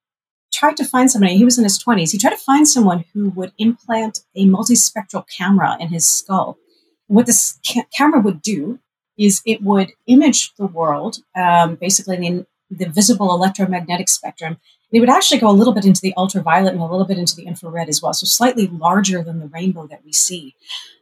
tried 0.52 0.78
to 0.78 0.84
find 0.86 1.10
somebody, 1.10 1.36
he 1.36 1.44
was 1.44 1.58
in 1.58 1.64
his 1.64 1.82
20s, 1.82 2.12
he 2.12 2.18
tried 2.18 2.30
to 2.30 2.36
find 2.36 2.66
someone 2.66 3.04
who 3.12 3.28
would 3.30 3.52
implant 3.58 4.20
a 4.34 4.46
multispectral 4.46 5.24
camera 5.28 5.76
in 5.78 5.88
his 5.88 6.08
skull 6.08 6.56
what 7.06 7.26
this 7.26 7.58
ca- 7.66 7.86
camera 7.96 8.20
would 8.20 8.42
do 8.42 8.78
is 9.16 9.42
it 9.46 9.62
would 9.62 9.92
image 10.06 10.54
the 10.56 10.66
world, 10.66 11.18
um, 11.36 11.76
basically 11.76 12.26
in 12.26 12.46
the 12.70 12.86
visible 12.86 13.30
electromagnetic 13.34 14.08
spectrum. 14.08 14.58
It 14.92 15.00
would 15.00 15.10
actually 15.10 15.40
go 15.40 15.50
a 15.50 15.52
little 15.52 15.72
bit 15.72 15.84
into 15.84 16.00
the 16.00 16.14
ultraviolet 16.16 16.72
and 16.72 16.82
a 16.82 16.86
little 16.86 17.06
bit 17.06 17.18
into 17.18 17.36
the 17.36 17.46
infrared 17.46 17.88
as 17.88 18.00
well, 18.00 18.12
so 18.12 18.26
slightly 18.26 18.68
larger 18.68 19.22
than 19.22 19.40
the 19.40 19.48
rainbow 19.48 19.86
that 19.88 20.04
we 20.04 20.12
see. 20.12 20.54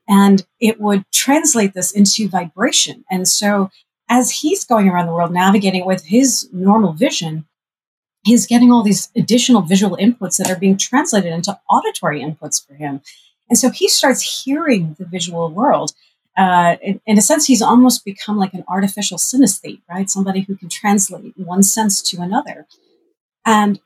And 0.09 0.45
it 0.61 0.81
would 0.81 1.05
translate 1.13 1.75
this 1.75 1.93
into 1.93 2.29
vibration. 2.29 3.05
And 3.11 3.29
so, 3.29 3.71
as 4.09 4.31
he's 4.31 4.65
going 4.65 4.89
around 4.89 5.07
the 5.07 5.13
world 5.13 5.33
navigating 5.33 5.87
with 5.87 6.05
his 6.05 6.49
normal 6.53 6.93
vision, 6.93 7.47
he's 8.25 8.47
getting 8.47 8.71
all 8.71 8.83
these 8.83 9.11
additional 9.17 9.63
visual 9.63 9.97
inputs 9.97 10.39
that 10.39 10.51
are 10.51 10.59
being 10.59 10.77
translated 10.77 11.33
into 11.33 11.59
auditory 11.71 12.21
inputs 12.21 12.67
for 12.67 12.75
him. 12.75 13.01
And 13.53 13.59
so 13.59 13.69
he 13.69 13.87
starts 13.87 14.23
hearing 14.23 14.97
the 14.99 15.05
visual 15.05 15.51
world. 15.51 15.93
Uh, 16.39 16.77
in, 16.81 17.03
in, 17.05 17.19
a 17.19 17.21
sense, 17.21 17.45
he's 17.45 17.61
almost 17.61 18.03
become 18.03 18.39
like 18.39 18.55
an 18.55 18.65
artificial 18.67 19.19
synesthete, 19.19 19.83
right? 19.91 20.09
Somebody 20.09 20.41
who 20.41 20.57
can 20.57 20.71
translate 20.71 21.35
one 21.37 21.63
sense 21.63 22.01
to 22.01 22.23
another. 22.23 22.67
And 23.45 23.79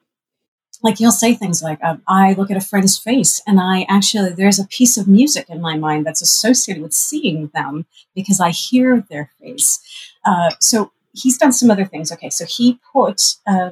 like 0.85 0.99
he'll 0.99 1.11
say 1.11 1.35
things 1.35 1.65
like, 1.65 1.83
um, 1.83 2.01
I 2.07 2.35
look 2.35 2.53
at 2.53 2.57
a 2.57 2.61
friend's 2.61 2.97
face 2.97 3.43
and 3.45 3.59
I 3.59 3.87
actually, 3.89 4.31
there's 4.35 4.61
a 4.61 4.69
piece 4.69 4.97
of 4.97 5.09
music 5.09 5.51
in 5.51 5.61
my 5.61 5.77
mind 5.77 6.07
that's 6.07 6.23
associated 6.23 6.81
with 6.81 6.95
seeing 6.95 7.49
them 7.53 7.87
because 8.15 8.39
I 8.39 8.51
hear 8.51 9.05
their 9.11 9.33
face. 9.41 9.81
Uh, 10.25 10.53
so 10.61 10.93
he's 11.13 11.39
done 11.39 11.53
some 11.53 11.73
other 11.73 11.87
things. 11.87 12.13
Okay, 12.13 12.31
so 12.31 12.45
he 12.45 12.79
put 12.93 13.35
uh, 13.49 13.71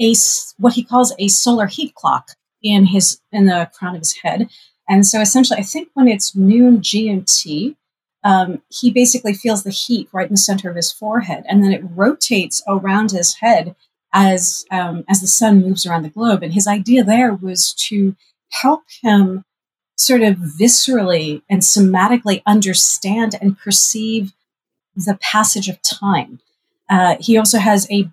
a, 0.00 0.14
what 0.56 0.72
he 0.72 0.82
calls 0.82 1.12
a 1.18 1.28
solar 1.28 1.66
heat 1.66 1.94
clock 1.94 2.30
in 2.62 2.86
his, 2.86 3.20
in 3.30 3.44
the 3.44 3.70
crown 3.74 3.94
of 3.94 4.00
his 4.00 4.14
head 4.14 4.48
and 4.88 5.06
so 5.06 5.20
essentially, 5.20 5.58
I 5.58 5.62
think 5.62 5.88
when 5.94 6.08
it's 6.08 6.36
noon 6.36 6.80
GMT, 6.80 7.76
um, 8.22 8.62
he 8.70 8.90
basically 8.90 9.34
feels 9.34 9.62
the 9.62 9.70
heat 9.70 10.08
right 10.12 10.26
in 10.26 10.32
the 10.32 10.38
center 10.38 10.70
of 10.70 10.76
his 10.76 10.92
forehead, 10.92 11.44
and 11.48 11.62
then 11.62 11.72
it 11.72 11.82
rotates 11.84 12.62
around 12.66 13.10
his 13.10 13.34
head 13.34 13.76
as 14.12 14.64
um, 14.70 15.04
as 15.08 15.20
the 15.20 15.26
sun 15.26 15.60
moves 15.60 15.84
around 15.84 16.02
the 16.02 16.08
globe. 16.08 16.42
And 16.42 16.52
his 16.52 16.66
idea 16.66 17.04
there 17.04 17.34
was 17.34 17.74
to 17.88 18.16
help 18.50 18.82
him 19.02 19.44
sort 19.96 20.22
of 20.22 20.36
viscerally 20.36 21.42
and 21.48 21.60
somatically 21.62 22.42
understand 22.46 23.36
and 23.40 23.58
perceive 23.58 24.32
the 24.96 25.18
passage 25.20 25.68
of 25.68 25.80
time. 25.82 26.40
Uh, 26.88 27.16
he 27.20 27.36
also 27.36 27.58
has 27.58 27.90
a 27.90 28.08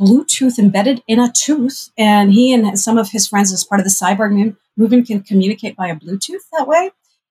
Bluetooth 0.00 0.58
embedded 0.58 1.02
in 1.06 1.18
a 1.18 1.32
tooth, 1.32 1.90
and 1.96 2.32
he 2.32 2.52
and 2.52 2.78
some 2.78 2.98
of 2.98 3.10
his 3.10 3.26
friends, 3.28 3.52
as 3.52 3.64
part 3.64 3.80
of 3.80 3.84
the 3.84 3.90
cyborg 3.90 4.56
movement, 4.76 5.06
can 5.06 5.22
communicate 5.22 5.76
via 5.76 5.96
Bluetooth 5.96 6.42
that 6.52 6.68
way. 6.68 6.90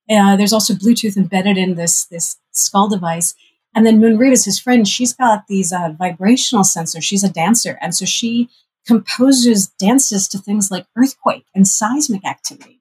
Uh, 0.10 0.36
there's 0.36 0.54
also 0.54 0.74
Bluetooth 0.74 1.18
embedded 1.18 1.58
in 1.58 1.76
this 1.76 2.06
this 2.06 2.38
skull 2.52 2.90
device. 2.90 3.36
And 3.74 3.86
then 3.86 4.00
Moon 4.00 4.22
is 4.32 4.46
his 4.46 4.58
friend, 4.58 4.88
she's 4.88 5.14
got 5.14 5.48
these 5.48 5.74
uh, 5.74 5.94
vibrational 5.98 6.64
sensors. 6.64 7.04
She's 7.04 7.26
a 7.26 7.30
dancer, 7.30 7.78
and 7.82 7.94
so 7.94 8.06
she 8.06 8.50
composes 8.88 9.68
dances 9.68 10.28
to 10.30 10.38
things 10.38 10.72
like 10.72 10.86
earthquake 10.96 11.46
and 11.54 11.68
seismic 11.68 12.24
activity. 12.26 12.80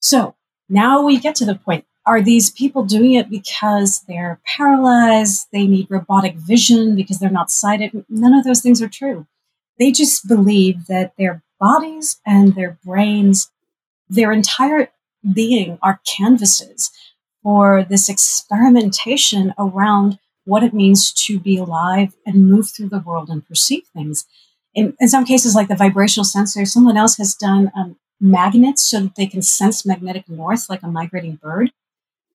So 0.00 0.36
now 0.68 1.02
we 1.02 1.18
get 1.18 1.34
to 1.36 1.44
the 1.44 1.54
point 1.54 1.84
are 2.06 2.22
these 2.22 2.50
people 2.50 2.84
doing 2.84 3.14
it 3.14 3.28
because 3.28 4.02
they're 4.06 4.40
paralyzed? 4.44 5.48
They 5.52 5.66
need 5.66 5.88
robotic 5.90 6.36
vision 6.36 6.94
because 6.94 7.18
they're 7.18 7.30
not 7.30 7.50
sighted? 7.50 8.04
None 8.08 8.32
of 8.32 8.44
those 8.44 8.60
things 8.60 8.80
are 8.80 8.88
true. 8.88 9.26
They 9.80 9.90
just 9.90 10.28
believe 10.28 10.86
that 10.86 11.14
their 11.18 11.42
bodies 11.58 12.20
and 12.24 12.54
their 12.54 12.78
brains, 12.84 13.50
their 14.08 14.32
entire 14.32 14.88
being 15.32 15.78
are 15.82 16.00
canvases 16.16 16.90
for 17.42 17.84
this 17.84 18.08
experimentation 18.08 19.54
around 19.58 20.18
what 20.44 20.62
it 20.62 20.74
means 20.74 21.12
to 21.12 21.38
be 21.40 21.56
alive 21.56 22.14
and 22.24 22.50
move 22.50 22.70
through 22.70 22.88
the 22.88 23.00
world 23.00 23.28
and 23.28 23.46
perceive 23.46 23.84
things. 23.94 24.24
In, 24.74 24.94
in 25.00 25.08
some 25.08 25.24
cases, 25.24 25.54
like 25.54 25.68
the 25.68 25.74
vibrational 25.74 26.24
sensor, 26.24 26.64
someone 26.64 26.96
else 26.96 27.16
has 27.16 27.34
done 27.34 27.72
um, 27.76 27.96
magnets 28.20 28.82
so 28.82 29.00
that 29.00 29.16
they 29.16 29.26
can 29.26 29.42
sense 29.42 29.84
magnetic 29.84 30.28
north 30.28 30.70
like 30.70 30.82
a 30.82 30.88
migrating 30.88 31.36
bird 31.36 31.72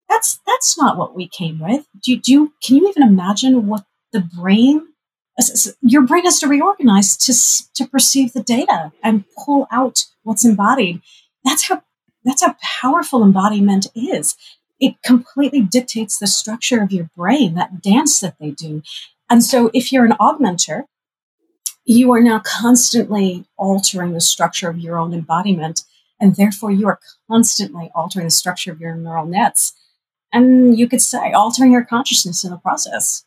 that's 0.10 0.40
that's 0.46 0.78
not 0.78 0.98
what 0.98 1.16
we 1.16 1.28
came 1.28 1.60
with. 1.60 1.88
Do 2.02 2.18
do 2.18 2.32
you, 2.32 2.54
can 2.64 2.78
you 2.78 2.90
even 2.90 3.04
imagine 3.04 3.68
what 3.68 3.86
the 4.12 4.22
brain 4.22 4.88
your 5.82 6.02
brain 6.02 6.24
has 6.24 6.40
to 6.40 6.48
reorganize 6.48 7.16
to 7.18 7.74
to 7.76 7.90
perceive 7.90 8.34
the 8.34 8.44
data 8.44 8.92
and 9.04 9.26
pull 9.38 9.68
out 9.72 10.06
what's 10.24 10.46
embodied. 10.46 11.02
That's 11.48 11.68
how 11.70 11.82
that's 12.24 12.44
how 12.44 12.56
powerful 12.62 13.24
embodiment 13.24 13.88
is. 13.96 14.36
It 14.80 15.02
completely 15.02 15.62
dictates 15.62 16.20
the 16.20 16.28
structure 16.28 16.82
of 16.84 16.92
your 16.92 17.10
brain, 17.16 17.56
that 17.56 17.82
dance 17.82 18.20
that 18.20 18.36
they 18.40 18.52
do. 18.52 18.84
And 19.30 19.44
so 19.44 19.72
if 19.74 19.92
you're 19.92 20.06
an 20.06 20.18
augmenter, 20.20 20.84
you 21.86 22.12
are 22.12 22.22
now 22.22 22.42
constantly 22.46 23.46
altering 23.58 24.12
the 24.12 24.22
structure 24.22 24.70
of 24.70 24.78
your 24.78 24.98
own 24.98 25.14
embodiment. 25.14 25.84
And 26.20 26.36
therefore, 26.36 26.72
you 26.72 26.88
are 26.88 27.00
constantly 27.30 27.92
altering 27.96 28.26
the 28.26 28.32
structure 28.32 28.72
of 28.72 28.82
your 28.82 28.96
neural 28.96 29.26
nets 29.26 29.74
and 30.34 30.78
you 30.78 30.88
could 30.88 31.02
say 31.02 31.32
altering 31.32 31.72
your 31.72 31.86
consciousness 31.86 32.44
in 32.44 32.52
the 32.52 32.58
process. 32.58 33.24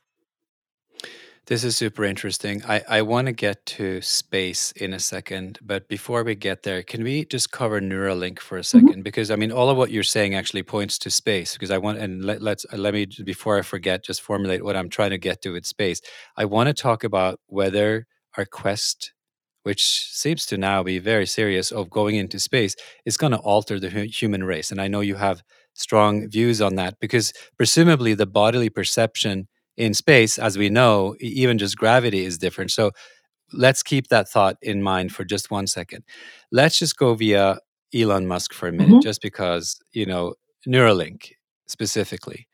This 1.47 1.64
is 1.64 1.76
super 1.76 2.05
interesting. 2.05 2.62
I, 2.64 2.82
I 2.88 3.03
want 3.03 3.26
to 3.26 3.32
get 3.32 3.66
to 3.66 4.01
space 4.03 4.72
in 4.72 4.93
a 4.93 5.01
second, 5.01 5.59
but 5.62 5.88
before 5.88 6.22
we 6.22 6.34
get 6.34 6.62
there, 6.62 6.82
can 6.82 7.03
we 7.03 7.24
just 7.24 7.51
cover 7.51 7.80
Neuralink 7.80 8.38
for 8.38 8.59
a 8.59 8.61
2nd 8.61 8.82
mm-hmm. 8.82 9.01
Because 9.01 9.30
I 9.30 9.36
mean, 9.36 9.51
all 9.51 9.68
of 9.68 9.76
what 9.76 9.91
you're 9.91 10.03
saying 10.03 10.34
actually 10.34 10.62
points 10.62 10.97
to 10.99 11.11
space. 11.11 11.55
Because 11.55 11.70
I 11.70 11.78
want, 11.78 11.99
and 11.99 12.24
let, 12.24 12.41
let's 12.41 12.66
let 12.72 12.95
me 12.95 13.07
before 13.24 13.59
I 13.59 13.62
forget, 13.62 14.05
just 14.05 14.20
formulate 14.22 14.64
what 14.64 14.76
I'm 14.76 14.88
trying 14.88 15.11
to 15.11 15.18
get 15.18 15.43
to 15.43 15.53
with 15.53 15.66
space. 15.66 16.01
I 16.36 16.45
want 16.45 16.68
to 16.68 16.74
talk 16.74 17.03
about 17.03 17.41
whether 17.47 18.07
our 18.36 18.45
quest, 18.45 19.12
which 19.64 19.82
seems 19.82 20.47
to 20.47 20.57
now 20.57 20.84
be 20.84 20.99
very 20.99 21.26
serious, 21.26 21.72
of 21.72 21.91
going 21.91 22.14
into 22.14 22.38
space, 22.38 22.76
is 23.05 23.16
going 23.16 23.32
to 23.32 23.38
alter 23.38 23.80
the 23.80 23.91
human 24.05 24.45
race. 24.45 24.70
And 24.70 24.80
I 24.80 24.86
know 24.86 25.01
you 25.01 25.16
have 25.16 25.43
strong 25.74 26.28
views 26.28 26.61
on 26.61 26.76
that 26.76 27.01
because 27.01 27.32
presumably 27.57 28.14
the 28.14 28.26
bodily 28.26 28.70
perception 28.70 29.49
in 29.80 29.94
space, 29.94 30.38
as 30.38 30.58
we 30.58 30.68
know, 30.68 31.16
even 31.20 31.56
just 31.56 31.76
gravity 31.76 32.24
is 32.24 32.36
different. 32.36 32.70
So 32.70 32.90
let's 33.52 33.82
keep 33.82 34.08
that 34.08 34.28
thought 34.28 34.56
in 34.60 34.82
mind 34.82 35.12
for 35.12 35.24
just 35.24 35.50
one 35.50 35.66
second. 35.66 36.04
Let's 36.52 36.78
just 36.78 36.96
go 36.96 37.14
via 37.14 37.58
Elon 37.94 38.26
Musk 38.26 38.52
for 38.52 38.68
a 38.68 38.72
minute, 38.72 38.88
mm-hmm. 38.88 39.00
just 39.00 39.22
because, 39.22 39.80
you 39.92 40.04
know, 40.04 40.34
Neuralink 40.68 41.32
specifically. 41.66 42.46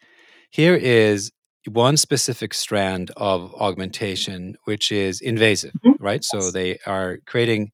Here 0.50 0.76
is 0.76 1.32
one 1.68 1.96
specific 1.96 2.54
strand 2.54 3.10
of 3.16 3.52
augmentation, 3.54 4.54
which 4.64 4.92
is 4.92 5.20
invasive, 5.20 5.72
mm-hmm. 5.84 6.02
right? 6.02 6.22
So 6.22 6.52
they 6.52 6.78
are 6.86 7.18
creating 7.26 7.72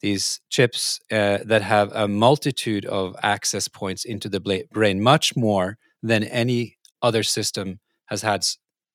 these 0.00 0.40
chips 0.48 1.00
uh, 1.12 1.38
that 1.44 1.62
have 1.62 1.92
a 1.92 2.08
multitude 2.08 2.86
of 2.86 3.14
access 3.22 3.68
points 3.68 4.04
into 4.06 4.28
the 4.30 4.64
brain, 4.72 5.02
much 5.02 5.36
more 5.36 5.76
than 6.02 6.24
any 6.24 6.78
other 7.02 7.22
system 7.22 7.80
has 8.06 8.22
had 8.22 8.42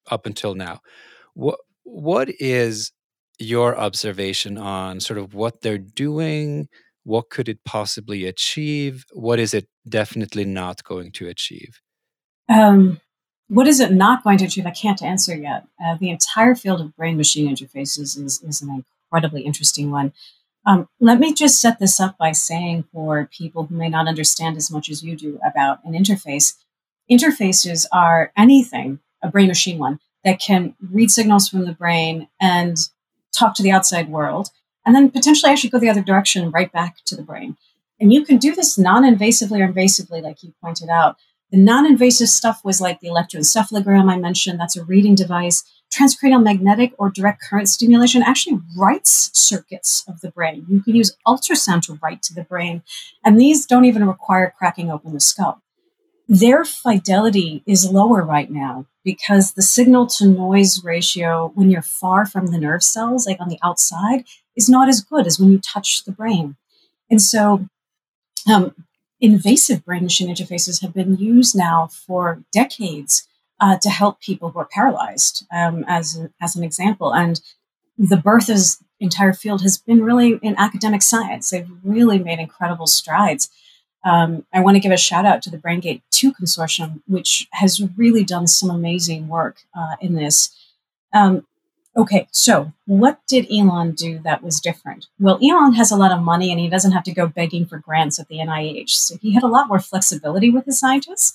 up 0.09 0.25
until 0.25 0.55
now. 0.55 0.79
What 1.33 1.59
what 1.83 2.29
is 2.39 2.91
your 3.39 3.77
observation 3.77 4.57
on 4.57 4.99
sort 4.99 5.17
of 5.17 5.33
what 5.33 5.61
they're 5.61 5.77
doing? 5.77 6.67
What 7.03 7.29
could 7.29 7.49
it 7.49 7.63
possibly 7.65 8.25
achieve? 8.25 9.05
What 9.13 9.39
is 9.39 9.53
it 9.53 9.67
definitely 9.89 10.45
not 10.45 10.83
going 10.83 11.11
to 11.13 11.27
achieve? 11.27 11.81
Um, 12.47 13.01
what 13.47 13.67
is 13.67 13.79
it 13.79 13.91
not 13.91 14.23
going 14.23 14.37
to 14.37 14.45
achieve? 14.45 14.65
I 14.65 14.71
can't 14.71 15.01
answer 15.01 15.35
yet. 15.35 15.65
Uh, 15.83 15.97
the 15.99 16.09
entire 16.09 16.55
field 16.55 16.79
of 16.79 16.95
brain 16.95 17.17
machine 17.17 17.53
interfaces 17.53 18.17
is, 18.17 18.41
is 18.43 18.61
an 18.61 18.83
incredibly 19.11 19.41
interesting 19.41 19.91
one. 19.91 20.13
Um, 20.65 20.87
let 20.99 21.19
me 21.19 21.33
just 21.33 21.59
set 21.59 21.79
this 21.79 21.99
up 21.99 22.17
by 22.17 22.33
saying 22.33 22.85
for 22.93 23.27
people 23.35 23.65
who 23.65 23.75
may 23.75 23.89
not 23.89 24.07
understand 24.07 24.57
as 24.57 24.69
much 24.69 24.89
as 24.89 25.03
you 25.03 25.15
do 25.15 25.39
about 25.45 25.83
an 25.83 25.93
interface, 25.93 26.55
interfaces 27.11 27.87
are 27.91 28.31
anything, 28.37 28.99
a 29.23 29.29
brain 29.29 29.47
machine 29.47 29.77
one, 29.77 29.99
that 30.23 30.39
can 30.39 30.75
read 30.91 31.11
signals 31.11 31.49
from 31.49 31.65
the 31.65 31.73
brain 31.73 32.27
and 32.39 32.77
talk 33.31 33.55
to 33.55 33.63
the 33.63 33.71
outside 33.71 34.09
world, 34.09 34.49
and 34.85 34.95
then 34.95 35.09
potentially 35.09 35.51
actually 35.51 35.69
go 35.69 35.79
the 35.79 35.89
other 35.89 36.01
direction 36.01 36.51
right 36.51 36.71
back 36.71 36.97
to 37.05 37.15
the 37.15 37.23
brain. 37.23 37.57
And 37.99 38.11
you 38.11 38.25
can 38.25 38.37
do 38.37 38.55
this 38.55 38.77
non 38.77 39.03
invasively 39.03 39.59
or 39.59 39.71
invasively, 39.71 40.21
like 40.21 40.43
you 40.43 40.53
pointed 40.61 40.89
out. 40.89 41.17
The 41.51 41.57
non 41.57 41.85
invasive 41.85 42.29
stuff 42.29 42.61
was 42.63 42.81
like 42.81 42.99
the 42.99 43.09
electroencephalogram 43.09 44.11
I 44.11 44.17
mentioned, 44.17 44.59
that's 44.59 44.77
a 44.77 44.83
reading 44.83 45.15
device 45.15 45.63
transcranial 45.91 46.41
magnetic 46.41 46.93
or 46.97 47.09
direct 47.09 47.43
current 47.43 47.69
stimulation 47.69 48.23
actually 48.23 48.59
writes 48.77 49.29
circuits 49.33 50.03
of 50.07 50.21
the 50.21 50.31
brain. 50.31 50.65
You 50.69 50.81
can 50.81 50.95
use 50.95 51.17
ultrasound 51.27 51.83
to 51.83 51.99
write 52.01 52.23
to 52.23 52.33
the 52.33 52.43
brain, 52.43 52.81
and 53.23 53.39
these 53.39 53.65
don't 53.65 53.85
even 53.85 54.07
require 54.07 54.53
cracking 54.57 54.89
open 54.89 55.13
the 55.13 55.19
skull. 55.19 55.61
Their 56.31 56.63
fidelity 56.63 57.61
is 57.65 57.91
lower 57.91 58.23
right 58.23 58.49
now 58.49 58.85
because 59.03 59.51
the 59.51 59.61
signal 59.61 60.07
to 60.07 60.25
noise 60.25 60.81
ratio 60.81 61.51
when 61.55 61.69
you're 61.69 61.81
far 61.81 62.25
from 62.25 62.47
the 62.47 62.57
nerve 62.57 62.83
cells, 62.83 63.27
like 63.27 63.41
on 63.41 63.49
the 63.49 63.59
outside, 63.61 64.23
is 64.55 64.69
not 64.69 64.87
as 64.87 65.01
good 65.01 65.27
as 65.27 65.37
when 65.37 65.51
you 65.51 65.59
touch 65.59 66.05
the 66.05 66.13
brain. 66.13 66.55
And 67.09 67.21
so, 67.21 67.67
um, 68.49 68.73
invasive 69.19 69.83
brain 69.83 70.03
machine 70.03 70.33
interfaces 70.33 70.81
have 70.81 70.93
been 70.93 71.17
used 71.17 71.53
now 71.53 71.87
for 71.87 72.41
decades 72.53 73.27
uh, 73.59 73.77
to 73.79 73.89
help 73.89 74.21
people 74.21 74.51
who 74.51 74.59
are 74.59 74.69
paralyzed, 74.71 75.45
um, 75.53 75.83
as, 75.85 76.17
as 76.41 76.55
an 76.55 76.63
example. 76.63 77.13
And 77.13 77.41
the 77.97 78.15
birth 78.15 78.47
of 78.47 78.57
entire 79.01 79.33
field 79.33 79.63
has 79.63 79.77
been 79.77 80.01
really 80.01 80.39
in 80.41 80.55
academic 80.57 81.01
science. 81.01 81.49
They've 81.49 81.69
really 81.83 82.19
made 82.19 82.39
incredible 82.39 82.87
strides. 82.87 83.49
Um, 84.03 84.45
I 84.53 84.61
want 84.61 84.75
to 84.75 84.79
give 84.79 84.91
a 84.91 84.97
shout 84.97 85.25
out 85.25 85.41
to 85.43 85.49
the 85.49 85.57
BrainGate 85.57 86.01
2 86.11 86.33
Consortium, 86.33 87.01
which 87.07 87.47
has 87.53 87.81
really 87.95 88.23
done 88.23 88.47
some 88.47 88.69
amazing 88.69 89.27
work 89.27 89.63
uh, 89.75 89.95
in 90.01 90.15
this. 90.15 90.55
Um, 91.13 91.45
okay, 91.95 92.27
so 92.31 92.73
what 92.85 93.19
did 93.27 93.47
Elon 93.51 93.91
do 93.91 94.19
that 94.19 94.43
was 94.43 94.59
different? 94.59 95.07
Well, 95.19 95.39
Elon 95.43 95.73
has 95.73 95.91
a 95.91 95.97
lot 95.97 96.11
of 96.11 96.23
money 96.23 96.51
and 96.51 96.59
he 96.59 96.69
doesn't 96.69 96.93
have 96.93 97.03
to 97.03 97.13
go 97.13 97.27
begging 97.27 97.65
for 97.65 97.77
grants 97.77 98.19
at 98.19 98.27
the 98.27 98.37
NIH. 98.37 98.89
So 98.89 99.17
he 99.21 99.33
had 99.33 99.43
a 99.43 99.47
lot 99.47 99.67
more 99.67 99.79
flexibility 99.79 100.49
with 100.49 100.65
his 100.65 100.79
scientists. 100.79 101.33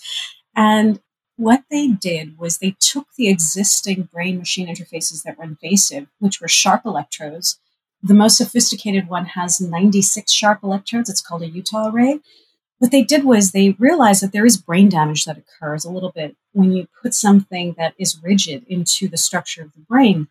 And 0.55 1.01
what 1.37 1.65
they 1.71 1.89
did 1.89 2.39
was 2.39 2.59
they 2.59 2.77
took 2.81 3.07
the 3.17 3.29
existing 3.29 4.09
brain 4.13 4.39
machine 4.39 4.69
interfaces 4.69 5.23
that 5.23 5.39
were 5.39 5.45
invasive, 5.45 6.09
which 6.19 6.41
were 6.41 6.49
sharp 6.49 6.85
electrodes. 6.85 7.61
The 8.03 8.15
most 8.15 8.39
sophisticated 8.39 9.09
one 9.09 9.27
has 9.27 9.61
96 9.61 10.33
sharp 10.33 10.63
electrodes. 10.63 11.11
It's 11.11 11.21
called 11.21 11.43
a 11.43 11.49
Utah 11.49 11.91
array. 11.91 12.21
What 12.79 12.91
they 12.91 13.03
did 13.03 13.25
was 13.25 13.53
they 13.53 13.71
realized 13.79 14.23
that 14.23 14.33
there 14.33 14.45
is 14.45 14.57
brain 14.57 14.89
damage 14.89 15.25
that 15.25 15.39
occurs 15.39 15.85
a 15.85 15.91
little 15.91 16.13
bit 16.13 16.37
when 16.53 16.73
you 16.73 16.89
put 17.03 17.15
something 17.15 17.75
that 17.79 17.95
is 17.99 18.23
rigid 18.23 18.65
into 18.69 19.09
the 19.09 19.17
structure 19.17 19.63
of 19.63 19.73
the 19.73 19.81
brain. 19.81 20.29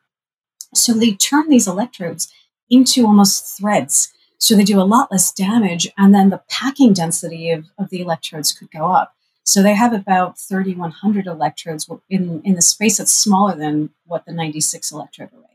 So 0.74 0.94
they 0.94 1.14
turn 1.14 1.50
these 1.50 1.68
electrodes 1.68 2.32
into 2.70 3.06
almost 3.06 3.58
threads. 3.58 4.12
So 4.38 4.56
they 4.56 4.64
do 4.64 4.80
a 4.80 4.84
lot 4.84 5.12
less 5.12 5.32
damage, 5.32 5.88
and 5.98 6.14
then 6.14 6.30
the 6.30 6.44
packing 6.50 6.94
density 6.94 7.50
of, 7.50 7.66
of 7.80 7.90
the 7.90 8.02
electrodes 8.02 8.52
could 8.52 8.70
go 8.70 8.92
up. 8.92 9.16
So 9.44 9.64
they 9.64 9.76
have 9.76 9.94
about 9.94 10.40
3,100 10.40 11.28
electrodes 11.28 11.90
in, 12.10 12.42
in 12.44 12.56
the 12.56 12.62
space 12.62 12.98
that's 12.98 13.14
smaller 13.14 13.56
than 13.56 13.92
what 14.06 14.26
the 14.26 14.34
96 14.34 14.92
electrode 14.92 15.30
array. 15.34 15.55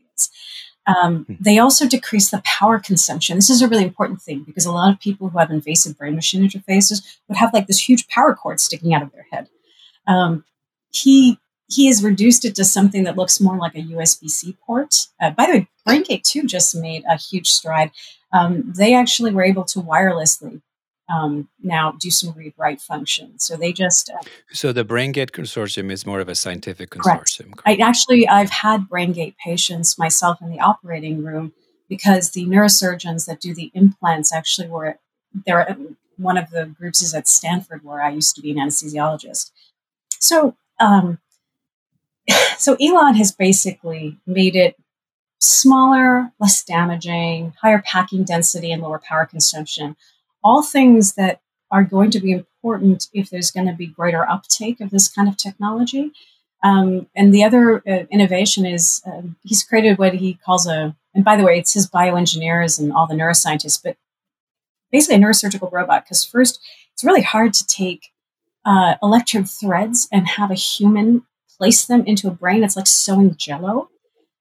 Um, 0.87 1.25
hmm. 1.25 1.33
they 1.39 1.59
also 1.59 1.87
decrease 1.87 2.31
the 2.31 2.41
power 2.43 2.79
consumption. 2.79 3.37
This 3.37 3.49
is 3.49 3.61
a 3.61 3.67
really 3.67 3.83
important 3.83 4.21
thing 4.21 4.43
because 4.43 4.65
a 4.65 4.71
lot 4.71 4.91
of 4.91 4.99
people 4.99 5.29
who 5.29 5.37
have 5.37 5.51
invasive 5.51 5.97
brain 5.97 6.15
machine 6.15 6.47
interfaces 6.47 7.03
would 7.27 7.37
have 7.37 7.53
like 7.53 7.67
this 7.67 7.87
huge 7.87 8.07
power 8.07 8.33
cord 8.33 8.59
sticking 8.59 8.93
out 8.93 9.03
of 9.03 9.11
their 9.11 9.27
head. 9.31 9.49
Um, 10.07 10.43
he 10.91 11.37
he 11.69 11.87
has 11.87 12.03
reduced 12.03 12.43
it 12.43 12.55
to 12.55 12.65
something 12.65 13.05
that 13.05 13.15
looks 13.15 13.39
more 13.39 13.57
like 13.57 13.75
a 13.75 13.81
USB 13.81 14.29
C 14.29 14.57
port. 14.65 15.07
Uh, 15.21 15.29
by 15.29 15.45
the 15.45 15.51
way, 15.53 15.67
BrainGate 15.87 16.23
2 16.23 16.45
just 16.45 16.75
made 16.75 17.03
a 17.09 17.15
huge 17.15 17.49
stride. 17.49 17.91
Um, 18.33 18.73
they 18.75 18.93
actually 18.93 19.31
were 19.31 19.43
able 19.43 19.63
to 19.65 19.79
wirelessly 19.79 20.61
um, 21.11 21.49
now 21.61 21.93
do 21.99 22.09
some 22.09 22.33
read 22.33 22.53
write 22.57 22.81
function. 22.81 23.37
So 23.39 23.55
they 23.55 23.73
just. 23.73 24.09
Uh, 24.09 24.21
so 24.51 24.71
the 24.71 24.85
BrainGate 24.85 25.31
consortium 25.31 25.91
is 25.91 26.05
more 26.05 26.19
of 26.19 26.29
a 26.29 26.35
scientific 26.35 26.91
consortium. 26.91 27.55
Correct. 27.55 27.61
I 27.65 27.75
actually 27.75 28.27
I've 28.27 28.49
had 28.49 28.87
BrainGate 28.89 29.35
patients 29.37 29.97
myself 29.97 30.41
in 30.41 30.49
the 30.49 30.59
operating 30.59 31.23
room 31.23 31.53
because 31.89 32.31
the 32.31 32.45
neurosurgeons 32.45 33.25
that 33.27 33.41
do 33.41 33.53
the 33.53 33.71
implants 33.73 34.33
actually 34.33 34.67
were 34.67 34.97
there. 35.45 35.75
One 36.17 36.37
of 36.37 36.51
the 36.51 36.65
groups 36.65 37.01
is 37.01 37.13
at 37.13 37.27
Stanford 37.27 37.83
where 37.83 38.01
I 38.01 38.11
used 38.11 38.35
to 38.35 38.41
be 38.41 38.51
an 38.51 38.57
anesthesiologist. 38.57 39.51
So 40.19 40.55
um, 40.79 41.19
so 42.57 42.75
Elon 42.81 43.15
has 43.15 43.31
basically 43.31 44.17
made 44.25 44.55
it 44.55 44.75
smaller, 45.39 46.31
less 46.39 46.63
damaging, 46.63 47.53
higher 47.61 47.81
packing 47.85 48.23
density, 48.23 48.71
and 48.71 48.81
lower 48.81 48.99
power 48.99 49.25
consumption. 49.25 49.95
All 50.43 50.63
things 50.63 51.13
that 51.13 51.41
are 51.71 51.83
going 51.83 52.11
to 52.11 52.19
be 52.19 52.31
important 52.31 53.07
if 53.13 53.29
there's 53.29 53.51
going 53.51 53.67
to 53.67 53.73
be 53.73 53.87
greater 53.87 54.29
uptake 54.29 54.81
of 54.81 54.89
this 54.89 55.07
kind 55.07 55.29
of 55.29 55.37
technology. 55.37 56.11
Um, 56.63 57.07
and 57.15 57.33
the 57.33 57.43
other 57.43 57.77
uh, 57.87 58.05
innovation 58.11 58.65
is 58.65 59.01
uh, 59.05 59.21
he's 59.43 59.63
created 59.63 59.97
what 59.97 60.13
he 60.15 60.33
calls 60.33 60.67
a, 60.67 60.95
and 61.15 61.25
by 61.25 61.35
the 61.35 61.43
way, 61.43 61.57
it's 61.57 61.73
his 61.73 61.89
bioengineers 61.89 62.79
and 62.79 62.93
all 62.93 63.07
the 63.07 63.15
neuroscientists, 63.15 63.81
but 63.83 63.97
basically 64.91 65.15
a 65.15 65.19
neurosurgical 65.19 65.71
robot. 65.71 66.03
Because 66.05 66.23
first, 66.23 66.59
it's 66.93 67.03
really 67.03 67.23
hard 67.23 67.53
to 67.53 67.65
take 67.65 68.09
uh, 68.65 68.95
electrode 69.01 69.49
threads 69.49 70.07
and 70.11 70.27
have 70.27 70.51
a 70.51 70.55
human 70.55 71.23
place 71.57 71.85
them 71.85 72.03
into 72.05 72.27
a 72.27 72.31
brain. 72.31 72.63
It's 72.63 72.75
like 72.75 72.87
sewing 72.87 73.35
jello. 73.35 73.89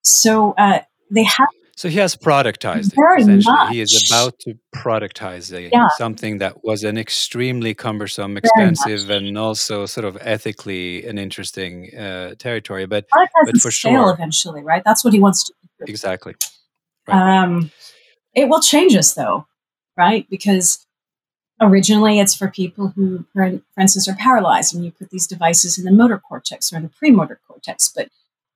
So 0.02 0.52
uh, 0.58 0.80
they 1.10 1.24
have. 1.24 1.48
So 1.80 1.88
he 1.88 1.96
has 1.96 2.14
productized 2.14 2.92
it. 2.92 3.22
Essentially, 3.22 3.54
much. 3.54 3.72
he 3.72 3.80
is 3.80 4.10
about 4.10 4.38
to 4.40 4.54
productize 4.76 5.50
a, 5.50 5.70
yeah. 5.72 5.88
something 5.96 6.36
that 6.36 6.62
was 6.62 6.84
an 6.84 6.98
extremely 6.98 7.72
cumbersome, 7.72 8.36
expensive, 8.36 9.08
and 9.08 9.38
also 9.38 9.86
sort 9.86 10.04
of 10.04 10.18
ethically 10.20 11.06
an 11.06 11.16
interesting 11.16 11.96
uh, 11.96 12.34
territory. 12.38 12.84
But, 12.84 13.06
but 13.46 13.56
for 13.62 13.70
sure, 13.70 14.12
eventually, 14.12 14.62
right? 14.62 14.82
That's 14.84 15.02
what 15.02 15.14
he 15.14 15.20
wants 15.20 15.44
to. 15.44 15.54
Do. 15.78 15.86
Exactly. 15.88 16.34
Right. 17.08 17.44
Um, 17.44 17.70
it 18.34 18.50
will 18.50 18.60
change 18.60 18.94
us, 18.94 19.14
though, 19.14 19.46
right? 19.96 20.26
Because 20.28 20.86
originally 21.62 22.20
it's 22.20 22.34
for 22.34 22.50
people 22.50 22.88
who, 22.88 23.24
for 23.32 23.58
instance, 23.80 24.06
are 24.06 24.16
paralyzed, 24.16 24.74
and 24.74 24.84
you 24.84 24.90
put 24.90 25.08
these 25.08 25.26
devices 25.26 25.78
in 25.78 25.86
the 25.86 25.92
motor 25.92 26.18
cortex 26.18 26.74
or 26.74 26.76
in 26.76 26.82
the 26.82 26.90
premotor 26.90 27.40
cortex. 27.48 27.88
But 27.88 28.10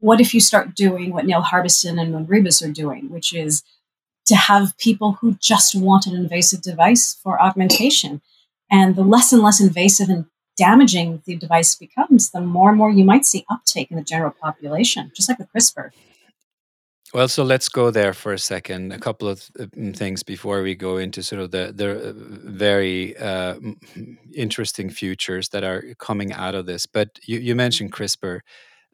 what 0.04 0.20
if 0.20 0.34
you 0.34 0.40
start 0.40 0.74
doing 0.74 1.14
what 1.14 1.24
Neil 1.24 1.40
Harbisson 1.40 1.98
and 1.98 2.12
Moon 2.12 2.26
Ribas 2.26 2.62
are 2.62 2.70
doing, 2.70 3.08
which 3.08 3.32
is 3.32 3.62
to 4.26 4.36
have 4.36 4.76
people 4.76 5.12
who 5.12 5.32
just 5.40 5.74
want 5.74 6.06
an 6.06 6.14
invasive 6.14 6.60
device 6.60 7.14
for 7.22 7.40
augmentation? 7.40 8.20
And 8.70 8.96
the 8.96 9.02
less 9.02 9.32
and 9.32 9.42
less 9.42 9.62
invasive 9.62 10.10
and 10.10 10.26
damaging 10.58 11.22
the 11.24 11.36
device 11.36 11.74
becomes, 11.74 12.32
the 12.32 12.42
more 12.42 12.68
and 12.68 12.76
more 12.76 12.90
you 12.90 13.02
might 13.02 13.24
see 13.24 13.46
uptake 13.48 13.90
in 13.90 13.96
the 13.96 14.02
general 14.02 14.32
population, 14.32 15.10
just 15.16 15.26
like 15.26 15.38
with 15.38 15.50
CRISPR. 15.54 15.90
Well, 17.14 17.28
so 17.28 17.42
let's 17.42 17.70
go 17.70 17.90
there 17.90 18.12
for 18.12 18.34
a 18.34 18.38
second. 18.38 18.92
A 18.92 18.98
couple 18.98 19.26
of 19.26 19.48
uh, 19.58 19.64
mm, 19.66 19.96
things 19.96 20.22
before 20.22 20.62
we 20.62 20.74
go 20.74 20.98
into 20.98 21.22
sort 21.22 21.40
of 21.40 21.50
the 21.50 21.72
the 21.74 22.10
uh, 22.10 22.12
very 22.14 23.16
uh, 23.16 23.54
interesting 24.34 24.90
futures 24.90 25.48
that 25.50 25.64
are 25.64 25.82
coming 25.98 26.32
out 26.32 26.54
of 26.54 26.66
this. 26.66 26.84
But 26.86 27.08
you, 27.24 27.38
you 27.38 27.54
mentioned 27.54 27.92
CRISPR. 27.92 28.40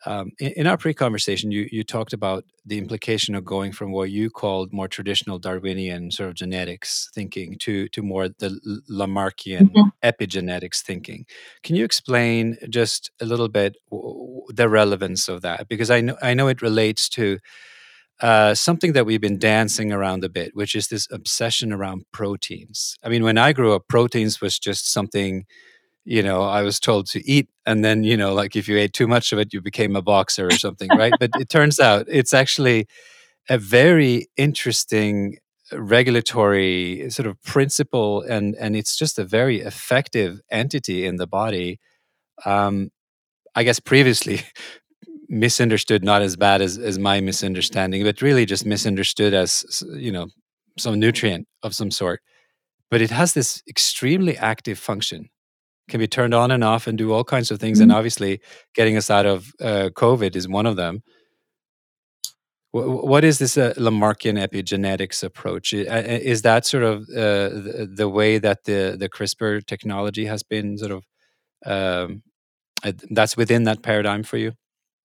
Um, 0.06 0.30
in, 0.38 0.52
in, 0.52 0.66
our 0.66 0.76
pre-conversation, 0.76 1.50
you 1.50 1.68
you 1.70 1.84
talked 1.84 2.12
about 2.12 2.44
the 2.64 2.78
implication 2.78 3.34
of 3.34 3.44
going 3.44 3.72
from 3.72 3.92
what 3.92 4.10
you 4.10 4.30
called 4.30 4.72
more 4.72 4.88
traditional 4.88 5.38
Darwinian 5.38 6.10
sort 6.10 6.30
of 6.30 6.34
genetics 6.34 7.10
thinking 7.14 7.56
to 7.60 7.88
to 7.88 8.02
more 8.02 8.28
the 8.28 8.58
Lamarckian 8.90 9.70
mm-hmm. 9.70 9.88
epigenetics 10.02 10.80
thinking. 10.82 11.26
Can 11.62 11.76
you 11.76 11.84
explain 11.84 12.56
just 12.70 13.10
a 13.20 13.24
little 13.24 13.48
bit 13.48 13.76
the 13.90 14.68
relevance 14.68 15.28
of 15.28 15.42
that? 15.42 15.68
Because 15.68 15.90
I 15.90 16.00
know 16.00 16.16
I 16.22 16.34
know 16.34 16.48
it 16.48 16.62
relates 16.62 17.08
to 17.10 17.38
uh, 18.20 18.54
something 18.54 18.92
that 18.92 19.06
we've 19.06 19.20
been 19.20 19.38
dancing 19.38 19.92
around 19.92 20.24
a 20.24 20.28
bit, 20.28 20.54
which 20.54 20.74
is 20.74 20.88
this 20.88 21.08
obsession 21.10 21.72
around 21.72 22.04
proteins. 22.12 22.98
I 23.02 23.08
mean, 23.08 23.24
when 23.24 23.38
I 23.38 23.52
grew 23.52 23.74
up, 23.74 23.88
proteins 23.88 24.40
was 24.40 24.58
just 24.58 24.92
something, 24.92 25.46
you 26.04 26.22
know, 26.22 26.42
I 26.42 26.62
was 26.62 26.80
told 26.80 27.06
to 27.08 27.26
eat. 27.28 27.48
And 27.66 27.84
then, 27.84 28.04
you 28.04 28.16
know, 28.16 28.34
like 28.34 28.56
if 28.56 28.68
you 28.68 28.78
ate 28.78 28.92
too 28.92 29.06
much 29.06 29.32
of 29.32 29.38
it, 29.38 29.52
you 29.52 29.60
became 29.60 29.96
a 29.96 30.02
boxer 30.02 30.46
or 30.46 30.52
something, 30.52 30.88
right? 30.96 31.12
but 31.20 31.30
it 31.38 31.48
turns 31.48 31.78
out 31.78 32.06
it's 32.08 32.34
actually 32.34 32.86
a 33.48 33.58
very 33.58 34.28
interesting 34.36 35.38
regulatory 35.72 37.08
sort 37.10 37.26
of 37.26 37.40
principle 37.42 38.22
and 38.22 38.56
and 38.56 38.74
it's 38.74 38.96
just 38.96 39.18
a 39.18 39.24
very 39.24 39.60
effective 39.60 40.40
entity 40.50 41.06
in 41.06 41.16
the 41.16 41.26
body 41.26 41.78
um, 42.44 42.90
I 43.54 43.62
guess 43.62 43.78
previously 43.78 44.40
misunderstood 45.28 46.02
not 46.02 46.22
as 46.22 46.36
bad 46.36 46.60
as, 46.60 46.76
as 46.76 46.98
my 46.98 47.20
misunderstanding 47.20 48.02
but 48.02 48.20
really 48.20 48.46
just 48.46 48.66
misunderstood 48.66 49.32
as 49.32 49.82
you 49.94 50.10
know 50.10 50.26
some 50.76 50.98
nutrient 50.98 51.46
of 51.62 51.74
some 51.74 51.90
sort 51.90 52.20
but 52.90 53.00
it 53.00 53.10
has 53.10 53.34
this 53.34 53.62
extremely 53.68 54.36
active 54.36 54.78
function 54.78 55.28
can 55.90 56.00
be 56.00 56.08
turned 56.08 56.34
on 56.34 56.50
and 56.50 56.64
off 56.64 56.86
and 56.86 56.96
do 56.96 57.12
all 57.12 57.24
kinds 57.24 57.50
of 57.50 57.60
things 57.60 57.78
mm-hmm. 57.78 57.90
and 57.90 57.92
obviously 57.92 58.40
getting 58.74 58.96
us 58.96 59.10
out 59.10 59.26
of 59.26 59.52
uh, 59.60 59.90
covid 59.94 60.34
is 60.36 60.48
one 60.48 60.66
of 60.66 60.76
them 60.76 61.02
what 62.72 63.24
is 63.24 63.38
this 63.38 63.58
uh, 63.58 63.74
Lamarckian 63.76 64.38
epigenetics 64.38 65.24
approach? 65.24 65.72
Is 65.72 66.42
that 66.42 66.64
sort 66.64 66.84
of 66.84 67.02
uh, 67.10 67.48
the, 67.48 67.90
the, 67.96 68.08
way 68.08 68.38
that 68.38 68.64
the 68.64 68.96
the 68.96 69.08
CRISPR 69.08 69.66
technology 69.66 70.26
has 70.26 70.44
been 70.44 70.78
sort 70.78 70.92
of 70.92 71.04
um, 71.66 72.22
that's 73.10 73.36
within 73.36 73.64
that 73.64 73.82
paradigm 73.82 74.22
for 74.22 74.36
you? 74.36 74.52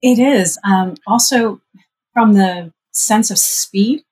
It 0.01 0.19
is. 0.19 0.59
Um, 0.63 0.95
also, 1.07 1.59
from 2.13 2.33
the 2.33 2.71
sense 2.91 3.31
of 3.31 3.39
speed. 3.39 4.03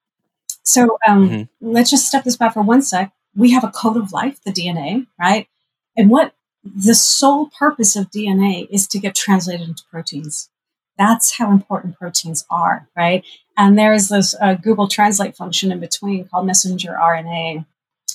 So 0.63 0.97
um, 1.07 1.29
mm-hmm. 1.29 1.71
let's 1.71 1.91
just 1.91 2.07
step 2.07 2.23
this 2.23 2.37
back 2.37 2.53
for 2.53 2.63
one 2.63 2.81
sec. 2.81 3.11
We 3.35 3.51
have 3.51 3.63
a 3.63 3.69
code 3.69 3.97
of 3.97 4.11
life, 4.11 4.39
the 4.43 4.51
DNA, 4.51 5.05
right? 5.19 5.47
And 5.95 6.09
what 6.09 6.33
the 6.63 6.95
sole 6.95 7.49
purpose 7.57 7.95
of 7.95 8.11
DNA 8.11 8.67
is 8.69 8.87
to 8.87 8.99
get 8.99 9.15
translated 9.15 9.67
into 9.67 9.83
proteins. 9.91 10.49
That's 10.97 11.37
how 11.37 11.51
important 11.51 11.97
proteins 11.97 12.45
are, 12.49 12.87
right? 12.95 13.25
And 13.57 13.77
there's 13.77 14.09
this 14.09 14.35
uh, 14.39 14.55
Google 14.55 14.87
Translate 14.87 15.35
function 15.35 15.71
in 15.71 15.79
between 15.79 16.27
called 16.27 16.45
messenger 16.45 16.95
RNA. 16.99 17.65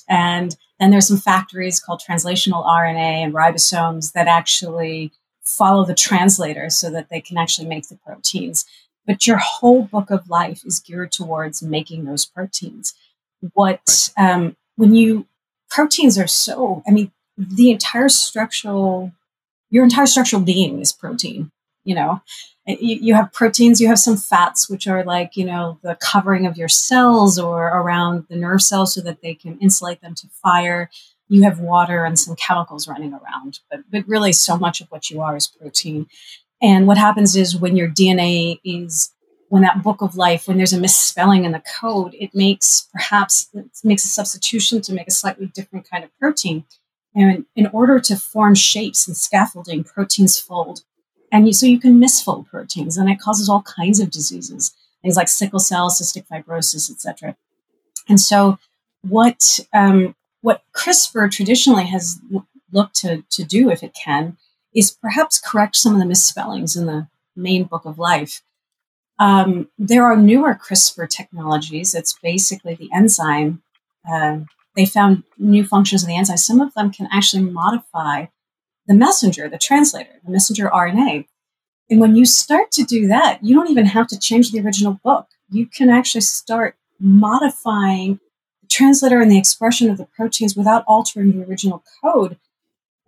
And 0.08 0.56
then 0.80 0.90
there's 0.90 1.08
some 1.08 1.18
factories 1.18 1.80
called 1.80 2.00
translational 2.08 2.64
RNA 2.64 3.24
and 3.24 3.34
ribosomes 3.34 4.12
that 4.12 4.28
actually 4.28 5.12
follow 5.42 5.84
the 5.84 5.94
translator 5.94 6.70
so 6.70 6.90
that 6.90 7.08
they 7.10 7.20
can 7.20 7.36
actually 7.36 7.66
make 7.66 7.88
the 7.88 7.98
proteins. 8.06 8.64
But 9.06 9.26
your 9.26 9.38
whole 9.38 9.82
book 9.82 10.10
of 10.10 10.28
life 10.28 10.62
is 10.64 10.80
geared 10.80 11.12
towards 11.12 11.62
making 11.62 12.04
those 12.04 12.26
proteins. 12.26 12.94
What, 13.54 14.10
um, 14.16 14.56
when 14.76 14.94
you, 14.94 15.26
proteins 15.70 16.18
are 16.18 16.26
so, 16.26 16.82
I 16.86 16.90
mean, 16.90 17.10
the 17.38 17.70
entire 17.70 18.08
structural, 18.08 19.12
your 19.70 19.84
entire 19.84 20.06
structural 20.06 20.42
being 20.42 20.80
is 20.80 20.92
protein, 20.92 21.50
you 21.84 21.94
know? 21.94 22.20
You, 22.66 22.98
you 23.00 23.14
have 23.14 23.32
proteins, 23.32 23.80
you 23.80 23.88
have 23.88 23.98
some 23.98 24.18
fats, 24.18 24.68
which 24.68 24.86
are 24.86 25.02
like, 25.02 25.36
you 25.36 25.46
know, 25.46 25.78
the 25.82 25.96
covering 26.02 26.44
of 26.46 26.58
your 26.58 26.68
cells 26.68 27.38
or 27.38 27.68
around 27.68 28.26
the 28.28 28.36
nerve 28.36 28.60
cells 28.60 28.92
so 28.92 29.00
that 29.02 29.22
they 29.22 29.34
can 29.34 29.58
insulate 29.58 30.02
them 30.02 30.14
to 30.16 30.28
fire 30.42 30.90
you 31.28 31.42
have 31.42 31.60
water 31.60 32.04
and 32.04 32.18
some 32.18 32.36
chemicals 32.36 32.88
running 32.88 33.12
around, 33.12 33.60
but, 33.70 33.80
but 33.90 34.08
really 34.08 34.32
so 34.32 34.54
mm-hmm. 34.54 34.62
much 34.62 34.80
of 34.80 34.88
what 34.88 35.10
you 35.10 35.20
are 35.20 35.36
is 35.36 35.46
protein. 35.46 36.06
And 36.60 36.86
what 36.86 36.98
happens 36.98 37.36
is 37.36 37.56
when 37.56 37.76
your 37.76 37.88
DNA 37.88 38.60
is 38.64 39.12
when 39.50 39.62
that 39.62 39.82
book 39.82 40.02
of 40.02 40.16
life, 40.16 40.46
when 40.46 40.58
there's 40.58 40.74
a 40.74 40.80
misspelling 40.80 41.46
in 41.46 41.52
the 41.52 41.62
code, 41.80 42.14
it 42.18 42.34
makes 42.34 42.88
perhaps 42.92 43.48
it 43.54 43.66
makes 43.82 44.04
a 44.04 44.08
substitution 44.08 44.82
to 44.82 44.92
make 44.92 45.08
a 45.08 45.12
slightly 45.12 45.46
different 45.46 45.88
kind 45.88 46.04
of 46.04 46.10
protein. 46.18 46.64
And 47.14 47.46
in 47.56 47.66
order 47.68 47.98
to 48.00 48.16
form 48.16 48.54
shapes 48.54 49.08
and 49.08 49.16
scaffolding, 49.16 49.84
proteins 49.84 50.38
fold. 50.38 50.82
And 51.32 51.46
you, 51.46 51.52
so 51.52 51.66
you 51.66 51.80
can 51.80 52.00
misfold 52.00 52.46
proteins, 52.46 52.96
and 52.96 53.10
it 53.10 53.20
causes 53.20 53.48
all 53.48 53.62
kinds 53.62 54.00
of 54.00 54.10
diseases, 54.10 54.74
things 55.02 55.16
like 55.16 55.28
sickle 55.28 55.60
cell, 55.60 55.90
cystic 55.90 56.26
fibrosis, 56.26 56.90
etc. 56.90 57.36
And 58.08 58.20
so, 58.20 58.58
what 59.02 59.60
um, 59.74 60.14
what 60.40 60.62
CRISPR 60.72 61.30
traditionally 61.30 61.86
has 61.86 62.20
looked 62.72 62.96
to, 62.96 63.24
to 63.30 63.44
do, 63.44 63.70
if 63.70 63.82
it 63.82 63.94
can, 63.94 64.36
is 64.74 64.90
perhaps 64.90 65.40
correct 65.40 65.76
some 65.76 65.94
of 65.94 65.98
the 65.98 66.06
misspellings 66.06 66.76
in 66.76 66.86
the 66.86 67.08
main 67.34 67.64
book 67.64 67.84
of 67.84 67.98
life. 67.98 68.42
Um, 69.18 69.68
there 69.78 70.04
are 70.04 70.16
newer 70.16 70.54
CRISPR 70.54 71.08
technologies. 71.08 71.94
It's 71.94 72.16
basically 72.22 72.74
the 72.74 72.88
enzyme. 72.94 73.62
Uh, 74.08 74.40
they 74.78 74.86
found 74.86 75.24
new 75.38 75.64
functions 75.64 76.04
of 76.04 76.08
the 76.08 76.16
enzyme. 76.16 76.36
Some 76.36 76.60
of 76.60 76.72
them 76.74 76.92
can 76.92 77.08
actually 77.10 77.42
modify 77.42 78.26
the 78.86 78.94
messenger, 78.94 79.48
the 79.48 79.58
translator, 79.58 80.20
the 80.24 80.30
messenger 80.30 80.70
RNA. 80.72 81.26
And 81.90 82.00
when 82.00 82.14
you 82.14 82.24
start 82.24 82.70
to 82.72 82.84
do 82.84 83.08
that, 83.08 83.42
you 83.42 83.56
don't 83.56 83.70
even 83.70 83.86
have 83.86 84.06
to 84.06 84.18
change 84.18 84.52
the 84.52 84.60
original 84.60 85.00
book. 85.02 85.26
You 85.50 85.66
can 85.66 85.90
actually 85.90 86.20
start 86.20 86.76
modifying 87.00 88.20
the 88.62 88.68
translator 88.68 89.20
and 89.20 89.32
the 89.32 89.38
expression 89.38 89.90
of 89.90 89.98
the 89.98 90.06
proteins 90.06 90.54
without 90.54 90.84
altering 90.86 91.32
the 91.32 91.44
original 91.44 91.82
code. 92.00 92.38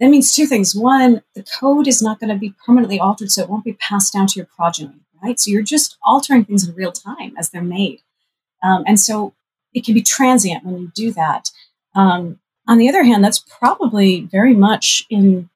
That 0.01 0.09
means 0.09 0.35
two 0.35 0.47
things. 0.47 0.75
One, 0.75 1.23
the 1.37 1.45
code 1.45 1.87
is 1.87 2.03
not 2.03 2.19
going 2.19 2.31
to 2.31 2.39
be 2.39 2.53
permanently 2.67 2.99
altered, 2.99 3.31
so 3.31 3.45
it 3.45 3.49
won't 3.49 3.65
be 3.65 3.75
passed 3.75 4.13
down 4.13 4.27
to 4.27 4.41
your 4.41 4.47
progeny, 4.57 5.03
right? 5.23 5.39
So 5.39 5.53
you're 5.53 5.63
just 5.63 5.99
altering 6.03 6.45
things 6.45 6.67
in 6.67 6.75
real 6.75 6.91
time 6.91 7.35
as 7.39 7.51
they're 7.51 7.63
made. 7.63 8.01
Um, 8.61 8.83
and 8.89 8.99
so 8.99 9.35
it 9.75 9.85
can 9.85 9.95
be 9.95 10.03
transient 10.03 10.65
when 10.65 10.79
you 10.79 10.93
do 10.95 11.13
that. 11.13 11.51
Um, 11.95 12.39
on 12.67 12.79
the 12.79 12.89
other 12.89 13.05
hand, 13.05 13.25
that's 13.25 13.39
probably 13.39 14.23
very 14.23 14.55
much 14.55 15.07
in 15.11 15.49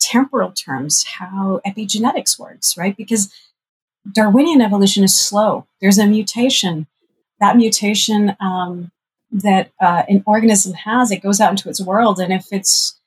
temporal 0.00 0.52
terms 0.52 1.04
how 1.04 1.60
epigenetics 1.66 2.38
works, 2.38 2.76
right? 2.76 2.96
Because 2.96 3.32
Darwinian 4.10 4.60
evolution 4.60 5.04
is 5.04 5.14
slow. 5.14 5.66
There's 5.80 5.98
a 5.98 6.06
mutation. 6.06 6.86
That 7.40 7.56
mutation 7.56 8.36
um, 8.40 8.90
that 9.30 9.70
uh, 9.80 10.02
an 10.08 10.22
organism 10.26 10.74
has, 10.74 11.10
it 11.10 11.22
goes 11.22 11.40
out 11.40 11.50
into 11.50 11.68
its 11.68 11.80
world, 11.80 12.18
and 12.18 12.32
if 12.32 12.46
it's 12.50 12.98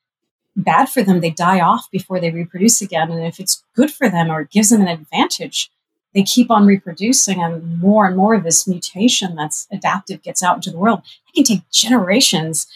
bad 0.56 0.89
for 0.89 1.02
them, 1.02 1.22
they 1.22 1.30
die 1.30 1.60
off 1.60 1.89
before 1.91 2.20
they 2.20 2.32
reproduce 2.32 2.82
again. 2.82 3.12
And 3.12 3.26
if 3.26 3.39
it's 3.39 3.64
good 3.76 3.91
for 3.91 4.10
them 4.10 4.30
or 4.30 4.43
gives 4.43 4.70
them 4.70 4.82
an 4.82 4.88
advantage, 4.88 5.72
they 6.14 6.24
keep 6.24 6.51
on 6.51 6.66
reproducing, 6.66 7.41
and 7.41 7.80
more 7.80 8.05
and 8.05 8.18
more 8.18 8.34
of 8.34 8.43
this 8.43 8.68
mutation 8.68 9.36
that's 9.36 9.68
adaptive 9.72 10.22
gets 10.22 10.43
out 10.43 10.57
into 10.57 10.72
the 10.72 10.78
world. 10.78 11.01
It 11.28 11.36
can 11.36 11.43
take 11.43 11.70
generations. 11.70 12.68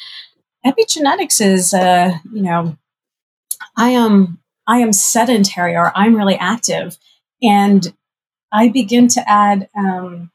Epigenetics 0.66 1.42
is, 1.42 1.74
uh, 1.74 2.18
you 2.32 2.42
know, 2.42 2.78
I 3.78 3.90
am 3.90 4.40
I 4.68 4.80
am 4.80 4.94
sedentary 4.94 5.76
or 5.76 5.92
I'm 5.96 6.16
really 6.16 6.36
active, 6.36 6.98
and 7.42 7.94
I 8.52 8.70
begin 8.70 9.08
to 9.10 9.30
add 9.30 9.70
um, 9.78 10.32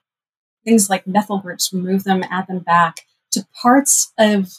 things 0.64 0.90
like 0.90 1.06
methyl 1.06 1.38
groups, 1.38 1.72
remove 1.72 2.04
them, 2.04 2.22
add 2.30 2.46
them 2.46 2.60
back 2.60 3.06
to 3.32 3.46
parts 3.62 4.12
of 4.18 4.58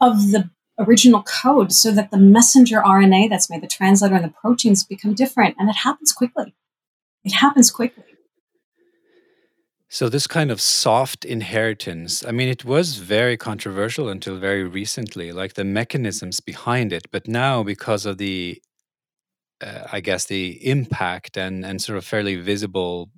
of 0.00 0.30
the 0.30 0.50
original 0.78 1.22
code 1.22 1.72
so 1.72 1.90
that 1.92 2.10
the 2.10 2.18
messenger 2.18 2.80
RNA 2.80 3.28
that's 3.30 3.50
made, 3.50 3.62
the 3.62 3.68
translator 3.68 4.14
and 4.14 4.24
the 4.24 4.28
proteins 4.28 4.84
become 4.84 5.14
different. 5.14 5.56
And 5.58 5.68
it 5.68 5.76
happens 5.76 6.12
quickly. 6.12 6.54
It 7.24 7.32
happens 7.32 7.70
quickly. 7.70 8.04
So, 9.88 10.08
this 10.08 10.26
kind 10.26 10.50
of 10.50 10.58
soft 10.58 11.24
inheritance, 11.26 12.24
I 12.24 12.30
mean, 12.30 12.48
it 12.48 12.64
was 12.64 12.96
very 12.96 13.36
controversial 13.36 14.08
until 14.08 14.38
very 14.38 14.64
recently, 14.64 15.32
like 15.32 15.52
the 15.52 15.64
mechanisms 15.64 16.40
behind 16.40 16.94
it. 16.94 17.10
But 17.10 17.28
now, 17.28 17.62
because 17.62 18.06
of 18.06 18.16
the, 18.16 18.62
uh, 19.60 19.88
I 19.92 20.00
guess, 20.00 20.24
the 20.24 20.66
impact 20.66 21.36
and, 21.36 21.62
and 21.62 21.82
sort 21.82 21.98
of 21.98 22.06
fairly 22.06 22.36
visible 22.36 23.10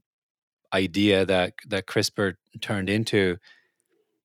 idea 0.73 1.25
that, 1.25 1.55
that 1.69 1.87
CRISPR 1.87 2.35
turned 2.61 2.91
into, 2.91 3.37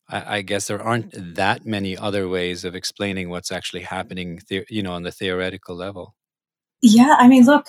I, 0.09 0.37
I 0.37 0.41
guess 0.41 0.65
there 0.67 0.81
aren't 0.81 1.35
that 1.35 1.67
many 1.67 1.95
other 1.95 2.27
ways 2.27 2.65
of 2.65 2.73
explaining 2.73 3.29
what's 3.29 3.51
actually 3.51 3.83
happening, 3.83 4.41
the, 4.49 4.65
you 4.69 4.81
know, 4.81 4.93
on 4.93 5.03
the 5.03 5.11
theoretical 5.11 5.75
level. 5.75 6.15
Yeah, 6.81 7.15
I 7.19 7.27
mean, 7.27 7.45
look, 7.45 7.67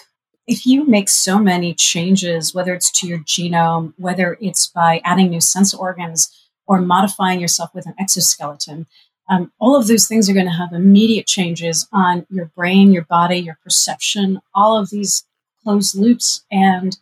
if 0.51 0.67
you 0.67 0.85
make 0.85 1.09
so 1.09 1.39
many 1.39 1.73
changes, 1.73 2.53
whether 2.53 2.75
it's 2.75 2.91
to 2.91 3.07
your 3.07 3.21
genome, 3.21 3.95
whether 3.99 4.37
it's 4.41 4.67
by 4.67 5.01
adding 5.05 5.31
new 5.31 5.41
sense 5.41 5.73
organs 5.73 6.51
or 6.67 6.81
modifying 6.81 7.39
yourself 7.39 7.73
with 7.73 7.87
an 7.87 7.95
exoskeleton, 8.01 8.89
um, 9.29 9.53
all 9.61 9.77
of 9.77 9.87
those 9.87 10.09
things 10.09 10.29
are 10.29 10.35
going 10.35 10.47
to 10.47 10.53
have 10.53 10.73
immediate 10.73 11.29
changes 11.29 11.87
on 11.93 12.27
your 12.31 12.47
brain, 12.47 12.93
your 12.93 13.05
body, 13.05 13.39
your 13.39 13.59
perception, 13.63 14.41
all 14.53 14.77
of 14.77 14.91
these 14.91 15.23
closed 15.63 15.95
loops, 15.95 16.45
and 16.51 16.99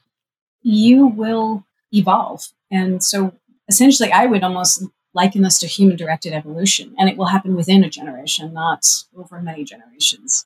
you 0.61 1.07
will 1.07 1.65
evolve. 1.91 2.49
And 2.71 3.03
so 3.03 3.33
essentially, 3.67 4.13
I 4.13 4.27
would 4.27 4.45
almost 4.45 4.85
liken 5.15 5.41
this 5.41 5.59
to 5.61 5.67
human 5.67 5.97
directed 5.97 6.35
evolution, 6.35 6.95
and 6.99 7.09
it 7.09 7.17
will 7.17 7.27
happen 7.27 7.57
within 7.57 7.83
a 7.83 7.89
generation, 7.89 8.53
not 8.53 9.05
over 9.17 9.41
many 9.41 9.65
generations. 9.65 10.45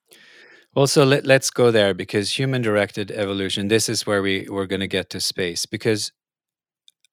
Also, 0.75 1.05
let, 1.05 1.27
let's 1.27 1.51
go 1.51 1.71
there 1.71 1.93
because 1.93 2.39
human 2.39 2.63
directed 2.63 3.11
evolution, 3.11 3.69
this 3.69 3.89
is 3.89 4.07
where 4.07 4.23
we, 4.23 4.47
we're 4.49 4.67
going 4.67 4.81
to 4.81 4.89
get 4.89 5.11
to 5.11 5.21
space. 5.21 5.67
Because, 5.67 6.13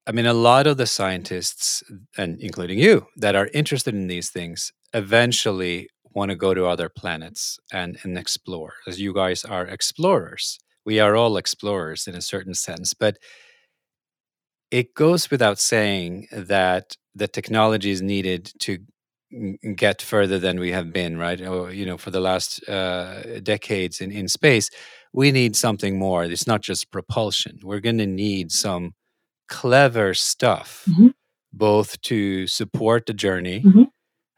I 0.07 0.13
mean, 0.13 0.25
a 0.25 0.33
lot 0.33 0.65
of 0.65 0.77
the 0.77 0.87
scientists, 0.87 1.83
and 2.17 2.39
including 2.39 2.79
you, 2.79 3.07
that 3.17 3.35
are 3.35 3.49
interested 3.53 3.93
in 3.93 4.07
these 4.07 4.29
things 4.29 4.71
eventually 4.93 5.89
want 6.13 6.31
to 6.31 6.35
go 6.35 6.53
to 6.53 6.65
other 6.65 6.89
planets 6.89 7.59
and, 7.71 7.99
and 8.03 8.17
explore, 8.17 8.73
as 8.87 8.99
you 8.99 9.13
guys 9.13 9.43
are 9.43 9.65
explorers. 9.65 10.57
We 10.85 10.99
are 11.01 11.15
all 11.15 11.35
explorers 11.35 12.07
in 12.07 12.15
a 12.15 12.21
certain 12.21 12.53
sense. 12.53 12.93
But 12.93 13.17
it 14.71 14.93
goes 14.93 15.29
without 15.29 15.59
saying 15.59 16.27
that 16.31 16.95
the 17.13 17.27
technology 17.27 17.91
is 17.91 18.01
needed 18.01 18.51
to 18.59 18.79
get 19.75 20.01
further 20.01 20.39
than 20.39 20.59
we 20.59 20.71
have 20.71 20.91
been, 20.91 21.17
right? 21.17 21.39
Or, 21.41 21.71
you 21.71 21.85
know, 21.85 21.97
for 21.97 22.11
the 22.11 22.19
last 22.19 22.67
uh, 22.67 23.39
decades 23.41 24.01
in, 24.01 24.11
in 24.11 24.27
space, 24.27 24.69
we 25.13 25.31
need 25.31 25.55
something 25.55 25.97
more. 25.97 26.23
It's 26.23 26.47
not 26.47 26.61
just 26.61 26.91
propulsion. 26.91 27.59
We're 27.63 27.79
going 27.79 27.97
to 27.99 28.07
need 28.07 28.51
some 28.51 28.93
clever 29.47 30.13
stuff, 30.13 30.83
mm-hmm. 30.89 31.09
both 31.53 31.99
to 32.01 32.47
support 32.47 33.05
the 33.05 33.13
journey. 33.13 33.61
Mm-hmm. 33.61 33.83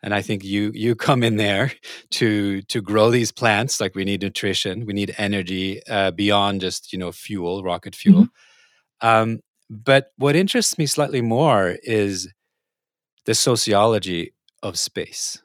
And 0.04 0.16
I 0.16 0.24
think 0.24 0.44
you 0.44 0.72
you 0.74 0.96
come 0.96 1.22
in 1.22 1.36
there 1.36 1.74
to 2.12 2.62
to 2.64 2.82
grow 2.82 3.12
these 3.12 3.32
plants. 3.32 3.80
Like 3.80 3.94
we 3.94 4.04
need 4.04 4.24
nutrition, 4.24 4.86
we 4.86 4.94
need 4.94 5.14
energy 5.18 5.82
uh, 5.88 6.12
beyond 6.12 6.62
just 6.62 6.92
you 6.92 7.00
know 7.00 7.12
fuel, 7.12 7.64
rocket 7.64 7.96
fuel. 7.96 8.24
Mm-hmm. 8.24 9.08
Um, 9.08 9.39
but 9.70 10.12
what 10.18 10.36
interests 10.36 10.78
me 10.78 10.86
slightly 10.86 11.22
more 11.22 11.78
is 11.84 12.28
the 13.26 13.36
sociology 13.36 14.34
of 14.64 14.78
space. 14.78 15.41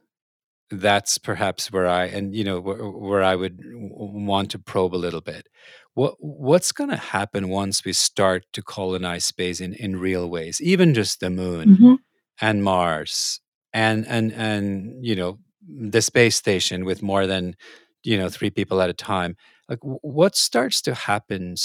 That's 0.71 1.19
perhaps 1.19 1.71
where 1.71 1.87
i 1.87 2.07
and 2.07 2.35
you 2.35 2.43
know 2.43 2.59
where, 2.61 2.91
where 2.91 3.23
i 3.23 3.37
would 3.37 3.61
want 3.65 4.51
to 4.51 4.59
probe 4.59 4.95
a 4.95 5.05
little 5.07 5.21
bit. 5.21 5.47
What 5.95 6.17
what's 6.19 6.73
going 6.73 6.91
to 6.91 6.97
happen 6.97 7.49
once 7.49 7.85
we 7.85 7.93
start 7.93 8.45
to 8.53 8.63
colonize 8.63 9.25
space 9.25 9.61
in 9.61 9.75
in 9.75 10.01
real 10.01 10.29
ways 10.29 10.61
even 10.61 10.93
just 10.93 11.21
the 11.21 11.31
moon 11.31 11.77
mm-hmm. 11.77 11.95
and 12.41 12.65
mars 12.65 13.41
and 13.73 14.07
and 14.09 14.33
and 14.33 15.05
you 15.05 15.15
know 15.15 15.39
the 15.69 16.03
space 16.03 16.37
station 16.37 16.85
with 16.85 17.03
more 17.03 17.27
than 17.27 17.55
you 18.03 18.17
know 18.17 18.29
three 18.29 18.51
people 18.51 18.81
at 18.81 18.91
a 18.91 18.95
time 18.95 19.37
like 19.69 19.81
what 19.83 20.37
starts 20.37 20.81
to 20.83 20.95
happen 20.95 21.57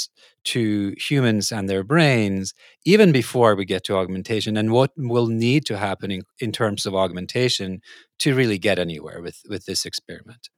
to 0.43 0.93
humans 0.97 1.51
and 1.51 1.69
their 1.69 1.83
brains 1.83 2.53
even 2.85 3.11
before 3.11 3.55
we 3.55 3.65
get 3.65 3.83
to 3.85 3.95
augmentation 3.95 4.57
and 4.57 4.71
what 4.71 4.91
will 4.97 5.27
need 5.27 5.65
to 5.65 5.77
happen 5.77 6.11
in, 6.11 6.23
in 6.39 6.51
terms 6.51 6.85
of 6.85 6.95
augmentation 6.95 7.81
to 8.19 8.35
really 8.35 8.57
get 8.57 8.79
anywhere 8.79 9.21
with 9.21 9.41
with 9.47 9.65
this 9.65 9.85
experiment? 9.85 10.49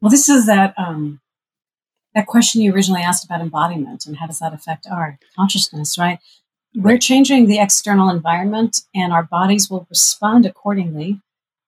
Well 0.00 0.10
this 0.10 0.28
is 0.28 0.46
that 0.46 0.74
um 0.76 1.20
that 2.14 2.26
question 2.26 2.62
you 2.62 2.72
originally 2.72 3.02
asked 3.02 3.24
about 3.24 3.40
embodiment 3.40 4.06
and 4.06 4.16
how 4.16 4.26
does 4.26 4.40
that 4.40 4.54
affect 4.54 4.86
our 4.90 5.18
consciousness 5.36 5.98
right? 5.98 6.18
We're 6.74 6.98
changing 6.98 7.46
the 7.46 7.60
external 7.60 8.10
environment 8.10 8.82
and 8.94 9.12
our 9.12 9.22
bodies 9.22 9.70
will 9.70 9.86
respond 9.88 10.46
accordingly 10.46 11.20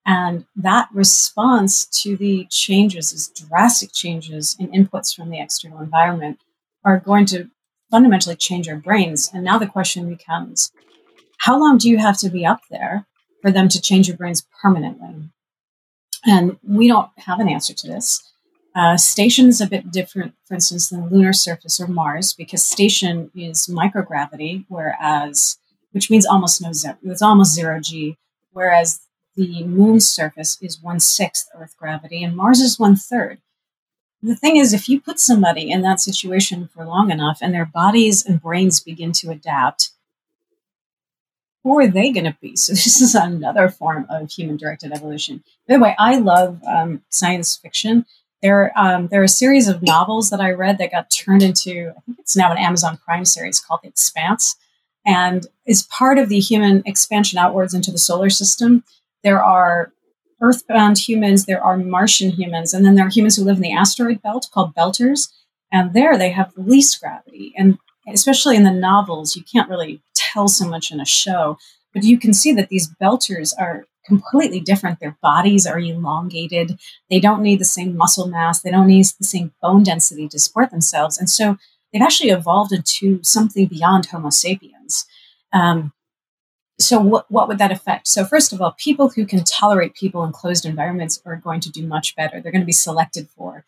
and 0.05 0.45
that 0.55 0.89
response 0.93 1.85
to 2.03 2.17
the 2.17 2.47
changes, 2.49 3.11
these 3.11 3.27
drastic 3.29 3.91
changes 3.93 4.55
in 4.59 4.71
inputs 4.71 5.15
from 5.15 5.29
the 5.29 5.39
external 5.39 5.79
environment, 5.79 6.39
are 6.83 6.99
going 6.99 7.25
to 7.27 7.49
fundamentally 7.91 8.35
change 8.35 8.67
our 8.67 8.77
brains. 8.77 9.29
And 9.33 9.43
now 9.43 9.57
the 9.59 9.67
question 9.67 10.09
becomes 10.09 10.71
how 11.39 11.59
long 11.59 11.77
do 11.77 11.89
you 11.89 11.97
have 11.97 12.17
to 12.19 12.29
be 12.29 12.45
up 12.45 12.61
there 12.69 13.05
for 13.41 13.51
them 13.51 13.67
to 13.69 13.81
change 13.81 14.07
your 14.07 14.17
brains 14.17 14.45
permanently? 14.61 15.29
And 16.25 16.57
we 16.63 16.87
don't 16.87 17.09
have 17.17 17.39
an 17.39 17.49
answer 17.49 17.73
to 17.73 17.87
this. 17.87 18.21
Uh, 18.75 18.95
station 18.95 19.47
is 19.49 19.59
a 19.59 19.67
bit 19.67 19.91
different, 19.91 20.33
for 20.45 20.53
instance, 20.53 20.89
than 20.89 21.01
the 21.01 21.15
lunar 21.15 21.33
surface 21.33 21.79
or 21.79 21.87
Mars, 21.87 22.33
because 22.33 22.63
station 22.63 23.29
is 23.35 23.67
microgravity, 23.67 24.65
whereas 24.69 25.57
which 25.91 26.09
means 26.09 26.25
almost 26.25 26.61
no 26.61 26.71
zero, 26.71 26.97
it's 27.03 27.21
almost 27.21 27.53
zero 27.53 27.79
g, 27.81 28.17
whereas 28.51 29.01
the 29.45 29.63
moon's 29.63 30.07
surface 30.07 30.57
is 30.61 30.81
one 30.81 30.99
sixth 30.99 31.49
Earth 31.55 31.75
gravity 31.77 32.23
and 32.23 32.35
Mars 32.35 32.59
is 32.59 32.79
one 32.79 32.95
third. 32.95 33.39
The 34.23 34.35
thing 34.35 34.57
is, 34.57 34.73
if 34.73 34.87
you 34.87 35.01
put 35.01 35.19
somebody 35.19 35.71
in 35.71 35.81
that 35.81 35.99
situation 35.99 36.67
for 36.67 36.85
long 36.85 37.09
enough 37.09 37.39
and 37.41 37.53
their 37.53 37.65
bodies 37.65 38.23
and 38.23 38.41
brains 38.41 38.79
begin 38.79 39.11
to 39.13 39.31
adapt, 39.31 39.91
who 41.63 41.77
are 41.79 41.87
they 41.87 42.11
going 42.11 42.25
to 42.25 42.37
be? 42.41 42.55
So, 42.55 42.73
this 42.73 43.01
is 43.01 43.15
another 43.15 43.69
form 43.69 44.05
of 44.09 44.29
human 44.31 44.57
directed 44.57 44.91
evolution. 44.91 45.43
By 45.67 45.75
the 45.75 45.79
way, 45.81 45.95
I 45.97 46.17
love 46.17 46.61
um, 46.63 47.01
science 47.09 47.55
fiction. 47.55 48.05
There, 48.43 48.71
um, 48.75 49.07
there 49.07 49.21
are 49.21 49.25
a 49.25 49.29
series 49.29 49.67
of 49.67 49.83
novels 49.83 50.29
that 50.31 50.41
I 50.41 50.51
read 50.51 50.79
that 50.79 50.91
got 50.91 51.11
turned 51.11 51.43
into, 51.43 51.93
I 51.95 52.01
think 52.01 52.19
it's 52.19 52.35
now 52.35 52.51
an 52.51 52.57
Amazon 52.57 52.97
Prime 53.05 53.25
series 53.25 53.59
called 53.59 53.81
The 53.83 53.89
Expanse, 53.89 54.55
and 55.05 55.47
is 55.65 55.83
part 55.83 56.17
of 56.17 56.29
the 56.29 56.39
human 56.39 56.83
expansion 56.85 57.37
outwards 57.39 57.73
into 57.73 57.91
the 57.91 57.97
solar 57.97 58.29
system. 58.29 58.83
There 59.23 59.43
are 59.43 59.91
Earthbound 60.41 60.97
humans, 60.97 61.45
there 61.45 61.63
are 61.63 61.77
Martian 61.77 62.31
humans, 62.31 62.73
and 62.73 62.83
then 62.83 62.95
there 62.95 63.05
are 63.05 63.11
humans 63.11 63.35
who 63.35 63.43
live 63.43 63.57
in 63.57 63.61
the 63.61 63.73
asteroid 63.73 64.21
belt 64.23 64.49
called 64.51 64.73
Belters. 64.75 65.29
And 65.71 65.93
there 65.93 66.17
they 66.17 66.31
have 66.31 66.53
the 66.53 66.61
least 66.61 66.99
gravity. 66.99 67.53
And 67.55 67.77
especially 68.11 68.57
in 68.57 68.63
the 68.63 68.71
novels, 68.71 69.35
you 69.35 69.43
can't 69.43 69.69
really 69.69 70.01
tell 70.15 70.47
so 70.47 70.67
much 70.67 70.91
in 70.91 70.99
a 70.99 71.05
show, 71.05 71.57
but 71.93 72.03
you 72.03 72.17
can 72.17 72.33
see 72.33 72.51
that 72.53 72.69
these 72.69 72.89
Belters 73.01 73.53
are 73.57 73.85
completely 74.05 74.59
different. 74.59 74.99
Their 74.99 75.17
bodies 75.21 75.67
are 75.67 75.79
elongated. 75.79 76.79
They 77.09 77.19
don't 77.19 77.43
need 77.43 77.59
the 77.59 77.65
same 77.65 77.95
muscle 77.95 78.27
mass. 78.27 78.61
They 78.61 78.71
don't 78.71 78.87
need 78.87 79.05
the 79.05 79.25
same 79.25 79.53
bone 79.61 79.83
density 79.83 80.27
to 80.29 80.39
support 80.39 80.71
themselves. 80.71 81.17
And 81.17 81.29
so 81.29 81.57
they've 81.93 82.01
actually 82.01 82.31
evolved 82.31 82.71
into 82.71 83.23
something 83.23 83.67
beyond 83.67 84.07
Homo 84.07 84.31
sapiens. 84.31 85.05
Um, 85.53 85.93
so 86.81 86.99
what, 86.99 87.29
what 87.29 87.47
would 87.47 87.57
that 87.57 87.71
affect? 87.71 88.07
So 88.07 88.25
first 88.25 88.53
of 88.53 88.61
all 88.61 88.75
people 88.77 89.09
who 89.09 89.25
can 89.25 89.43
tolerate 89.43 89.93
people 89.93 90.23
in 90.23 90.31
closed 90.31 90.65
environments 90.65 91.21
are 91.25 91.35
going 91.35 91.59
to 91.61 91.69
do 91.69 91.85
much 91.85 92.15
better. 92.15 92.41
They're 92.41 92.51
going 92.51 92.61
to 92.61 92.65
be 92.65 92.71
selected 92.71 93.29
for 93.29 93.65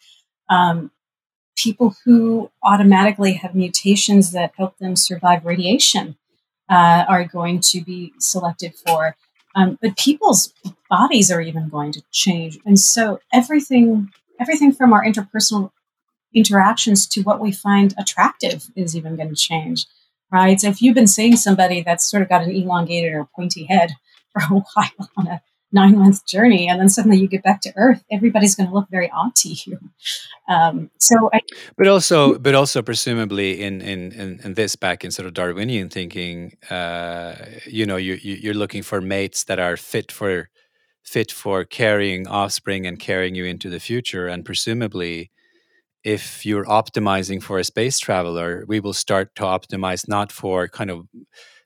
um, 0.50 0.92
people 1.56 1.96
who 2.04 2.52
automatically 2.64 3.34
have 3.34 3.56
mutations 3.56 4.32
that 4.32 4.54
help 4.58 4.78
them 4.78 4.96
survive 4.96 5.46
radiation 5.46 6.18
uh, 6.70 7.06
are 7.08 7.26
going 7.26 7.60
to 7.60 7.82
be 7.82 8.14
selected 8.20 8.74
for. 8.76 9.16
Um, 9.56 9.78
but 9.82 9.98
people's 9.98 10.54
bodies 10.90 11.32
are 11.32 11.42
even 11.42 11.70
going 11.70 11.92
to 11.92 12.02
change. 12.12 12.58
And 12.66 12.80
so 12.80 13.20
everything 13.32 14.12
everything 14.40 14.72
from 14.74 14.94
our 14.94 15.06
interpersonal 15.06 15.72
interactions 16.34 17.06
to 17.08 17.22
what 17.22 17.40
we 17.40 17.52
find 17.52 17.94
attractive 17.98 18.66
is 18.76 18.98
even 18.98 19.16
going 19.16 19.30
to 19.30 19.36
change 19.36 19.86
right? 20.34 20.60
So 20.60 20.68
if 20.68 20.82
you've 20.82 20.96
been 20.96 21.08
seeing 21.08 21.36
somebody 21.36 21.82
that's 21.82 22.10
sort 22.10 22.24
of 22.24 22.30
got 22.30 22.44
an 22.44 22.52
elongated 22.52 23.14
or 23.14 23.30
pointy 23.36 23.66
head 23.66 23.92
for 24.34 24.42
a 24.42 24.60
while 24.60 25.10
on 25.16 25.28
a 25.28 25.42
nine 25.72 25.98
month 25.98 26.26
journey, 26.26 26.68
and 26.68 26.80
then 26.80 26.90
suddenly 26.90 27.18
you 27.18 27.28
get 27.28 27.44
back 27.44 27.62
to 27.62 27.74
Earth, 27.76 28.04
everybody's 28.12 28.56
going 28.56 28.68
to 28.68 28.74
look 28.74 28.88
very 28.90 29.10
odd 29.12 29.36
to 29.36 29.50
you. 29.50 29.78
Um, 30.50 30.92
so, 31.00 31.30
I, 31.34 31.42
but 31.78 31.88
also, 31.88 32.38
but 32.38 32.56
also 32.56 32.82
presumably 32.82 33.62
in, 33.62 33.82
in 33.82 34.12
in 34.12 34.40
in 34.44 34.54
this 34.56 34.76
back 34.76 35.04
in 35.06 35.12
sort 35.12 35.28
of 35.28 35.34
Darwinian 35.34 35.90
thinking, 35.90 36.58
uh, 36.70 37.36
you 37.66 37.86
know, 37.86 37.98
you, 37.98 38.16
you 38.16 38.36
you're 38.36 38.54
looking 38.54 38.84
for 38.84 39.02
mates 39.02 39.44
that 39.46 39.60
are 39.60 39.78
fit 39.78 40.12
for 40.12 40.50
fit 41.04 41.32
for 41.32 41.64
carrying 41.64 42.28
offspring 42.28 42.86
and 42.88 43.00
carrying 43.00 43.36
you 43.36 43.46
into 43.46 43.70
the 43.70 43.80
future, 43.80 44.28
and 44.28 44.46
presumably 44.46 45.32
if 46.04 46.46
you're 46.46 46.66
optimizing 46.66 47.42
for 47.42 47.60
a 47.60 47.64
space 47.64 48.00
traveler, 48.00 48.66
we 48.68 48.80
will 48.80 48.94
start 48.94 49.36
to 49.36 49.44
optimize 49.44 50.08
not 50.08 50.32
for 50.32 50.68
kind 50.68 50.92
of 50.92 51.08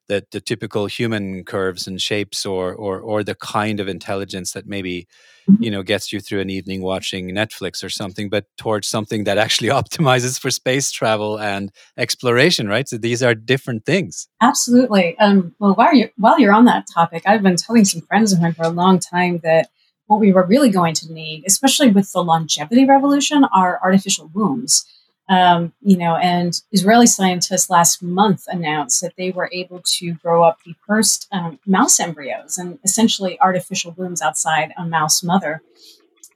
the, 0.08 0.26
the 0.32 0.40
typical 0.40 0.86
human 0.86 1.44
curves 1.44 1.86
and 1.86 2.02
shapes 2.02 2.46
or, 2.46 2.74
or 2.74 3.00
or 3.00 3.24
the 3.24 3.36
kind 3.36 3.80
of 3.80 3.88
intelligence 3.88 4.54
that 4.54 4.66
maybe 4.66 5.08
mm-hmm. 5.50 5.62
you 5.62 5.70
know 5.70 5.84
gets 5.84 6.14
you 6.14 6.20
through 6.20 6.40
an 6.40 6.50
evening 6.50 6.82
watching 6.82 7.30
Netflix 7.30 7.84
or 7.84 7.90
something, 7.90 8.30
but 8.30 8.46
towards 8.58 8.88
something 8.88 9.26
that 9.26 9.38
actually 9.38 9.70
optimizes 9.82 10.40
for 10.40 10.50
space 10.50 10.92
travel 10.92 11.40
and 11.40 11.72
exploration, 11.98 12.68
right? 12.68 12.88
So 12.88 12.98
these 12.98 13.22
are 13.22 13.36
different 13.36 13.86
things. 13.86 14.28
Absolutely. 14.42 15.18
Um, 15.20 15.54
well, 15.60 15.74
while 15.74 15.94
you're 15.94 16.12
while 16.16 16.40
you're 16.40 16.54
on 16.54 16.66
that 16.66 16.86
topic, 16.94 17.24
I've 17.26 17.44
been 17.44 17.58
telling 17.58 17.86
some 17.86 18.02
friends 18.02 18.32
of 18.32 18.42
mine 18.42 18.54
for 18.54 18.64
a 18.64 18.70
long 18.70 19.00
time 19.00 19.40
that 19.44 19.70
what 20.08 20.20
we 20.20 20.32
were 20.32 20.46
really 20.46 20.70
going 20.70 20.94
to 20.96 21.14
need, 21.14 21.44
especially 21.46 21.90
with 21.90 22.12
the 22.12 22.24
longevity 22.24 22.86
revolution, 22.86 23.44
are 23.54 23.80
artificial 23.84 24.30
wombs. 24.34 24.86
Um, 25.30 25.74
you 25.82 25.98
know, 25.98 26.16
and 26.16 26.60
Israeli 26.72 27.06
scientists 27.06 27.70
last 27.70 28.02
month 28.02 28.46
announced 28.48 29.02
that 29.02 29.18
they 29.18 29.32
were 29.32 29.50
able 29.52 29.82
to 29.84 30.14
grow 30.14 30.42
up 30.44 30.60
the 30.64 30.74
first 30.88 31.28
um, 31.34 31.60
mouse 31.66 32.00
embryos 32.00 32.58
and 32.58 32.80
essentially 32.86 33.38
artificial 33.42 33.94
wombs 33.98 34.22
outside 34.22 34.74
a 34.78 34.86
mouse 34.86 35.22
mother. 35.24 35.62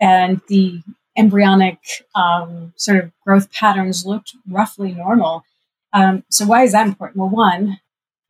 And 0.02 0.42
the 0.48 0.82
embryonic 1.16 1.80
um, 2.16 2.74
sort 2.76 2.98
of 2.98 3.12
growth 3.24 3.52
patterns 3.54 4.06
looked 4.06 4.36
roughly 4.50 4.92
normal. 4.92 5.46
Um, 5.94 6.24
so, 6.30 6.46
why 6.46 6.64
is 6.64 6.74
that 6.74 6.88
important? 6.88 7.18
Well, 7.18 7.30
one, 7.30 7.80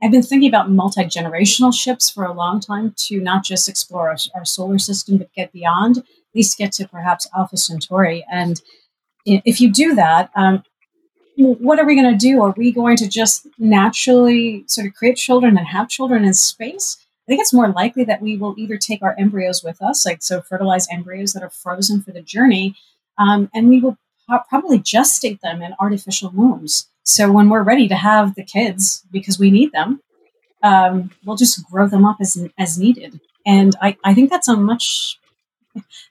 I've 0.04 0.12
been 0.12 0.24
thinking 0.24 0.50
about 0.50 0.72
multi 0.72 1.04
generational 1.04 1.74
ships 1.74 2.10
for 2.10 2.26
a 2.26 2.34
long 2.34 2.60
time 2.60 2.94
to 2.98 3.20
not 3.20 3.44
just 3.44 3.70
explore 3.70 4.10
our, 4.10 4.18
our, 4.36 4.46
solar 4.46 4.80
system, 4.80 5.18
but 5.18 5.34
get 5.34 5.52
beyond, 5.52 6.00
at 6.00 6.06
least 6.34 6.58
get 6.58 6.72
to 6.74 6.88
perhaps 6.88 7.30
Alpha 7.38 7.58
Centauri. 7.58 8.26
And 8.32 8.62
if 9.26 9.62
you 9.62 9.72
do 9.72 9.94
that, 9.96 10.32
um, 10.36 10.64
what 11.38 11.80
are 11.80 11.86
we 11.86 11.96
going 11.96 12.12
to 12.12 12.18
do? 12.18 12.42
Are 12.42 12.54
we 12.58 12.72
going 12.72 12.98
to 12.98 13.08
just 13.08 13.48
naturally 13.58 14.64
sort 14.68 14.88
of 14.88 14.94
create 14.94 15.18
children 15.18 15.58
and 15.58 15.68
have 15.68 15.88
children 15.88 16.26
in 16.26 16.34
space? 16.34 16.98
I 17.00 17.32
think 17.32 17.42
it's 17.42 17.54
more 17.54 17.70
likely 17.70 18.04
that 18.06 18.22
we 18.22 18.38
will 18.38 18.56
either 18.58 18.78
take 18.78 19.02
our 19.02 19.16
embryos 19.18 19.64
with 19.64 19.82
us, 19.82 20.06
like 20.06 20.24
so 20.24 20.42
fertilized 20.42 20.90
embryos 20.92 21.34
that 21.34 21.44
are 21.44 21.50
frozen 21.50 22.02
for 22.02 22.12
the 22.12 22.22
journey, 22.22 22.76
um, 23.18 23.50
and 23.54 23.70
we 23.70 23.80
will 23.80 23.98
probably 24.50 24.80
gestate 24.80 25.40
them 25.42 25.62
in 25.62 25.76
artificial 25.80 26.32
wombs. 26.32 26.88
So 27.04 27.32
when 27.32 27.50
we're 27.50 27.64
ready 27.64 27.88
to 27.88 27.96
have 27.96 28.36
the 28.36 28.44
kids 28.44 29.04
because 29.12 29.40
we 29.40 29.52
need 29.52 29.72
them, 29.72 30.02
um, 30.64 31.12
we'll 31.26 31.38
just 31.38 31.64
grow 31.70 31.88
them 31.88 32.06
up 32.06 32.18
as 32.22 32.38
as 32.58 32.78
needed. 32.78 33.20
And 33.46 33.76
I, 33.82 33.98
I 34.04 34.14
think 34.14 34.30
that's 34.30 34.48
a 34.48 34.56
much 34.56 35.20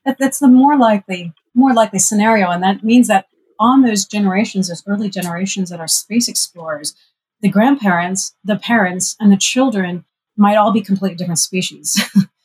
that, 0.05 0.18
that's 0.18 0.41
the 0.41 0.49
more 0.49 0.76
likely 0.76 1.32
more 1.55 1.72
likely 1.72 1.99
scenario, 1.99 2.51
and 2.51 2.62
that 2.62 2.82
means 2.84 3.09
that 3.09 3.26
on 3.59 3.82
those 3.82 4.07
generations, 4.07 4.68
those 4.68 4.82
early 4.86 5.11
generations 5.11 5.68
that 5.70 5.80
are 5.80 5.88
space 5.88 6.28
explorers, 6.28 6.95
the 7.41 7.49
grandparents, 7.49 8.34
the 8.43 8.57
parents, 8.57 9.16
and 9.20 9.30
the 9.30 9.36
children 9.36 10.05
might 10.36 10.57
all 10.57 10.72
be 10.72 10.80
completely 10.80 11.16
different 11.16 11.38
species. 11.38 12.01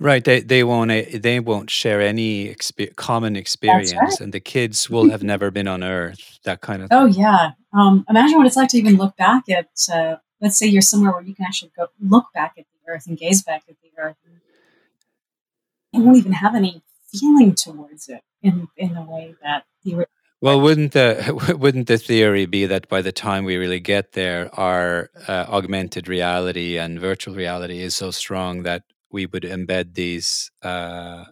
Right, 0.00 0.24
they 0.24 0.40
they 0.40 0.62
won't 0.62 0.90
eh, 0.90 1.18
they 1.18 1.40
won't 1.40 1.70
share 1.70 2.00
any 2.00 2.54
common 2.94 3.34
experience, 3.34 3.94
right. 3.94 4.20
and 4.20 4.32
the 4.32 4.40
kids 4.40 4.88
will 4.88 5.10
have 5.10 5.24
never 5.24 5.50
been 5.50 5.66
on 5.66 5.82
Earth. 5.82 6.38
That 6.44 6.60
kind 6.60 6.82
of. 6.82 6.88
Oh 6.92 7.06
yeah, 7.06 7.52
um, 7.72 8.04
imagine 8.08 8.38
what 8.38 8.46
it's 8.46 8.56
like 8.56 8.68
to 8.70 8.78
even 8.78 8.96
look 8.96 9.16
back 9.16 9.48
at. 9.48 9.68
Uh, 9.92 10.16
let's 10.40 10.56
say 10.56 10.66
you're 10.66 10.82
somewhere 10.82 11.12
where 11.12 11.22
you 11.22 11.34
can 11.34 11.44
actually 11.44 11.72
go 11.76 11.88
look 12.00 12.26
back 12.32 12.54
at 12.56 12.64
the 12.66 12.92
Earth 12.92 13.06
and 13.08 13.18
gaze 13.18 13.42
back 13.42 13.64
at 13.68 13.74
the 13.82 13.90
Earth. 14.00 14.16
You 15.92 16.02
won't 16.02 16.18
even 16.18 16.32
have 16.32 16.54
any 16.54 16.82
feeling 17.10 17.54
towards 17.54 18.08
it 18.08 18.22
in 18.40 18.68
in 18.76 18.94
the 18.94 19.02
way 19.02 19.34
that 19.42 19.64
the. 19.82 20.06
Well, 20.40 20.60
wouldn't 20.60 20.92
the 20.92 21.56
wouldn't 21.58 21.88
the 21.88 21.98
theory 21.98 22.46
be 22.46 22.66
that 22.66 22.88
by 22.88 23.02
the 23.02 23.10
time 23.10 23.44
we 23.44 23.56
really 23.56 23.80
get 23.80 24.12
there, 24.12 24.48
our 24.54 25.10
uh, 25.26 25.46
augmented 25.48 26.06
reality 26.06 26.78
and 26.78 27.00
virtual 27.00 27.34
reality 27.34 27.80
is 27.80 27.96
so 27.96 28.12
strong 28.12 28.62
that 28.62 28.84
we 29.10 29.26
would 29.26 29.42
embed 29.42 29.94
these 29.94 30.50
uh, 30.62 31.24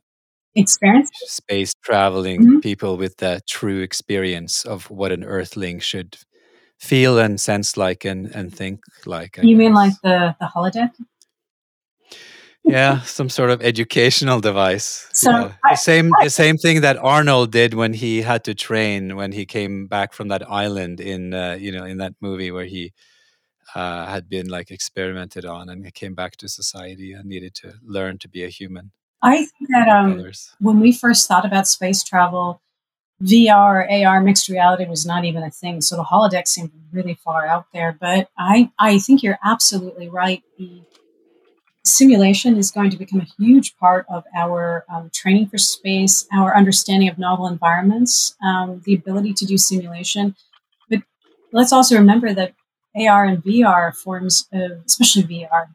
experience 0.54 1.10
space 1.26 1.74
traveling 1.82 2.40
mm-hmm. 2.40 2.60
people 2.60 2.96
with 2.96 3.16
the 3.18 3.40
true 3.46 3.80
experience 3.80 4.64
of 4.64 4.90
what 4.90 5.12
an 5.12 5.24
earthling 5.24 5.78
should 5.80 6.16
feel 6.78 7.18
and 7.18 7.40
sense 7.40 7.76
like 7.76 8.04
and, 8.04 8.26
and 8.34 8.54
think 8.54 8.80
like. 9.04 9.38
I 9.38 9.42
you 9.42 9.54
guess. 9.54 9.58
mean 9.58 9.74
like 9.74 9.92
the, 10.02 10.34
the 10.40 10.46
holodeck? 10.46 10.90
yeah, 12.66 13.00
some 13.02 13.28
sort 13.28 13.50
of 13.50 13.62
educational 13.62 14.40
device. 14.40 15.08
So 15.12 15.30
I, 15.30 15.70
the 15.70 15.76
same 15.76 16.10
I, 16.20 16.24
the 16.24 16.30
same 16.30 16.56
thing 16.56 16.80
that 16.80 16.96
Arnold 16.96 17.52
did 17.52 17.74
when 17.74 17.92
he 17.92 18.22
had 18.22 18.42
to 18.44 18.54
train 18.54 19.14
when 19.14 19.32
he 19.32 19.46
came 19.46 19.86
back 19.86 20.12
from 20.12 20.28
that 20.28 20.48
island 20.50 21.00
in 21.00 21.32
uh, 21.32 21.56
you 21.60 21.70
know 21.70 21.84
in 21.84 21.98
that 21.98 22.14
movie 22.20 22.50
where 22.50 22.64
he 22.64 22.92
uh, 23.76 24.06
had 24.06 24.26
been 24.26 24.48
like 24.48 24.70
experimented 24.70 25.44
on 25.44 25.68
and 25.68 25.92
came 25.92 26.14
back 26.14 26.34
to 26.36 26.48
society 26.48 27.12
and 27.12 27.26
needed 27.26 27.54
to 27.54 27.74
learn 27.84 28.16
to 28.16 28.26
be 28.26 28.42
a 28.42 28.48
human. 28.48 28.90
I 29.20 29.36
think 29.36 29.68
that 29.70 29.88
um, 29.88 30.32
when 30.60 30.80
we 30.80 30.92
first 30.92 31.28
thought 31.28 31.44
about 31.44 31.68
space 31.68 32.02
travel, 32.02 32.62
VR, 33.22 33.86
AR, 33.90 34.22
mixed 34.22 34.48
reality 34.48 34.86
was 34.86 35.04
not 35.04 35.26
even 35.26 35.42
a 35.42 35.50
thing. 35.50 35.82
So 35.82 35.96
the 35.96 36.04
holodeck 36.04 36.48
seemed 36.48 36.70
really 36.90 37.18
far 37.22 37.46
out 37.46 37.66
there. 37.74 37.94
But 38.00 38.30
I, 38.38 38.70
I 38.78 38.98
think 38.98 39.22
you're 39.22 39.38
absolutely 39.44 40.08
right. 40.08 40.42
The 40.58 40.82
simulation 41.84 42.56
is 42.56 42.70
going 42.70 42.88
to 42.90 42.96
become 42.96 43.20
a 43.20 43.42
huge 43.42 43.76
part 43.76 44.06
of 44.08 44.24
our 44.34 44.86
um, 44.88 45.10
training 45.12 45.48
for 45.48 45.58
space, 45.58 46.26
our 46.32 46.56
understanding 46.56 47.10
of 47.10 47.18
novel 47.18 47.46
environments, 47.46 48.34
um, 48.42 48.80
the 48.86 48.94
ability 48.94 49.34
to 49.34 49.44
do 49.44 49.58
simulation. 49.58 50.34
But 50.88 51.00
let's 51.52 51.72
also 51.72 51.96
remember 51.96 52.32
that 52.32 52.54
AR 52.96 53.24
and 53.24 53.42
VR 53.42 53.94
forms 53.94 54.48
of, 54.52 54.82
especially 54.86 55.24
VR, 55.24 55.68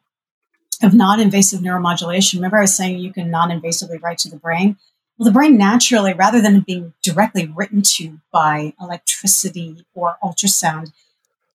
of 0.82 0.94
non 0.94 1.20
invasive 1.20 1.60
neuromodulation. 1.60 2.34
Remember, 2.34 2.58
I 2.58 2.62
was 2.62 2.76
saying 2.76 2.98
you 2.98 3.12
can 3.12 3.30
non 3.30 3.50
invasively 3.50 4.00
write 4.02 4.18
to 4.18 4.30
the 4.30 4.36
brain? 4.36 4.76
Well, 5.16 5.26
the 5.26 5.32
brain 5.32 5.56
naturally, 5.56 6.14
rather 6.14 6.40
than 6.40 6.60
being 6.60 6.94
directly 7.02 7.46
written 7.46 7.82
to 7.82 8.20
by 8.32 8.74
electricity 8.80 9.84
or 9.94 10.16
ultrasound, 10.22 10.92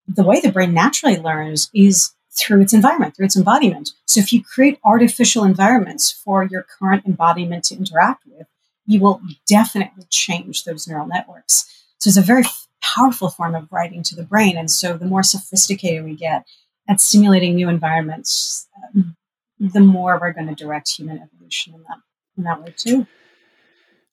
the 0.06 0.22
way 0.22 0.40
the 0.40 0.52
brain 0.52 0.72
naturally 0.72 1.16
learns 1.16 1.70
is 1.74 2.12
through 2.30 2.60
its 2.60 2.74
environment, 2.74 3.16
through 3.16 3.26
its 3.26 3.36
embodiment. 3.36 3.92
So 4.04 4.20
if 4.20 4.32
you 4.32 4.44
create 4.44 4.78
artificial 4.84 5.42
environments 5.42 6.12
for 6.12 6.44
your 6.44 6.62
current 6.62 7.06
embodiment 7.06 7.64
to 7.64 7.76
interact 7.76 8.24
with, 8.26 8.46
you 8.86 9.00
will 9.00 9.20
definitely 9.48 10.04
change 10.10 10.64
those 10.64 10.86
neural 10.86 11.06
networks. 11.06 11.64
So 11.98 12.08
it's 12.08 12.16
a 12.16 12.22
very 12.22 12.44
powerful 12.82 13.30
form 13.30 13.54
of 13.54 13.68
writing 13.70 14.02
to 14.04 14.16
the 14.16 14.22
brain. 14.22 14.56
And 14.56 14.70
so 14.70 14.96
the 14.96 15.06
more 15.06 15.22
sophisticated 15.22 16.04
we 16.04 16.14
get 16.14 16.46
at 16.88 17.00
stimulating 17.00 17.54
new 17.54 17.68
environments, 17.68 18.68
um, 18.94 19.16
the 19.58 19.80
more 19.80 20.18
we're 20.20 20.32
going 20.32 20.48
to 20.48 20.54
direct 20.54 20.90
human 20.90 21.18
evolution 21.18 21.74
in 21.74 21.82
that, 21.82 21.98
in 22.36 22.44
that 22.44 22.62
way 22.62 22.74
too. 22.76 23.06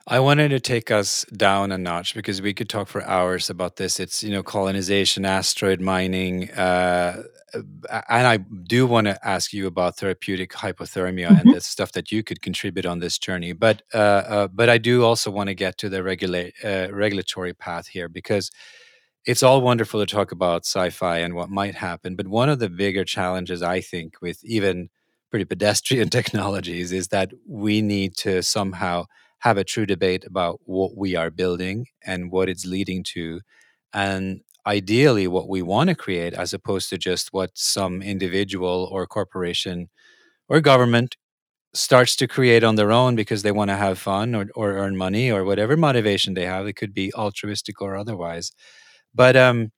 I 0.05 0.19
wanted 0.19 0.49
to 0.49 0.59
take 0.59 0.91
us 0.91 1.23
down 1.25 1.71
a 1.71 1.77
notch 1.77 2.13
because 2.13 2.41
we 2.41 2.53
could 2.53 2.67
talk 2.67 2.89
for 2.89 3.03
hours 3.03 3.49
about 3.49 3.77
this. 3.77 4.01
It's 4.01 4.21
you 4.21 4.31
know 4.31 4.43
colonization, 4.43 5.25
asteroid 5.25 5.79
mining, 5.79 6.51
uh, 6.51 7.23
and 7.53 8.27
I 8.27 8.37
do 8.37 8.85
want 8.85 9.07
to 9.07 9.17
ask 9.27 9.53
you 9.53 9.65
about 9.65 9.97
therapeutic 9.97 10.51
hypothermia 10.51 11.29
mm-hmm. 11.29 11.47
and 11.47 11.55
the 11.55 11.61
stuff 11.61 11.93
that 11.93 12.11
you 12.11 12.21
could 12.21 12.41
contribute 12.41 12.85
on 12.85 12.99
this 12.99 13.17
journey. 13.17 13.53
But 13.53 13.83
uh, 13.93 13.97
uh, 13.97 14.47
but 14.49 14.69
I 14.69 14.77
do 14.77 15.05
also 15.05 15.31
want 15.31 15.47
to 15.47 15.55
get 15.55 15.77
to 15.79 15.89
the 15.89 16.03
regulate 16.03 16.53
uh, 16.65 16.89
regulatory 16.91 17.53
path 17.53 17.87
here 17.87 18.09
because 18.09 18.51
it's 19.25 19.41
all 19.43 19.61
wonderful 19.61 20.01
to 20.01 20.05
talk 20.05 20.33
about 20.33 20.65
sci-fi 20.65 21.19
and 21.19 21.33
what 21.33 21.49
might 21.49 21.75
happen. 21.75 22.17
But 22.17 22.27
one 22.27 22.49
of 22.49 22.59
the 22.59 22.69
bigger 22.69 23.05
challenges 23.05 23.63
I 23.63 23.79
think 23.79 24.21
with 24.21 24.43
even 24.43 24.89
pretty 25.29 25.45
pedestrian 25.45 26.09
technologies 26.17 26.91
is 26.91 27.07
that 27.07 27.31
we 27.47 27.81
need 27.81 28.17
to 28.17 28.43
somehow 28.43 29.05
have 29.43 29.57
a 29.57 29.63
true 29.63 29.85
debate 29.85 30.25
about 30.25 30.59
what 30.65 30.97
we 30.97 31.15
are 31.15 31.31
building 31.31 31.87
and 32.05 32.31
what 32.31 32.49
it's 32.49 32.65
leading 32.65 33.03
to 33.03 33.41
and 33.93 34.41
ideally 34.65 35.27
what 35.27 35.49
we 35.49 35.61
want 35.61 35.89
to 35.89 35.95
create 35.95 36.33
as 36.33 36.53
opposed 36.53 36.89
to 36.89 36.97
just 36.97 37.33
what 37.33 37.51
some 37.55 38.01
individual 38.01 38.89
or 38.91 39.05
corporation 39.07 39.89
or 40.49 40.61
government 40.61 41.17
starts 41.73 42.15
to 42.17 42.27
create 42.27 42.63
on 42.63 42.75
their 42.75 42.91
own 42.91 43.15
because 43.15 43.43
they 43.43 43.51
want 43.51 43.69
to 43.69 43.75
have 43.77 43.99
fun 43.99 44.35
or, 44.35 44.47
or 44.55 44.73
earn 44.73 44.97
money 44.97 45.31
or 45.31 45.43
whatever 45.43 45.77
motivation 45.77 46.33
they 46.35 46.45
have 46.45 46.67
it 46.67 46.73
could 46.73 46.93
be 46.93 47.13
altruistic 47.15 47.81
or 47.81 47.95
otherwise 47.95 48.51
but 49.15 49.35
um 49.35 49.71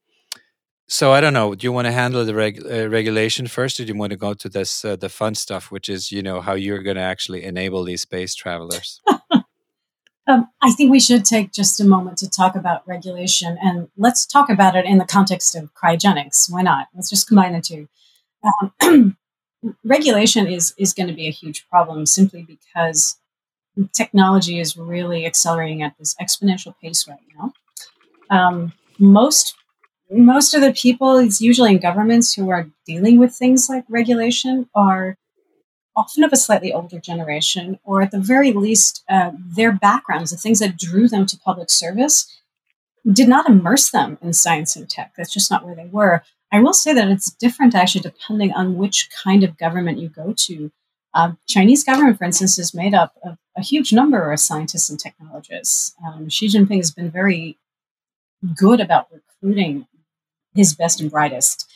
so 0.88 1.12
I 1.12 1.22
don't 1.22 1.34
know. 1.34 1.56
Do 1.56 1.66
you 1.66 1.72
want 1.72 1.86
to 1.88 1.92
handle 1.92 2.24
the 2.26 2.36
reg- 2.36 2.64
uh, 2.66 2.88
regulation 2.90 3.48
first, 3.48 3.80
or 3.80 3.86
do 3.86 3.94
you 3.94 3.98
want 4.00 4.12
to 4.12 4.18
go 4.18 4.34
to 4.36 4.50
this 4.50 4.86
uh, 4.86 4.96
the 4.96 5.10
fun 5.10 5.34
stuff, 5.36 5.72
which 5.72 5.90
is 5.90 6.12
you 6.12 6.22
know 6.22 6.42
how 6.42 6.54
you're 6.54 6.84
going 6.84 6.98
to 6.98 7.02
actually 7.02 7.44
enable 7.44 7.84
these 7.84 8.02
space 8.02 8.36
travelers? 8.36 9.02
Um, 10.28 10.48
I 10.62 10.72
think 10.72 10.92
we 10.92 11.00
should 11.00 11.24
take 11.24 11.52
just 11.52 11.80
a 11.80 11.86
moment 11.86 12.18
to 12.20 12.30
talk 12.30 12.56
about 12.56 12.88
regulation, 12.88 13.58
and 13.62 13.90
let's 13.96 14.26
talk 14.26 14.50
about 14.50 14.76
it 14.76 14.86
in 14.86 14.98
the 14.98 15.06
context 15.06 15.56
of 15.56 15.74
cryogenics. 15.76 16.52
Why 16.52 16.64
not? 16.64 16.88
Let's 16.96 17.10
just 17.10 17.28
combine 17.28 17.54
the 17.54 17.62
two. 17.62 17.88
Um, 18.82 19.18
regulation 19.84 20.48
is 20.48 20.74
is 20.78 20.94
going 20.94 21.08
to 21.08 21.14
be 21.14 21.28
a 21.28 21.32
huge 21.32 21.68
problem 21.70 22.06
simply 22.06 22.44
because 22.44 23.18
technology 23.94 24.60
is 24.60 24.78
really 24.78 25.26
accelerating 25.26 25.84
at 25.84 25.98
this 26.00 26.16
exponential 26.22 26.74
pace 26.82 27.08
right 27.08 27.20
now. 27.38 27.54
Um, 28.30 28.74
most 28.98 29.56
most 30.10 30.54
of 30.54 30.62
the 30.62 30.74
people, 30.74 31.18
it's 31.18 31.42
usually 31.42 31.72
in 31.72 31.80
governments 31.80 32.34
who 32.34 32.50
are 32.50 32.68
dealing 32.86 33.20
with 33.20 33.34
things 33.34 33.70
like 33.70 33.84
regulation, 33.90 34.70
are 34.76 35.18
often 35.96 36.24
of 36.24 36.34
a 36.34 36.38
slightly 36.38 36.74
older 36.74 37.00
generation, 37.00 37.80
or 37.84 38.02
at 38.02 38.12
the 38.12 38.20
very 38.20 38.52
least, 38.52 39.04
uh, 39.10 39.32
their 39.38 39.72
backgrounds, 39.72 40.32
the 40.32 40.38
things 40.38 40.60
that 40.60 40.78
drew 40.78 41.08
them 41.08 41.26
to 41.26 41.38
public 41.38 41.70
service, 41.70 42.32
did 43.12 43.28
not 43.28 43.48
immerse 43.48 43.92
them 43.92 44.18
in 44.22 44.34
science 44.34 44.76
and 44.76 44.90
tech. 44.90 45.14
That's 45.16 45.34
just 45.34 45.52
not 45.52 45.66
where 45.66 45.76
they 45.76 45.86
were. 45.86 46.24
I 46.52 46.60
will 46.60 46.74
say 46.74 46.94
that 46.94 47.10
it's 47.10 47.32
different 47.32 47.76
actually 47.76 48.02
depending 48.02 48.52
on 48.54 48.78
which 48.78 49.10
kind 49.24 49.44
of 49.44 49.58
government 49.58 50.00
you 50.00 50.10
go 50.10 50.34
to. 50.38 50.72
Uh, 51.14 51.34
Chinese 51.48 51.84
government, 51.84 52.18
for 52.18 52.26
instance, 52.26 52.60
is 52.60 52.74
made 52.74 52.94
up 52.94 53.16
of 53.24 53.38
a 53.56 53.62
huge 53.62 53.94
number 53.94 54.32
of 54.32 54.40
scientists 54.40 54.90
and 54.90 55.00
technologists. 55.00 55.96
Um, 56.06 56.30
Xi 56.30 56.48
Jinping 56.48 56.78
has 56.78 56.92
been 56.92 57.10
very 57.10 57.58
good 58.56 58.82
about 58.82 59.08
recruiting 59.12 59.88
his 60.54 60.74
best 60.74 61.00
and 61.00 61.10
brightest. 61.10 61.70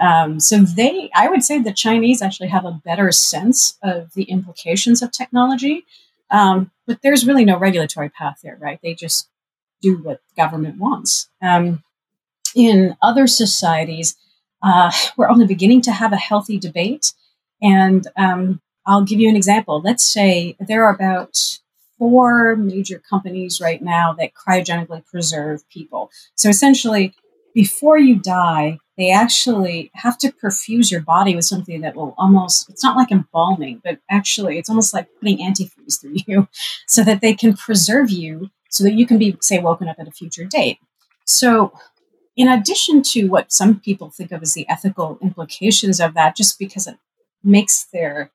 Um, 0.00 0.40
so 0.40 0.58
they, 0.58 1.10
I 1.14 1.28
would 1.28 1.42
say, 1.42 1.60
the 1.60 1.72
Chinese 1.72 2.22
actually 2.22 2.48
have 2.48 2.64
a 2.64 2.80
better 2.84 3.12
sense 3.12 3.78
of 3.82 4.12
the 4.14 4.24
implications 4.24 5.02
of 5.02 5.12
technology, 5.12 5.84
um, 6.30 6.70
but 6.86 7.02
there's 7.02 7.26
really 7.26 7.44
no 7.44 7.58
regulatory 7.58 8.08
path 8.08 8.40
there, 8.42 8.56
right? 8.60 8.80
They 8.82 8.94
just 8.94 9.28
do 9.82 9.98
what 9.98 10.20
government 10.36 10.78
wants. 10.78 11.28
Um, 11.42 11.82
in 12.54 12.96
other 13.02 13.26
societies, 13.26 14.16
uh, 14.62 14.90
we're 15.16 15.28
only 15.28 15.46
beginning 15.46 15.82
to 15.82 15.92
have 15.92 16.12
a 16.12 16.16
healthy 16.16 16.58
debate, 16.58 17.12
and 17.60 18.06
um, 18.16 18.60
I'll 18.86 19.04
give 19.04 19.20
you 19.20 19.28
an 19.28 19.36
example. 19.36 19.80
Let's 19.80 20.04
say 20.04 20.56
there 20.58 20.84
are 20.84 20.94
about 20.94 21.58
four 21.98 22.56
major 22.56 22.98
companies 22.98 23.60
right 23.60 23.82
now 23.82 24.14
that 24.14 24.32
cryogenically 24.32 25.04
preserve 25.04 25.68
people. 25.68 26.10
So 26.34 26.48
essentially, 26.48 27.14
before 27.54 27.98
you 27.98 28.16
die, 28.16 28.78
they 29.00 29.10
actually 29.10 29.90
have 29.94 30.18
to 30.18 30.32
perfuse 30.32 30.90
your 30.90 31.00
body 31.00 31.34
with 31.34 31.44
something 31.44 31.80
that 31.80 31.96
will 31.96 32.14
almost, 32.18 32.68
it's 32.68 32.84
not 32.84 32.96
like 32.96 33.10
embalming, 33.10 33.80
but 33.84 33.98
actually 34.10 34.58
it's 34.58 34.68
almost 34.68 34.92
like 34.92 35.08
putting 35.18 35.38
antifreeze 35.38 36.00
through 36.00 36.16
you 36.26 36.48
so 36.86 37.02
that 37.02 37.20
they 37.20 37.34
can 37.34 37.56
preserve 37.56 38.10
you 38.10 38.50
so 38.68 38.84
that 38.84 38.94
you 38.94 39.06
can 39.06 39.18
be, 39.18 39.36
say, 39.40 39.58
woken 39.58 39.88
up 39.88 39.96
at 39.98 40.08
a 40.08 40.12
future 40.12 40.44
date. 40.44 40.78
So, 41.24 41.72
in 42.36 42.48
addition 42.48 43.02
to 43.02 43.26
what 43.26 43.52
some 43.52 43.80
people 43.80 44.10
think 44.10 44.32
of 44.32 44.42
as 44.42 44.54
the 44.54 44.68
ethical 44.68 45.18
implications 45.20 46.00
of 46.00 46.14
that, 46.14 46.36
just 46.36 46.58
because 46.58 46.86
it 46.86 46.96
makes 47.42 47.84
their, 47.92 48.30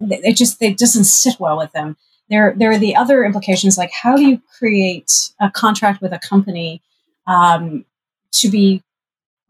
it 0.00 0.36
just, 0.36 0.60
it 0.60 0.76
doesn't 0.76 1.04
sit 1.04 1.38
well 1.38 1.56
with 1.56 1.72
them. 1.72 1.96
There, 2.28 2.54
there 2.56 2.72
are 2.72 2.78
the 2.78 2.96
other 2.96 3.24
implications 3.24 3.78
like 3.78 3.92
how 3.92 4.16
do 4.16 4.24
you 4.24 4.42
create 4.58 5.30
a 5.40 5.50
contract 5.50 6.02
with 6.02 6.12
a 6.12 6.18
company 6.18 6.82
um, 7.26 7.84
to 8.32 8.48
be 8.48 8.82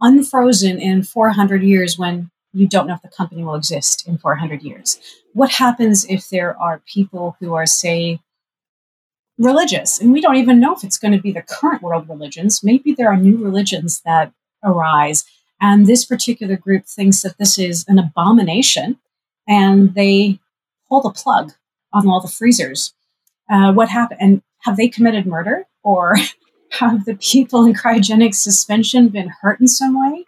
unfrozen 0.05 0.79
in 0.79 1.03
400 1.03 1.63
years 1.63 1.99
when 1.99 2.31
you 2.53 2.69
don't 2.69 2.87
know 2.87 2.95
if 2.95 3.03
the 3.03 3.09
company 3.09 3.43
will 3.43 3.55
exist 3.55 4.07
in 4.07 4.19
400 4.19 4.63
years? 4.63 5.01
What 5.33 5.51
happens 5.51 6.05
if 6.09 6.29
there 6.29 6.57
are 6.61 6.83
people 6.87 7.37
who 7.41 7.55
are, 7.55 7.67
say, 7.67 8.21
religious, 9.39 10.01
and 10.01 10.13
we 10.13 10.21
don't 10.21 10.37
even 10.37 10.61
know 10.61 10.75
if 10.75 10.85
it's 10.85 10.99
going 10.99 11.13
to 11.13 11.21
be 11.21 11.33
the 11.33 11.43
current 11.43 11.83
world 11.83 12.09
religions? 12.09 12.63
Maybe 12.63 12.93
there 12.93 13.09
are 13.09 13.17
new 13.17 13.37
religions 13.37 14.03
that 14.05 14.33
arise, 14.63 15.25
and 15.61 15.87
this 15.87 16.05
particular 16.05 16.57
group 16.57 16.85
thinks 16.85 17.23
that 17.23 17.39
this 17.39 17.59
is 17.59 17.85
an 17.89 17.99
abomination, 17.99 18.99
and 19.49 19.95
they 19.95 20.39
pull 20.89 21.01
the 21.01 21.11
plug 21.11 21.53
on 21.93 22.07
all 22.07 22.21
the 22.21 22.29
freezers. 22.29 22.93
Uh, 23.51 23.73
what 23.73 23.89
happened? 23.89 24.21
And 24.21 24.43
have 24.61 24.77
they 24.77 24.89
committed 24.89 25.27
murder, 25.27 25.67
or 25.83 26.17
have 26.73 27.05
the 27.05 27.17
people 27.17 27.65
in 27.65 27.75
cryogenic 27.75 28.35
suspension 28.35 29.09
been 29.09 29.33
hurt 29.41 29.61
in 29.61 29.69
some 29.69 29.99
way? 29.99 30.25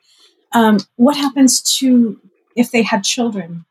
Um, 0.53 0.79
what 0.97 1.17
happens 1.17 1.61
to 1.79 2.21
if 2.57 2.71
they 2.71 2.83
had 2.83 3.05
children? 3.05 3.65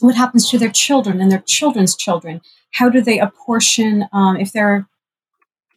What 0.00 0.16
happens 0.16 0.48
to 0.50 0.58
their 0.58 0.70
children 0.70 1.20
and 1.20 1.30
their 1.30 1.42
children's 1.46 1.94
children? 1.94 2.40
How 2.72 2.88
do 2.88 3.00
they 3.00 3.18
apportion 3.18 4.06
um, 4.12 4.36
if 4.36 4.52
they're 4.52 4.86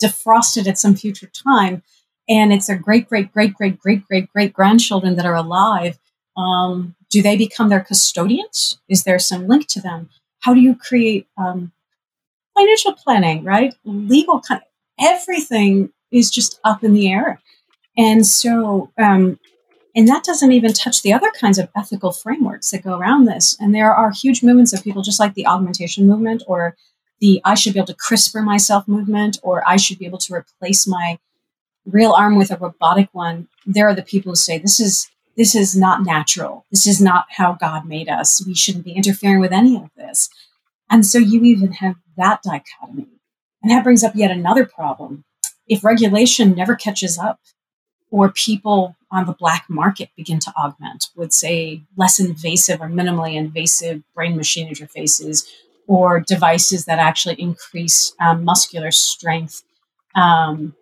defrosted 0.01 0.67
at 0.67 0.78
some 0.78 0.95
future 0.95 1.28
time? 1.28 1.84
And 2.30 2.53
it's 2.53 2.67
their 2.67 2.78
great, 2.78 3.09
great, 3.09 3.32
great, 3.34 3.53
great, 3.53 3.80
great, 3.80 4.05
great, 4.05 4.32
great 4.32 4.53
grandchildren 4.53 5.15
that 5.15 5.26
are 5.26 5.36
alive. 5.36 5.99
Um, 6.38 6.95
do 7.09 7.21
they 7.21 7.38
become 7.38 7.69
their 7.69 7.82
custodians? 7.82 8.80
Is 8.88 9.03
there 9.03 9.19
some 9.19 9.47
link 9.47 9.67
to 9.67 9.82
them? 9.82 10.09
How 10.39 10.53
do 10.53 10.61
you 10.61 10.76
create 10.76 11.28
um, 11.38 11.71
financial 12.57 12.93
planning, 12.93 13.43
right? 13.43 13.74
Legal 13.84 14.41
kind 14.41 14.61
of 14.61 14.67
everything 15.05 15.91
is 16.14 16.30
just 16.30 16.59
up 16.64 16.84
in 16.84 16.93
the 16.93 17.11
air. 17.11 17.41
And 17.97 18.26
so, 18.26 18.91
um, 18.97 19.39
and 19.95 20.07
that 20.07 20.24
doesn't 20.24 20.51
even 20.51 20.74
touch 20.74 21.01
the 21.01 21.14
other 21.14 21.32
kinds 21.32 21.59
of 21.59 21.70
ethical 21.76 22.11
frameworks 22.11 22.72
that 22.72 22.84
go 22.84 22.97
around 22.97 23.26
this. 23.26 23.57
And 23.59 23.76
there 23.76 23.93
are 23.93 24.11
huge 24.11 24.41
movements 24.41 24.74
of 24.74 24.84
people, 24.84 25.01
just 25.03 25.20
like 25.20 25.34
the 25.36 25.45
augmentation 25.45 26.07
movement 26.07 26.43
or 26.47 26.76
the 27.20 27.41
I 27.45 27.55
should 27.55 27.74
be 27.74 27.80
able 27.80 27.88
to 27.88 27.95
CRISPR 27.95 28.43
myself 28.43 28.88
movement, 28.88 29.38
or 29.43 29.64
I 29.68 29.78
should 29.78 29.99
be 29.99 30.05
able 30.05 30.18
to 30.20 30.34
replace 30.34 30.88
my 30.88 31.20
real 31.86 32.11
arm 32.11 32.38
with 32.38 32.51
a 32.51 32.57
robotic 32.57 33.09
one. 33.11 33.47
There 33.66 33.88
are 33.88 33.95
the 33.95 34.01
people 34.01 34.32
who 34.32 34.36
say 34.36 34.57
this 34.57 34.80
is 34.80 35.09
this 35.38 35.55
is 35.55 35.76
not 35.76 36.03
natural. 36.03 36.66
This 36.70 36.86
is 36.86 37.01
not 37.01 37.26
how 37.30 37.53
God 37.53 37.86
made 37.86 38.09
us. 38.09 38.45
We 38.45 38.53
shouldn't 38.53 38.86
be 38.86 38.91
interfering 38.93 39.39
with 39.39 39.51
any 39.51 39.78
of 39.78 39.89
this. 39.95 40.30
And 40.89 41.05
so 41.05 41.18
you 41.18 41.43
even 41.43 41.72
have 41.74 41.95
that 42.18 42.43
dichotomy. 42.43 43.07
And 43.61 43.72
that 43.72 43.84
brings 43.84 44.03
up 44.03 44.16
yet 44.16 44.30
another 44.30 44.66
problem 44.66 45.24
if 45.68 45.84
regulation 45.84 46.53
never 46.53 46.76
catches 46.76 47.18
up 47.18 47.39
or 48.11 48.32
people 48.32 48.95
on 49.11 49.26
the 49.26 49.34
black 49.34 49.66
market 49.70 50.09
begin 50.16 50.39
to 50.39 50.53
augment 50.57 51.09
with, 51.16 51.32
say, 51.32 51.82
less 51.97 52.20
invasive 52.20 52.82
or 52.82 52.88
minimally 52.88 53.36
invasive 53.36 54.03
brain 54.14 54.36
machine 54.36 54.74
interfaces 54.74 55.47
or 55.88 56.20
devices 56.20 56.86
that 56.86 56.99
actually 56.99 57.36
increase 57.36 58.14
um, 58.20 58.43
muscular 58.43 58.91
strength, 58.91 59.64
um, 60.16 60.76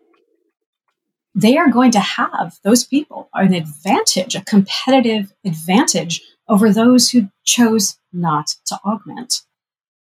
they 1.33 1.57
are 1.57 1.69
going 1.69 1.91
to 1.91 1.99
have 1.99 2.57
those 2.63 2.83
people 2.83 3.29
an 3.33 3.53
advantage, 3.53 4.35
a 4.35 4.43
competitive 4.43 5.33
advantage 5.45 6.21
over 6.47 6.71
those 6.71 7.09
who 7.09 7.29
chose 7.45 7.97
not 8.11 8.55
to 8.65 8.77
augment. 8.85 9.41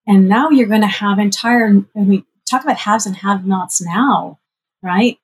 And 0.07 0.28
now 0.28 0.49
you're 0.49 0.67
going 0.67 0.82
to 0.82 0.88
have 0.88 1.19
entire, 1.19 1.67
I 1.95 1.99
mean, 1.99 2.26
talk 2.49 2.63
about 2.63 2.78
haves 2.78 3.05
and 3.05 3.15
have 3.17 3.45
nots 3.45 3.82
now, 3.82 4.39
right? 4.82 5.17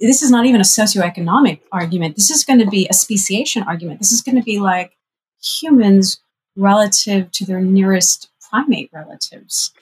This 0.00 0.22
is 0.22 0.30
not 0.30 0.46
even 0.46 0.60
a 0.60 0.64
socioeconomic 0.64 1.60
argument. 1.72 2.16
This 2.16 2.30
is 2.30 2.44
going 2.44 2.58
to 2.58 2.66
be 2.66 2.86
a 2.90 2.94
speciation 2.94 3.62
argument. 3.62 4.00
This 4.00 4.12
is 4.12 4.22
going 4.22 4.36
to 4.36 4.42
be 4.42 4.58
like 4.58 4.96
humans 5.42 6.20
relative 6.56 7.30
to 7.32 7.44
their 7.44 7.60
nearest 7.60 8.30
primate 8.50 8.90
relatives. 8.92 9.72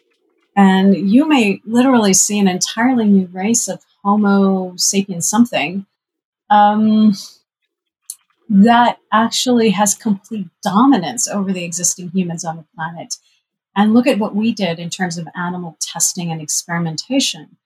And 0.56 1.10
you 1.10 1.26
may 1.26 1.60
literally 1.64 2.12
see 2.12 2.38
an 2.38 2.48
entirely 2.48 3.06
new 3.06 3.26
race 3.32 3.68
of 3.68 3.82
Homo 4.04 4.76
sapiens 4.76 5.26
something 5.26 5.86
um, 6.50 7.14
that 8.48 8.98
actually 9.12 9.70
has 9.70 9.94
complete 9.94 10.48
dominance 10.62 11.26
over 11.26 11.52
the 11.52 11.64
existing 11.64 12.10
humans 12.10 12.44
on 12.44 12.56
the 12.56 12.64
planet. 12.74 13.16
And 13.74 13.94
look 13.94 14.06
at 14.06 14.18
what 14.18 14.34
we 14.34 14.52
did 14.52 14.78
in 14.78 14.90
terms 14.90 15.16
of 15.16 15.26
animal 15.34 15.76
testing 15.80 16.30
and 16.30 16.42
experimentation. 16.42 17.56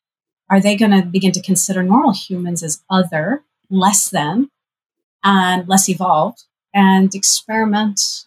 Are 0.48 0.60
they 0.60 0.76
going 0.76 0.92
to 0.92 1.02
begin 1.02 1.32
to 1.32 1.42
consider 1.42 1.82
normal 1.82 2.12
humans 2.12 2.62
as 2.62 2.82
other, 2.88 3.42
less 3.68 4.10
than, 4.10 4.50
and 5.24 5.66
less 5.66 5.88
evolved, 5.88 6.44
and 6.72 7.14
experiment 7.14 8.26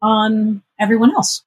on 0.00 0.62
everyone 0.80 1.12
else? 1.14 1.44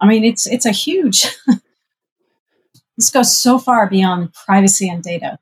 I 0.00 0.06
mean, 0.06 0.24
it's 0.24 0.46
it's 0.46 0.66
a 0.66 0.72
huge. 0.72 1.26
this 2.96 3.10
goes 3.10 3.36
so 3.36 3.58
far 3.58 3.88
beyond 3.88 4.34
privacy 4.34 4.88
and 4.88 5.02
data. 5.02 5.38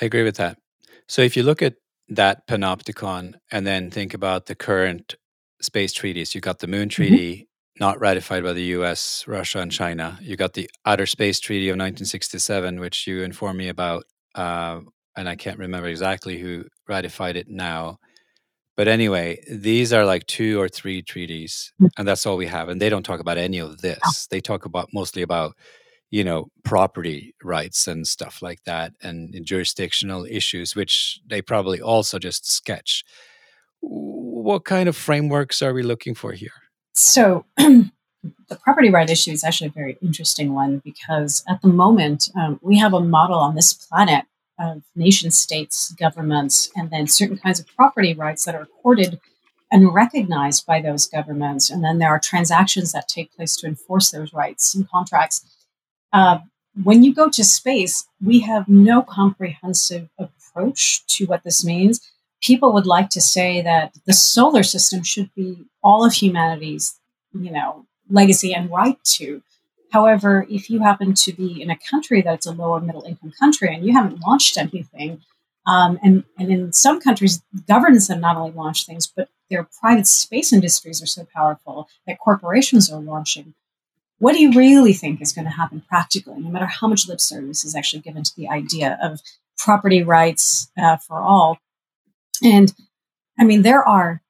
I 0.00 0.04
agree 0.04 0.24
with 0.24 0.36
that. 0.36 0.58
So 1.06 1.22
if 1.22 1.36
you 1.36 1.42
look 1.42 1.62
at 1.62 1.74
that 2.08 2.46
panopticon 2.46 3.34
and 3.50 3.66
then 3.66 3.90
think 3.90 4.14
about 4.14 4.46
the 4.46 4.54
current 4.54 5.14
space 5.60 5.92
treaties, 5.92 6.34
you 6.34 6.40
got 6.40 6.58
the 6.58 6.66
Moon 6.66 6.82
mm-hmm. 6.82 6.88
Treaty. 6.88 7.48
Not 7.78 8.00
ratified 8.00 8.42
by 8.42 8.52
the 8.52 8.64
US, 8.76 9.24
Russia, 9.26 9.60
and 9.60 9.70
China. 9.70 10.18
You 10.22 10.36
got 10.36 10.54
the 10.54 10.70
Outer 10.84 11.06
Space 11.06 11.40
Treaty 11.40 11.68
of 11.68 11.74
1967, 11.74 12.80
which 12.80 13.06
you 13.06 13.22
informed 13.22 13.58
me 13.58 13.68
about. 13.68 14.04
Uh, 14.34 14.80
and 15.16 15.28
I 15.28 15.36
can't 15.36 15.58
remember 15.58 15.88
exactly 15.88 16.38
who 16.38 16.64
ratified 16.88 17.36
it 17.36 17.48
now. 17.48 17.98
But 18.76 18.88
anyway, 18.88 19.42
these 19.50 19.92
are 19.92 20.04
like 20.04 20.26
two 20.26 20.60
or 20.60 20.68
three 20.68 21.00
treaties, 21.02 21.72
mm. 21.80 21.88
and 21.96 22.06
that's 22.06 22.26
all 22.26 22.36
we 22.36 22.46
have. 22.46 22.68
And 22.68 22.80
they 22.80 22.90
don't 22.90 23.04
talk 23.04 23.20
about 23.20 23.38
any 23.38 23.58
of 23.58 23.78
this. 23.78 24.26
They 24.30 24.40
talk 24.40 24.66
about 24.66 24.90
mostly 24.92 25.22
about, 25.22 25.54
you 26.10 26.22
know, 26.22 26.48
property 26.62 27.34
rights 27.42 27.88
and 27.88 28.06
stuff 28.06 28.42
like 28.42 28.62
that, 28.64 28.92
and 29.02 29.34
jurisdictional 29.44 30.26
issues, 30.26 30.76
which 30.76 31.20
they 31.26 31.40
probably 31.40 31.80
also 31.80 32.18
just 32.18 32.50
sketch. 32.50 33.02
What 33.80 34.66
kind 34.66 34.88
of 34.88 34.96
frameworks 34.96 35.62
are 35.62 35.72
we 35.72 35.82
looking 35.82 36.14
for 36.14 36.32
here? 36.32 36.65
So, 36.96 37.44
the 37.56 38.56
property 38.62 38.88
right 38.88 39.08
issue 39.08 39.30
is 39.30 39.44
actually 39.44 39.68
a 39.68 39.72
very 39.72 39.98
interesting 40.00 40.54
one 40.54 40.78
because 40.78 41.44
at 41.46 41.60
the 41.60 41.68
moment 41.68 42.30
um, 42.34 42.58
we 42.62 42.78
have 42.78 42.94
a 42.94 43.00
model 43.00 43.38
on 43.38 43.54
this 43.54 43.74
planet 43.74 44.24
of 44.58 44.82
nation 44.94 45.30
states, 45.30 45.92
governments, 45.92 46.70
and 46.74 46.90
then 46.90 47.06
certain 47.06 47.36
kinds 47.36 47.60
of 47.60 47.66
property 47.76 48.14
rights 48.14 48.46
that 48.46 48.54
are 48.54 48.62
accorded 48.62 49.20
and 49.70 49.92
recognized 49.92 50.64
by 50.64 50.80
those 50.80 51.06
governments. 51.06 51.68
And 51.68 51.84
then 51.84 51.98
there 51.98 52.08
are 52.08 52.18
transactions 52.18 52.92
that 52.92 53.08
take 53.08 53.34
place 53.36 53.56
to 53.58 53.66
enforce 53.66 54.10
those 54.10 54.32
rights 54.32 54.74
and 54.74 54.88
contracts. 54.88 55.44
Uh, 56.14 56.38
when 56.82 57.02
you 57.02 57.14
go 57.14 57.28
to 57.28 57.44
space, 57.44 58.06
we 58.24 58.40
have 58.40 58.68
no 58.68 59.02
comprehensive 59.02 60.08
approach 60.18 61.06
to 61.08 61.26
what 61.26 61.44
this 61.44 61.62
means. 61.62 62.00
People 62.40 62.72
would 62.72 62.86
like 62.86 63.10
to 63.10 63.20
say 63.20 63.60
that 63.60 63.94
the 64.06 64.14
solar 64.14 64.62
system 64.62 65.02
should 65.02 65.30
be 65.34 65.66
all 65.86 66.04
of 66.04 66.12
humanity's, 66.12 66.98
you 67.32 67.52
know, 67.52 67.86
legacy 68.10 68.52
and 68.52 68.68
right 68.70 68.98
to. 69.04 69.40
However, 69.92 70.44
if 70.50 70.68
you 70.68 70.80
happen 70.80 71.14
to 71.14 71.32
be 71.32 71.62
in 71.62 71.70
a 71.70 71.78
country 71.78 72.22
that's 72.22 72.44
a 72.44 72.50
lower 72.50 72.80
middle 72.80 73.04
income 73.04 73.32
country 73.38 73.72
and 73.72 73.86
you 73.86 73.92
haven't 73.92 74.20
launched 74.26 74.58
anything, 74.58 75.22
um, 75.64 75.96
and, 76.02 76.24
and 76.38 76.50
in 76.50 76.72
some 76.72 77.00
countries, 77.00 77.40
governments 77.68 78.08
have 78.08 78.18
not 78.18 78.36
only 78.36 78.50
launched 78.50 78.86
things, 78.86 79.06
but 79.06 79.28
their 79.48 79.68
private 79.80 80.08
space 80.08 80.52
industries 80.52 81.00
are 81.00 81.06
so 81.06 81.24
powerful 81.32 81.88
that 82.04 82.18
corporations 82.18 82.90
are 82.90 83.00
launching. 83.00 83.54
What 84.18 84.32
do 84.34 84.42
you 84.42 84.52
really 84.58 84.92
think 84.92 85.22
is 85.22 85.32
going 85.32 85.44
to 85.44 85.52
happen 85.52 85.84
practically, 85.88 86.40
no 86.40 86.50
matter 86.50 86.66
how 86.66 86.88
much 86.88 87.06
lip 87.06 87.20
service 87.20 87.64
is 87.64 87.76
actually 87.76 88.02
given 88.02 88.24
to 88.24 88.36
the 88.36 88.48
idea 88.48 88.98
of 89.00 89.20
property 89.56 90.02
rights 90.02 90.68
uh, 90.76 90.96
for 90.96 91.20
all? 91.20 91.58
And 92.42 92.74
I 93.38 93.44
mean, 93.44 93.62
there 93.62 93.86
are 93.86 94.20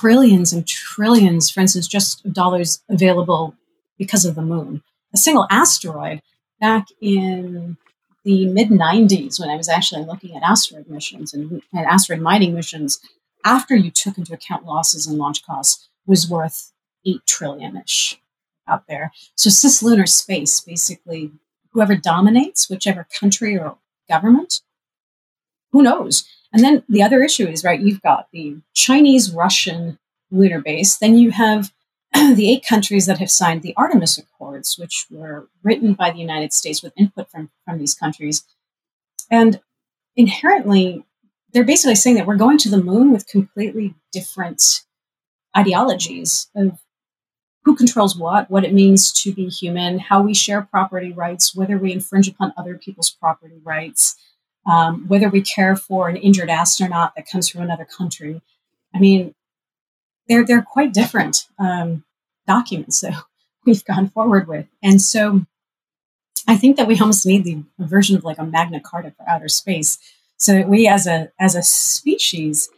trillions 0.00 0.52
and 0.52 0.66
trillions, 0.66 1.50
for 1.50 1.60
instance, 1.60 1.86
just 1.86 2.32
dollars 2.32 2.82
available 2.88 3.54
because 3.98 4.24
of 4.24 4.34
the 4.34 4.42
moon 4.42 4.82
a 5.12 5.16
single 5.16 5.46
asteroid 5.50 6.22
back 6.60 6.88
in 7.00 7.76
the 8.24 8.46
mid 8.46 8.68
90s 8.68 9.40
when 9.40 9.48
I 9.50 9.56
was 9.56 9.68
actually 9.68 10.04
looking 10.04 10.36
at 10.36 10.42
asteroid 10.42 10.88
missions 10.88 11.32
and, 11.32 11.62
and 11.72 11.86
asteroid 11.86 12.20
mining 12.20 12.54
missions, 12.54 13.00
after 13.44 13.74
you 13.74 13.90
took 13.90 14.18
into 14.18 14.34
account 14.34 14.66
losses 14.66 15.06
and 15.06 15.18
launch 15.18 15.44
costs, 15.44 15.88
was 16.06 16.28
worth 16.28 16.72
8 17.06 17.20
trillion 17.26 17.76
ish 17.76 18.20
out 18.68 18.86
there. 18.88 19.12
So, 19.36 19.48
cislunar 19.48 20.08
space 20.08 20.60
basically, 20.60 21.32
whoever 21.72 21.96
dominates, 21.96 22.68
whichever 22.68 23.06
country 23.18 23.58
or 23.58 23.78
government, 24.08 24.60
who 25.72 25.82
knows? 25.82 26.24
And 26.52 26.64
then 26.64 26.82
the 26.88 27.02
other 27.02 27.22
issue 27.22 27.46
is, 27.46 27.64
right, 27.64 27.80
you've 27.80 28.02
got 28.02 28.28
the 28.32 28.56
Chinese 28.74 29.32
Russian 29.32 29.98
lunar 30.30 30.60
base, 30.60 30.96
then 30.96 31.16
you 31.16 31.30
have 31.30 31.72
the 32.12 32.50
eight 32.50 32.64
countries 32.66 33.06
that 33.06 33.18
have 33.18 33.30
signed 33.30 33.62
the 33.62 33.74
Artemis 33.76 34.18
Accords, 34.18 34.78
which 34.78 35.06
were 35.10 35.48
written 35.62 35.94
by 35.94 36.10
the 36.10 36.18
United 36.18 36.52
States 36.52 36.82
with 36.82 36.92
input 36.96 37.30
from, 37.30 37.50
from 37.64 37.78
these 37.78 37.94
countries. 37.94 38.44
And 39.30 39.60
inherently, 40.16 41.04
they're 41.52 41.64
basically 41.64 41.94
saying 41.94 42.16
that 42.16 42.26
we're 42.26 42.36
going 42.36 42.58
to 42.58 42.70
the 42.70 42.82
moon 42.82 43.12
with 43.12 43.26
completely 43.26 43.94
different 44.12 44.82
ideologies 45.56 46.48
of 46.54 46.78
who 47.64 47.76
controls 47.76 48.16
what, 48.16 48.50
what 48.50 48.64
it 48.64 48.72
means 48.72 49.12
to 49.12 49.32
be 49.32 49.48
human, 49.48 49.98
how 49.98 50.22
we 50.22 50.34
share 50.34 50.62
property 50.62 51.12
rights, 51.12 51.54
whether 51.54 51.76
we 51.76 51.92
infringe 51.92 52.28
upon 52.28 52.54
other 52.56 52.78
people's 52.78 53.10
property 53.10 53.60
rights, 53.62 54.16
um, 54.66 55.06
whether 55.08 55.28
we 55.28 55.40
care 55.40 55.76
for 55.76 56.08
an 56.08 56.16
injured 56.16 56.50
astronaut 56.50 57.14
that 57.16 57.28
comes 57.28 57.48
from 57.48 57.62
another 57.62 57.84
country. 57.84 58.40
I 58.94 58.98
mean, 58.98 59.34
they're 60.28 60.44
they're 60.44 60.62
quite 60.62 60.92
different 60.92 61.46
um, 61.58 62.04
documents 62.46 63.00
that 63.00 63.14
we've 63.66 63.84
gone 63.84 64.08
forward 64.08 64.46
with, 64.46 64.66
and 64.82 65.00
so 65.00 65.46
I 66.46 66.56
think 66.56 66.76
that 66.76 66.86
we 66.86 66.98
almost 66.98 67.26
need 67.26 67.44
the 67.44 67.62
version 67.78 68.16
of 68.16 68.24
like 68.24 68.38
a 68.38 68.44
Magna 68.44 68.80
Carta 68.80 69.12
for 69.16 69.28
outer 69.28 69.48
space, 69.48 69.98
so 70.36 70.52
that 70.52 70.68
we 70.68 70.88
as 70.88 71.06
a 71.06 71.30
as 71.38 71.54
a 71.54 71.62
species 71.62 72.70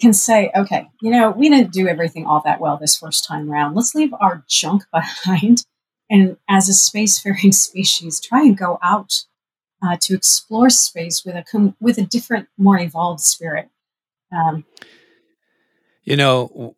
can 0.00 0.12
say, 0.14 0.50
okay, 0.56 0.88
you 1.02 1.10
know, 1.10 1.30
we 1.30 1.50
didn't 1.50 1.72
do 1.72 1.86
everything 1.86 2.26
all 2.26 2.40
that 2.44 2.60
well 2.60 2.78
this 2.78 2.96
first 2.96 3.24
time 3.26 3.50
around. 3.50 3.74
Let's 3.74 3.94
leave 3.94 4.14
our 4.20 4.44
junk 4.48 4.84
behind, 4.92 5.64
and 6.10 6.36
as 6.48 6.68
a 6.68 6.72
spacefaring 6.72 7.54
species, 7.66 8.20
try 8.20 8.42
and 8.42 8.56
go 8.56 8.78
out 8.82 9.24
uh, 9.82 9.96
to 10.00 10.14
explore 10.14 10.70
space 10.70 11.24
with 11.24 11.34
a 11.36 11.74
with 11.80 11.98
a 11.98 12.02
different, 12.02 12.48
more 12.56 12.78
evolved 12.78 13.20
spirit. 13.20 13.68
Um, 14.32 14.64
you 16.04 16.16
know, 16.16 16.74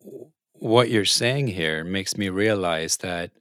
what 0.53 0.89
you're 0.89 1.05
saying 1.05 1.47
here 1.47 1.83
makes 1.83 2.17
me 2.17 2.29
realize 2.29 2.97
that 2.97 3.31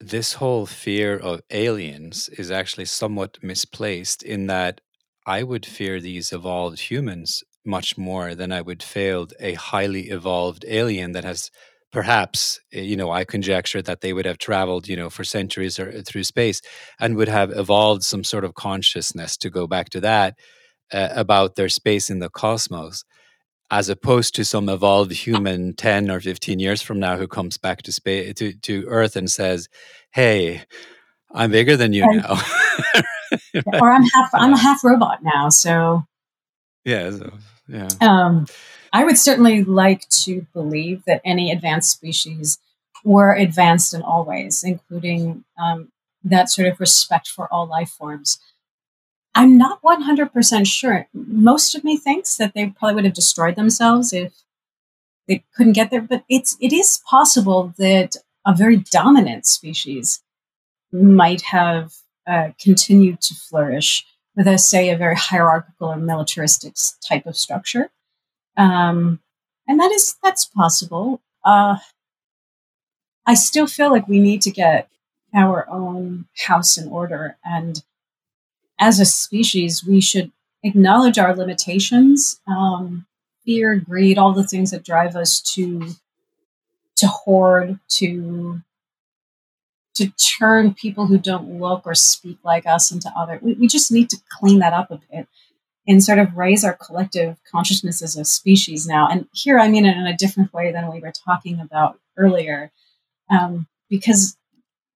this 0.00 0.34
whole 0.34 0.66
fear 0.66 1.16
of 1.16 1.42
aliens 1.50 2.28
is 2.30 2.50
actually 2.50 2.84
somewhat 2.84 3.38
misplaced 3.42 4.22
in 4.22 4.46
that 4.48 4.80
I 5.26 5.42
would 5.42 5.64
fear 5.64 6.00
these 6.00 6.32
evolved 6.32 6.90
humans 6.90 7.42
much 7.64 7.96
more 7.96 8.34
than 8.34 8.52
I 8.52 8.60
would 8.60 8.82
fear 8.82 9.24
a 9.40 9.54
highly 9.54 10.10
evolved 10.10 10.64
alien 10.68 11.12
that 11.12 11.24
has 11.24 11.50
perhaps 11.94 12.60
eh, 12.72 12.80
you 12.80 12.96
know 12.96 13.10
i 13.10 13.24
conjecture 13.24 13.80
that 13.80 14.00
they 14.02 14.12
would 14.12 14.26
have 14.26 14.36
traveled 14.36 14.88
you 14.88 14.96
know 14.96 15.08
for 15.08 15.24
centuries 15.24 15.78
or 15.78 16.02
through 16.02 16.24
space 16.24 16.60
and 16.98 17.16
would 17.16 17.28
have 17.28 17.50
evolved 17.52 18.02
some 18.02 18.24
sort 18.24 18.44
of 18.44 18.54
consciousness 18.54 19.36
to 19.36 19.48
go 19.48 19.66
back 19.66 19.88
to 19.88 20.00
that 20.00 20.34
uh, 20.92 21.08
about 21.12 21.54
their 21.54 21.68
space 21.68 22.10
in 22.10 22.18
the 22.18 22.28
cosmos 22.28 23.04
as 23.70 23.88
opposed 23.88 24.34
to 24.34 24.44
some 24.44 24.68
evolved 24.68 25.12
human 25.12 25.72
10 25.72 26.10
or 26.10 26.20
15 26.20 26.58
years 26.58 26.82
from 26.82 26.98
now 26.98 27.16
who 27.16 27.28
comes 27.28 27.56
back 27.56 27.80
to 27.82 27.92
space 27.92 28.34
to, 28.34 28.52
to 28.54 28.84
earth 28.88 29.14
and 29.14 29.30
says 29.30 29.68
hey 30.10 30.62
i'm 31.32 31.52
bigger 31.52 31.76
than 31.76 31.92
you 31.92 32.04
now 32.16 32.34
right? 32.94 33.64
or 33.80 33.92
i'm 33.92 34.02
half 34.02 34.30
i'm 34.34 34.52
a 34.52 34.58
half 34.58 34.82
robot 34.82 35.22
now 35.22 35.48
so 35.48 36.02
yeah 36.84 37.08
so, 37.10 37.32
yeah 37.68 37.88
um, 38.00 38.46
i 38.94 39.04
would 39.04 39.18
certainly 39.18 39.62
like 39.62 40.08
to 40.08 40.46
believe 40.54 41.02
that 41.06 41.20
any 41.24 41.52
advanced 41.52 41.90
species 41.90 42.58
were 43.04 43.34
advanced 43.34 43.92
in 43.92 44.00
all 44.00 44.24
ways 44.24 44.64
including 44.64 45.44
um, 45.58 45.92
that 46.22 46.48
sort 46.48 46.66
of 46.66 46.80
respect 46.80 47.28
for 47.28 47.52
all 47.52 47.66
life 47.66 47.90
forms 47.90 48.38
I'm 49.34 49.58
not 49.58 49.82
100% 49.82 50.66
sure. 50.66 51.08
Most 51.12 51.74
of 51.74 51.82
me 51.82 51.96
thinks 51.96 52.36
that 52.36 52.54
they 52.54 52.68
probably 52.68 52.94
would 52.94 53.04
have 53.04 53.14
destroyed 53.14 53.56
themselves 53.56 54.12
if 54.12 54.32
they 55.26 55.44
couldn't 55.56 55.72
get 55.72 55.90
there, 55.90 56.02
but 56.02 56.24
it's 56.28 56.56
it 56.60 56.72
is 56.72 57.00
possible 57.08 57.74
that 57.78 58.16
a 58.46 58.54
very 58.54 58.76
dominant 58.76 59.46
species 59.46 60.22
might 60.92 61.42
have 61.42 61.94
uh, 62.26 62.50
continue 62.60 63.16
to 63.20 63.34
flourish 63.34 64.06
with 64.36 64.46
a 64.46 64.58
say 64.58 64.90
a 64.90 64.96
very 64.96 65.16
hierarchical 65.16 65.88
or 65.88 65.96
militaristic 65.96 66.74
type 67.06 67.26
of 67.26 67.36
structure 67.36 67.90
um, 68.56 69.20
and 69.66 69.80
that 69.80 69.90
is 69.92 70.16
that's 70.22 70.44
possible 70.44 71.20
uh, 71.44 71.76
i 73.26 73.34
still 73.34 73.66
feel 73.66 73.90
like 73.90 74.08
we 74.08 74.18
need 74.18 74.42
to 74.42 74.50
get 74.50 74.88
our 75.34 75.68
own 75.68 76.26
house 76.46 76.78
in 76.78 76.88
order 76.88 77.36
and 77.44 77.82
as 78.78 79.00
a 79.00 79.04
species 79.04 79.84
we 79.84 80.00
should 80.00 80.30
acknowledge 80.62 81.18
our 81.18 81.34
limitations 81.34 82.40
um, 82.46 83.06
fear 83.44 83.76
greed 83.76 84.18
all 84.18 84.32
the 84.32 84.46
things 84.46 84.70
that 84.70 84.84
drive 84.84 85.16
us 85.16 85.40
to 85.40 85.94
to 86.96 87.06
hoard 87.06 87.78
to 87.88 88.60
to 89.94 90.10
turn 90.10 90.74
people 90.74 91.06
who 91.06 91.18
don't 91.18 91.60
look 91.60 91.86
or 91.86 91.94
speak 91.94 92.38
like 92.44 92.66
us 92.66 92.90
into 92.90 93.10
other. 93.16 93.38
We, 93.40 93.54
we 93.54 93.68
just 93.68 93.92
need 93.92 94.10
to 94.10 94.16
clean 94.28 94.58
that 94.58 94.72
up 94.72 94.90
a 94.90 95.00
bit 95.10 95.28
and 95.86 96.02
sort 96.02 96.18
of 96.18 96.36
raise 96.36 96.64
our 96.64 96.74
collective 96.74 97.36
consciousness 97.50 98.02
as 98.02 98.16
a 98.16 98.24
species 98.24 98.86
now. 98.86 99.08
And 99.08 99.28
here 99.32 99.58
I 99.58 99.68
mean 99.68 99.84
it 99.84 99.96
in 99.96 100.06
a 100.06 100.16
different 100.16 100.52
way 100.52 100.72
than 100.72 100.90
we 100.92 101.00
were 101.00 101.12
talking 101.12 101.60
about 101.60 101.98
earlier. 102.16 102.70
Um, 103.30 103.66
because 103.90 104.36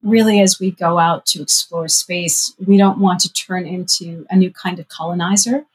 really, 0.03 0.41
as 0.41 0.59
we 0.59 0.71
go 0.71 0.99
out 0.99 1.27
to 1.27 1.43
explore 1.43 1.89
space, 1.89 2.55
we 2.65 2.77
don't 2.77 2.99
want 2.99 3.21
to 3.21 3.33
turn 3.33 3.67
into 3.67 4.27
a 4.31 4.37
new 4.37 4.51
kind 4.51 4.79
of 4.79 4.89
colonizer. 4.89 5.67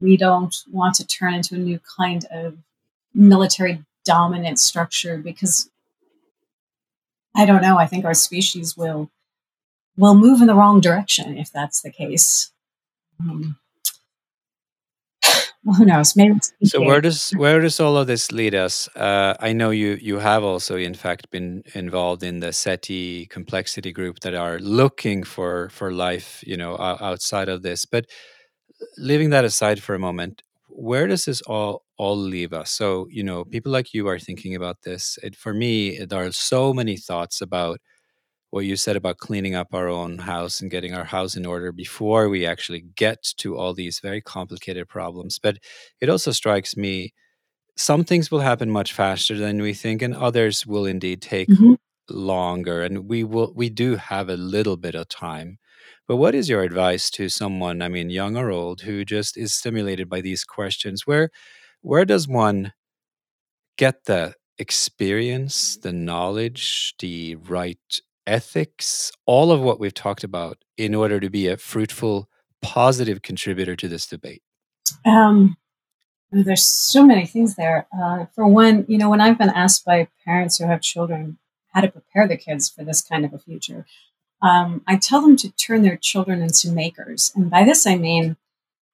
We 0.00 0.16
don't 0.16 0.54
want 0.70 0.94
to 0.96 1.06
turn 1.06 1.34
into 1.34 1.54
a 1.54 1.58
new 1.58 1.80
kind 1.98 2.24
of 2.30 2.58
military 3.14 3.84
dominant 4.04 4.58
structure 4.58 5.18
because 5.18 5.70
I 7.34 7.46
don't 7.46 7.62
know. 7.62 7.78
I 7.78 7.86
think 7.86 8.04
our 8.04 8.14
species 8.14 8.76
will 8.76 9.10
will 9.96 10.14
move 10.14 10.40
in 10.40 10.46
the 10.46 10.54
wrong 10.54 10.80
direction 10.80 11.36
if 11.36 11.52
that's 11.52 11.82
the 11.82 11.90
case. 11.90 12.52
Um, 13.20 13.58
well, 15.68 15.76
who 15.76 15.84
knows? 15.84 16.16
Maybe. 16.16 16.38
So 16.64 16.80
where 16.80 17.02
does 17.02 17.30
where 17.32 17.60
does 17.60 17.78
all 17.78 17.98
of 17.98 18.06
this 18.06 18.32
lead 18.32 18.54
us? 18.54 18.88
Uh, 18.96 19.34
I 19.38 19.52
know 19.52 19.68
you 19.68 19.98
you 20.00 20.18
have 20.18 20.42
also, 20.42 20.76
in 20.76 20.94
fact, 20.94 21.30
been 21.30 21.62
involved 21.74 22.22
in 22.22 22.40
the 22.40 22.54
SETI 22.54 23.26
complexity 23.26 23.92
group 23.92 24.20
that 24.20 24.34
are 24.34 24.58
looking 24.60 25.24
for 25.24 25.68
for 25.68 25.92
life, 25.92 26.42
you 26.46 26.56
know, 26.56 26.78
outside 26.78 27.50
of 27.50 27.60
this. 27.60 27.84
But 27.84 28.06
leaving 28.96 29.28
that 29.30 29.44
aside 29.44 29.82
for 29.82 29.94
a 29.94 29.98
moment, 29.98 30.42
where 30.70 31.06
does 31.06 31.26
this 31.26 31.42
all 31.42 31.84
all 31.98 32.16
leave 32.16 32.54
us? 32.54 32.70
So, 32.70 33.06
you 33.10 33.22
know, 33.22 33.44
people 33.44 33.70
like 33.70 33.92
you 33.92 34.08
are 34.08 34.18
thinking 34.18 34.54
about 34.54 34.82
this. 34.84 35.18
It, 35.22 35.36
for 35.36 35.52
me, 35.52 35.98
there 36.02 36.24
are 36.24 36.32
so 36.32 36.72
many 36.72 36.96
thoughts 36.96 37.42
about 37.42 37.78
what 38.50 38.64
you 38.64 38.76
said 38.76 38.96
about 38.96 39.18
cleaning 39.18 39.54
up 39.54 39.74
our 39.74 39.88
own 39.88 40.18
house 40.18 40.60
and 40.60 40.70
getting 40.70 40.94
our 40.94 41.04
house 41.04 41.36
in 41.36 41.44
order 41.44 41.70
before 41.72 42.28
we 42.28 42.46
actually 42.46 42.84
get 42.96 43.22
to 43.36 43.56
all 43.56 43.74
these 43.74 44.00
very 44.00 44.20
complicated 44.20 44.88
problems. 44.88 45.38
But 45.38 45.58
it 46.00 46.08
also 46.08 46.32
strikes 46.32 46.76
me 46.76 47.12
some 47.76 48.02
things 48.04 48.30
will 48.30 48.40
happen 48.40 48.70
much 48.70 48.92
faster 48.92 49.36
than 49.36 49.62
we 49.62 49.72
think, 49.72 50.02
and 50.02 50.14
others 50.14 50.66
will 50.66 50.84
indeed 50.84 51.22
take 51.22 51.48
mm-hmm. 51.48 51.74
longer. 52.10 52.82
And 52.82 53.08
we 53.08 53.22
will 53.22 53.52
we 53.54 53.70
do 53.70 53.96
have 53.96 54.28
a 54.28 54.36
little 54.36 54.76
bit 54.76 54.94
of 54.96 55.08
time 55.08 55.58
but 56.08 56.16
what 56.16 56.34
is 56.34 56.48
your 56.48 56.62
advice 56.62 57.10
to 57.10 57.28
someone, 57.28 57.82
I 57.82 57.88
mean, 57.88 58.08
young 58.08 58.36
or 58.38 58.50
old, 58.50 58.80
who 58.80 59.04
just 59.04 59.36
is 59.36 59.52
stimulated 59.52 60.08
by 60.08 60.22
these 60.22 60.42
questions? 60.42 61.06
Where 61.06 61.30
where 61.82 62.06
does 62.06 62.26
one 62.26 62.72
get 63.76 64.04
the 64.06 64.34
experience, 64.58 65.76
the 65.76 65.92
knowledge, 65.92 66.94
the 66.98 67.36
right 67.36 68.00
ethics, 68.28 69.10
all 69.26 69.50
of 69.50 69.60
what 69.60 69.80
we've 69.80 69.94
talked 69.94 70.22
about 70.22 70.58
in 70.76 70.94
order 70.94 71.18
to 71.18 71.30
be 71.30 71.48
a 71.48 71.56
fruitful, 71.56 72.28
positive 72.62 73.22
contributor 73.22 73.74
to 73.76 73.88
this 73.88 74.06
debate? 74.06 74.42
Um, 75.04 75.56
there's 76.30 76.64
so 76.64 77.04
many 77.04 77.26
things 77.26 77.56
there. 77.56 77.86
Uh, 77.96 78.26
for 78.34 78.46
one, 78.46 78.84
you 78.88 78.98
know, 78.98 79.10
when 79.10 79.20
I've 79.20 79.38
been 79.38 79.48
asked 79.48 79.84
by 79.84 80.08
parents 80.24 80.58
who 80.58 80.66
have 80.66 80.82
children 80.82 81.38
how 81.72 81.80
to 81.80 81.88
prepare 81.88 82.28
the 82.28 82.36
kids 82.36 82.68
for 82.68 82.84
this 82.84 83.02
kind 83.02 83.24
of 83.24 83.32
a 83.32 83.38
future, 83.38 83.86
um, 84.42 84.82
I 84.86 84.96
tell 84.96 85.20
them 85.20 85.36
to 85.36 85.50
turn 85.52 85.82
their 85.82 85.96
children 85.96 86.42
into 86.42 86.70
makers. 86.70 87.32
And 87.34 87.50
by 87.50 87.64
this, 87.64 87.86
I 87.86 87.96
mean, 87.96 88.36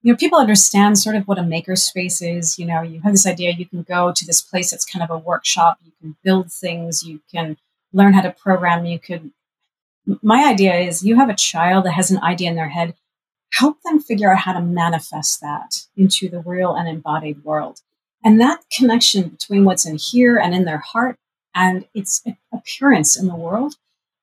you 0.03 0.13
know, 0.13 0.17
people 0.17 0.39
understand 0.39 0.99
sort 0.99 1.17
of 1.17 1.27
what 1.27 1.39
a 1.39 1.43
maker 1.43 1.77
space 1.77 2.23
is. 2.23 2.59
You 2.59 2.67
know, 2.67 2.83
you 2.83 3.01
have 3.01 3.13
this 3.13 3.27
idea 3.27 3.53
you 3.53 3.67
can 3.67 3.83
go 3.83 4.13
to 4.13 4.27
this 4.27 4.41
place 4.41 4.71
that's 4.71 4.85
kind 4.85 5.03
of 5.03 5.11
a 5.11 5.19
workshop, 5.19 5.79
you 5.85 5.93
can 6.01 6.17
build 6.23 6.53
things, 6.53 7.03
you 7.03 7.21
can 7.33 7.57
learn 7.95 8.13
how 8.13 8.21
to 8.21 8.31
program, 8.31 8.85
you 8.85 8.99
could. 8.99 9.31
My 10.23 10.45
idea 10.45 10.75
is 10.75 11.05
you 11.05 11.17
have 11.17 11.31
a 11.31 11.35
child 11.35 11.87
that 11.87 11.93
has 11.93 12.11
an 12.11 12.23
idea 12.23 12.51
in 12.51 12.57
their 12.57 12.69
head, 12.69 12.95
help 13.53 13.81
them 13.83 14.01
figure 14.01 14.31
out 14.31 14.41
how 14.41 14.53
to 14.53 14.61
manifest 14.61 15.41
that 15.41 15.87
into 15.97 16.29
the 16.29 16.41
real 16.41 16.75
and 16.75 16.89
embodied 16.89 17.43
world. 17.45 17.81
And 18.23 18.41
that 18.41 18.65
connection 18.71 19.29
between 19.29 19.65
what's 19.65 19.87
in 19.87 19.97
here 19.97 20.37
and 20.37 20.55
in 20.55 20.65
their 20.65 20.79
heart 20.79 21.17
and 21.55 21.87
its 21.95 22.23
appearance 22.53 23.17
in 23.17 23.29
the 23.29 23.37
world 23.37 23.77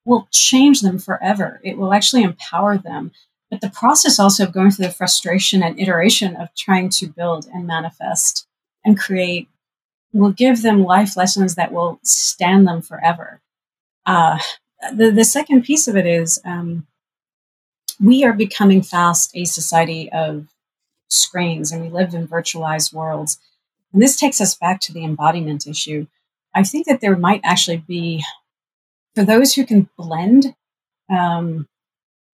will 0.05 0.27
change 0.31 0.81
them 0.81 0.99
forever. 0.99 1.61
It 1.63 1.77
will 1.77 1.93
actually 1.93 2.23
empower 2.23 2.77
them. 2.77 3.11
But 3.49 3.61
the 3.61 3.69
process 3.69 4.19
also 4.19 4.45
of 4.45 4.53
going 4.53 4.71
through 4.71 4.87
the 4.87 4.93
frustration 4.93 5.61
and 5.61 5.79
iteration 5.79 6.35
of 6.35 6.53
trying 6.55 6.89
to 6.89 7.07
build 7.07 7.47
and 7.53 7.67
manifest 7.67 8.47
and 8.83 8.99
create 8.99 9.47
will 10.13 10.31
give 10.31 10.61
them 10.61 10.83
life 10.83 11.15
lessons 11.15 11.55
that 11.55 11.71
will 11.71 11.99
stand 12.03 12.67
them 12.67 12.81
forever. 12.81 13.41
Uh, 14.05 14.39
the, 14.95 15.11
the 15.11 15.25
second 15.25 15.63
piece 15.63 15.87
of 15.87 15.95
it 15.95 16.05
is 16.05 16.39
um, 16.45 16.87
we 17.99 18.23
are 18.23 18.33
becoming 18.33 18.81
fast 18.81 19.31
a 19.35 19.45
society 19.45 20.11
of 20.11 20.47
screens 21.09 21.71
and 21.71 21.81
we 21.81 21.89
live 21.89 22.13
in 22.13 22.27
virtualized 22.27 22.93
worlds. 22.93 23.39
And 23.93 24.01
this 24.01 24.17
takes 24.17 24.41
us 24.41 24.55
back 24.55 24.79
to 24.81 24.93
the 24.93 25.03
embodiment 25.03 25.67
issue. 25.67 26.07
I 26.55 26.63
think 26.63 26.87
that 26.87 27.01
there 27.01 27.15
might 27.15 27.41
actually 27.43 27.77
be 27.77 28.23
for 29.15 29.23
those 29.23 29.53
who 29.53 29.65
can 29.65 29.89
blend, 29.97 30.55
um, 31.09 31.67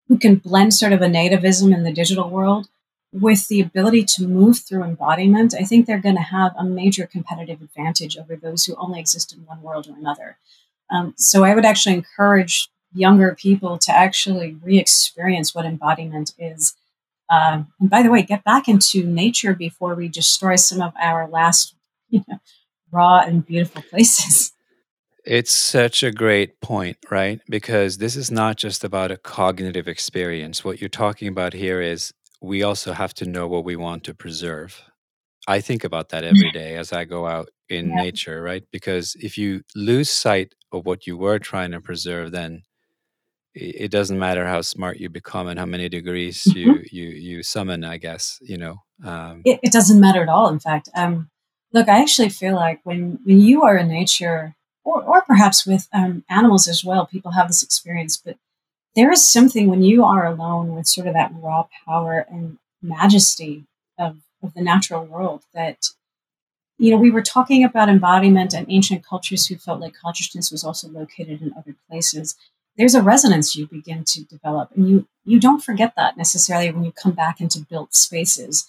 who 0.07 0.17
can 0.17 0.35
blend 0.35 0.73
sort 0.73 0.93
of 0.93 1.01
a 1.01 1.07
nativism 1.07 1.73
in 1.73 1.83
the 1.83 1.93
digital 1.93 2.29
world 2.29 2.67
with 3.13 3.47
the 3.47 3.61
ability 3.61 4.03
to 4.03 4.27
move 4.27 4.59
through 4.59 4.83
embodiment, 4.83 5.53
I 5.53 5.63
think 5.63 5.85
they're 5.85 5.99
going 5.99 6.15
to 6.15 6.21
have 6.21 6.53
a 6.57 6.63
major 6.63 7.05
competitive 7.05 7.61
advantage 7.61 8.17
over 8.17 8.35
those 8.35 8.65
who 8.65 8.75
only 8.75 8.99
exist 8.99 9.33
in 9.33 9.45
one 9.45 9.61
world 9.61 9.87
or 9.87 9.95
another. 9.95 10.37
Um, 10.93 11.13
so 11.17 11.43
I 11.43 11.55
would 11.55 11.65
actually 11.65 11.95
encourage 11.95 12.69
younger 12.93 13.35
people 13.35 13.77
to 13.79 13.91
actually 13.91 14.55
re-experience 14.61 15.55
what 15.55 15.65
embodiment 15.65 16.33
is. 16.37 16.75
Uh, 17.29 17.63
and 17.79 17.89
by 17.89 18.03
the 18.03 18.11
way, 18.11 18.21
get 18.21 18.43
back 18.43 18.67
into 18.67 19.03
nature 19.03 19.55
before 19.55 19.95
we 19.95 20.07
destroy 20.07 20.55
some 20.55 20.81
of 20.81 20.93
our 21.01 21.27
last 21.27 21.75
you 22.09 22.23
know, 22.27 22.39
raw 22.91 23.19
and 23.19 23.45
beautiful 23.45 23.81
places. 23.81 24.51
It's 25.25 25.53
such 25.53 26.03
a 26.03 26.11
great 26.11 26.59
point, 26.59 26.97
right? 27.09 27.39
Because 27.47 27.97
this 27.97 28.17
is 28.17 28.29
not 28.29 28.57
just 28.57 28.83
about 28.83 29.09
a 29.09 29.15
cognitive 29.15 29.87
experience. 29.87 30.65
What 30.65 30.81
you're 30.81 30.89
talking 30.89 31.29
about 31.29 31.53
here 31.53 31.79
is 31.79 32.13
we 32.41 32.61
also 32.61 32.91
have 32.91 33.13
to 33.13 33.25
know 33.25 33.47
what 33.47 33.63
we 33.63 33.77
want 33.77 34.03
to 34.03 34.13
preserve. 34.13 34.81
I 35.47 35.61
think 35.61 35.85
about 35.85 36.09
that 36.09 36.25
every 36.25 36.51
day 36.51 36.75
as 36.75 36.91
I 36.91 37.05
go 37.05 37.25
out 37.25 37.49
in 37.69 37.89
Yeah. 37.89 37.95
nature, 37.95 38.41
right? 38.41 38.63
Because 38.71 39.15
if 39.19 39.37
you 39.37 39.63
lose 39.75 40.09
sight 40.09 40.55
of 40.71 40.85
what 40.85 41.07
you 41.07 41.17
were 41.17 41.39
trying 41.39 41.71
to 41.71 41.81
preserve, 41.81 42.31
then 42.31 42.63
it 43.55 43.91
doesn't 43.91 44.19
matter 44.19 44.47
how 44.47 44.61
smart 44.61 44.97
you 44.99 45.09
become 45.09 45.47
and 45.47 45.59
how 45.59 45.65
many 45.65 45.89
degrees 45.89 46.43
hmm 46.43 46.59
you 46.59 46.83
you 46.91 47.07
you 47.09 47.43
summon. 47.43 47.83
I 47.83 47.97
guess 47.97 48.39
you 48.41 48.57
know. 48.57 48.77
Um, 49.03 49.41
It, 49.45 49.59
it 49.63 49.71
doesn't 49.71 49.99
matter 49.99 50.21
at 50.23 50.29
all. 50.29 50.47
In 50.49 50.59
fact, 50.59 50.89
um, 50.95 51.29
look, 51.73 51.87
I 51.89 52.01
actually 52.01 52.29
feel 52.29 52.55
like 52.55 52.79
when 52.83 53.19
when 53.25 53.39
you 53.39 53.63
are 53.63 53.77
in 53.77 53.87
nature, 53.87 54.55
or, 54.83 55.03
or 55.03 55.21
perhaps 55.21 55.65
with 55.65 55.87
um, 55.93 56.23
animals 56.29 56.67
as 56.67 56.83
well. 56.83 57.05
People 57.05 57.31
have 57.31 57.47
this 57.47 57.63
experience, 57.63 58.17
but 58.17 58.37
there 58.95 59.11
is 59.11 59.27
something 59.27 59.69
when 59.69 59.83
you 59.83 60.03
are 60.03 60.25
alone 60.25 60.75
with 60.75 60.87
sort 60.87 61.07
of 61.07 61.13
that 61.13 61.31
raw 61.35 61.67
power 61.85 62.25
and 62.29 62.57
majesty 62.81 63.65
of, 63.97 64.17
of 64.43 64.53
the 64.53 64.61
natural 64.61 65.05
world 65.05 65.43
that 65.53 65.89
you 66.77 66.91
know 66.91 66.97
we 66.97 67.11
were 67.11 67.21
talking 67.21 67.63
about 67.63 67.89
embodiment 67.89 68.53
and 68.53 68.65
ancient 68.69 69.05
cultures 69.05 69.45
who 69.47 69.55
felt 69.55 69.79
like 69.79 69.93
consciousness 69.93 70.51
was 70.51 70.63
also 70.63 70.87
located 70.89 71.41
in 71.41 71.53
other 71.57 71.75
places 71.89 72.35
there's 72.77 72.95
a 72.95 73.01
resonance 73.03 73.55
you 73.55 73.67
begin 73.67 74.03
to 74.03 74.23
develop 74.25 74.69
and 74.75 74.89
you 74.89 75.07
you 75.25 75.39
don't 75.39 75.63
forget 75.63 75.93
that 75.95 76.17
necessarily 76.17 76.71
when 76.71 76.83
you 76.83 76.91
come 76.91 77.13
back 77.13 77.39
into 77.39 77.59
built 77.59 77.93
spaces 77.93 78.67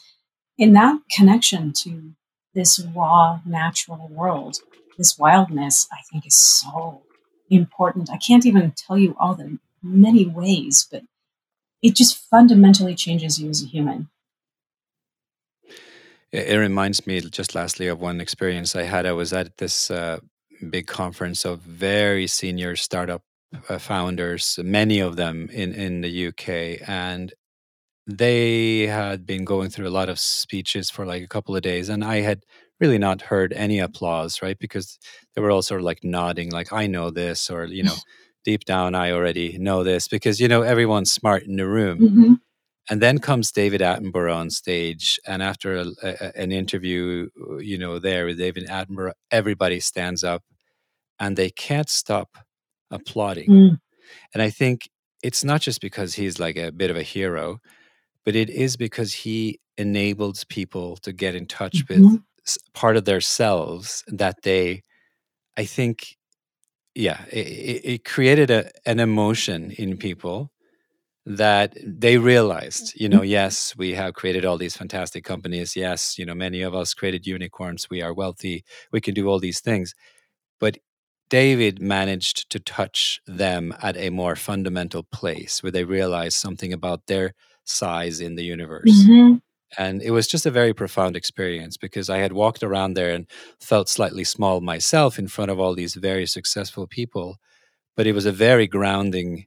in 0.58 0.72
that 0.72 1.00
connection 1.10 1.72
to 1.72 2.12
this 2.54 2.78
raw 2.94 3.40
natural 3.44 4.08
world 4.08 4.60
this 4.96 5.18
wildness, 5.18 5.88
I 5.92 5.98
think, 6.10 6.26
is 6.26 6.34
so 6.34 7.02
important. 7.50 8.10
I 8.10 8.16
can't 8.16 8.46
even 8.46 8.72
tell 8.72 8.98
you 8.98 9.16
all 9.18 9.34
the 9.34 9.58
many 9.82 10.26
ways, 10.26 10.86
but 10.90 11.02
it 11.82 11.94
just 11.94 12.16
fundamentally 12.16 12.94
changes 12.94 13.38
you 13.38 13.50
as 13.50 13.62
a 13.62 13.66
human. 13.66 14.08
It 16.34 16.56
reminds 16.56 17.06
me, 17.06 17.20
just 17.20 17.54
lastly, 17.54 17.86
of 17.86 18.00
one 18.00 18.20
experience 18.20 18.74
I 18.74 18.82
had. 18.82 19.06
I 19.06 19.12
was 19.12 19.32
at 19.32 19.56
this 19.58 19.88
uh, 19.88 20.18
big 20.68 20.88
conference 20.88 21.44
of 21.44 21.60
very 21.60 22.26
senior 22.26 22.74
startup 22.74 23.22
uh, 23.68 23.78
founders, 23.78 24.58
many 24.60 24.98
of 24.98 25.14
them 25.14 25.48
in, 25.52 25.72
in 25.72 26.00
the 26.00 26.26
UK, 26.26 26.88
and 26.88 27.32
they 28.08 28.88
had 28.88 29.24
been 29.24 29.44
going 29.44 29.70
through 29.70 29.86
a 29.86 29.94
lot 29.94 30.08
of 30.08 30.18
speeches 30.18 30.90
for 30.90 31.06
like 31.06 31.22
a 31.22 31.28
couple 31.28 31.54
of 31.54 31.62
days, 31.62 31.88
and 31.88 32.02
I 32.04 32.22
had 32.22 32.42
really 32.80 32.98
not 32.98 33.22
heard 33.22 33.52
any 33.52 33.78
applause, 33.78 34.42
right? 34.42 34.58
Because 34.58 34.98
they 35.34 35.40
were 35.40 35.52
all 35.52 35.62
sort 35.62 35.82
of 35.82 35.84
like 35.84 36.02
nodding, 36.02 36.50
like, 36.50 36.72
I 36.72 36.88
know 36.88 37.10
this, 37.10 37.48
or, 37.48 37.66
you 37.66 37.84
know, 37.84 37.94
deep 38.44 38.64
down, 38.64 38.96
I 38.96 39.12
already 39.12 39.56
know 39.58 39.84
this, 39.84 40.08
because, 40.08 40.40
you 40.40 40.48
know, 40.48 40.62
everyone's 40.62 41.12
smart 41.12 41.44
in 41.44 41.54
the 41.54 41.68
room. 41.68 41.98
Mm-hmm. 42.00 42.34
And 42.90 43.00
then 43.00 43.18
comes 43.18 43.50
David 43.50 43.80
Attenborough 43.80 44.36
on 44.36 44.50
stage, 44.50 45.18
and 45.26 45.42
after 45.42 45.76
a, 45.76 45.86
a, 46.02 46.36
an 46.36 46.52
interview, 46.52 47.28
you 47.58 47.78
know, 47.78 47.98
there 47.98 48.26
with 48.26 48.38
David 48.38 48.68
Attenborough, 48.68 49.12
everybody 49.30 49.80
stands 49.80 50.22
up, 50.22 50.42
and 51.18 51.36
they 51.36 51.50
can't 51.50 51.88
stop 51.88 52.36
applauding. 52.90 53.50
Mm. 53.50 53.78
And 54.34 54.42
I 54.42 54.50
think 54.50 54.90
it's 55.22 55.42
not 55.42 55.62
just 55.62 55.80
because 55.80 56.14
he's 56.14 56.38
like 56.38 56.56
a 56.56 56.70
bit 56.70 56.90
of 56.90 56.96
a 56.96 57.02
hero, 57.02 57.58
but 58.24 58.36
it 58.36 58.50
is 58.50 58.76
because 58.76 59.14
he 59.14 59.60
enables 59.78 60.44
people 60.44 60.96
to 60.98 61.12
get 61.12 61.34
in 61.34 61.46
touch 61.46 61.86
Mm-hmm. 61.86 62.16
with 62.16 62.58
part 62.74 62.96
of 62.98 63.06
their 63.06 63.22
selves 63.22 64.04
that 64.08 64.42
they, 64.42 64.82
I 65.56 65.64
think, 65.64 66.16
yeah, 66.94 67.24
it, 67.32 67.46
it 67.46 67.84
it 67.84 68.04
created 68.04 68.50
a, 68.50 68.70
an 68.84 69.00
emotion 69.00 69.70
in 69.70 69.96
people 69.96 70.50
that 71.26 71.76
they 71.84 72.18
realized, 72.18 72.92
you 72.96 73.08
know, 73.08 73.22
yes, 73.22 73.74
we 73.76 73.94
have 73.94 74.14
created 74.14 74.44
all 74.44 74.58
these 74.58 74.76
fantastic 74.76 75.24
companies. 75.24 75.74
Yes, 75.74 76.18
you 76.18 76.26
know, 76.26 76.34
many 76.34 76.62
of 76.62 76.74
us 76.74 76.94
created 76.94 77.26
unicorns. 77.26 77.88
We 77.90 78.02
are 78.02 78.12
wealthy. 78.12 78.64
We 78.92 79.00
can 79.00 79.14
do 79.14 79.28
all 79.28 79.38
these 79.40 79.60
things. 79.60 79.94
But 80.60 80.78
David 81.30 81.80
managed 81.80 82.50
to 82.50 82.60
touch 82.60 83.20
them 83.26 83.74
at 83.82 83.96
a 83.96 84.10
more 84.10 84.36
fundamental 84.36 85.02
place 85.04 85.62
where 85.62 85.72
they 85.72 85.84
realized 85.84 86.36
something 86.36 86.72
about 86.72 87.06
their 87.06 87.32
size 87.64 88.20
in 88.20 88.34
the 88.36 88.44
universe. 88.44 89.04
Mhm. 89.08 89.40
And 89.78 90.02
it 90.02 90.10
was 90.12 90.28
just 90.28 90.46
a 90.46 90.50
very 90.50 90.74
profound 90.74 91.16
experience 91.16 91.76
because 91.76 92.08
I 92.10 92.18
had 92.18 92.32
walked 92.32 92.62
around 92.62 92.94
there 92.94 93.12
and 93.14 93.26
felt 93.60 93.88
slightly 93.88 94.24
small 94.24 94.60
myself 94.60 95.18
in 95.18 95.28
front 95.28 95.50
of 95.50 95.58
all 95.58 95.74
these 95.74 95.94
very 95.94 96.26
successful 96.26 96.86
people. 96.86 97.38
But 97.96 98.06
it 98.06 98.12
was 98.14 98.26
a 98.26 98.32
very 98.32 98.66
grounding 98.68 99.46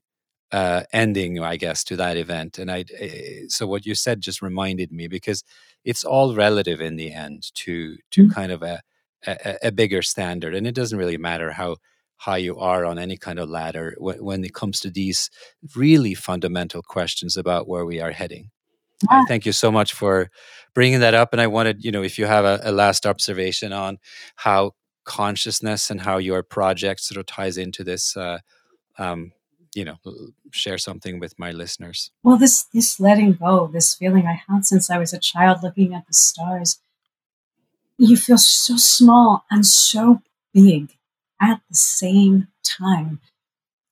uh, 0.51 0.83
ending, 0.93 1.39
I 1.39 1.57
guess, 1.57 1.83
to 1.85 1.95
that 1.97 2.17
event. 2.17 2.57
And 2.59 2.71
I, 2.71 2.85
eh, 2.99 3.43
so 3.49 3.67
what 3.67 3.85
you 3.85 3.95
said 3.95 4.21
just 4.21 4.41
reminded 4.41 4.91
me 4.91 5.07
because 5.07 5.43
it's 5.83 6.03
all 6.05 6.35
relative 6.35 6.81
in 6.81 6.95
the 6.95 7.13
end 7.13 7.51
to 7.55 7.97
to 8.11 8.25
Mm. 8.27 8.33
kind 8.33 8.51
of 8.51 8.63
a, 8.63 8.81
a 9.27 9.57
a 9.63 9.71
bigger 9.71 10.01
standard, 10.01 10.55
and 10.55 10.67
it 10.67 10.75
doesn't 10.75 10.97
really 10.99 11.17
matter 11.17 11.51
how 11.51 11.77
high 12.17 12.37
you 12.37 12.57
are 12.57 12.83
on 12.85 12.97
any 12.97 13.17
kind 13.17 13.39
of 13.39 13.49
ladder 13.49 13.95
when, 13.99 14.23
when 14.23 14.43
it 14.43 14.53
comes 14.53 14.79
to 14.79 14.89
these 14.89 15.29
really 15.75 16.15
fundamental 16.15 16.81
questions 16.81 17.37
about 17.37 17.67
where 17.67 17.85
we 17.85 18.01
are 18.01 18.11
heading. 18.11 18.49
Yeah. 19.11 19.23
thank 19.27 19.45
you 19.45 19.51
so 19.51 19.71
much 19.71 19.93
for 19.93 20.31
bringing 20.73 20.99
that 21.01 21.13
up. 21.13 21.29
And 21.31 21.39
I 21.41 21.45
wanted, 21.47 21.83
you 21.85 21.91
know, 21.91 22.01
if 22.03 22.17
you 22.17 22.25
have 22.25 22.45
a, 22.45 22.59
a 22.63 22.71
last 22.71 23.05
observation 23.05 23.71
on 23.71 23.99
how 24.35 24.71
consciousness 25.03 25.91
and 25.91 26.01
how 26.01 26.17
your 26.17 26.41
project 26.43 27.01
sort 27.01 27.19
of 27.19 27.25
ties 27.27 27.57
into 27.57 27.83
this, 27.83 28.17
uh, 28.17 28.39
um, 28.97 29.31
you 29.77 29.85
know, 29.85 29.97
uh, 30.07 30.11
share 30.51 30.79
something 30.79 31.19
with 31.19 31.37
my 31.37 31.51
listeners. 31.51 32.09
Well, 32.23 32.37
this 32.37 32.63
this 32.73 32.99
letting 32.99 33.33
go, 33.33 33.67
this 33.67 33.93
feeling 33.93 34.25
I 34.25 34.41
had 34.47 34.65
since 34.65 34.89
I 34.89 34.97
was 34.97 35.13
a 35.13 35.19
child, 35.19 35.61
looking 35.61 35.93
at 35.93 36.07
the 36.07 36.15
stars, 36.15 36.79
you 37.99 38.17
feel 38.17 38.39
so 38.39 38.75
small 38.75 39.45
and 39.51 39.63
so 39.63 40.21
big 40.51 40.97
at 41.39 41.61
the 41.69 41.75
same 41.75 42.47
time. 42.63 43.19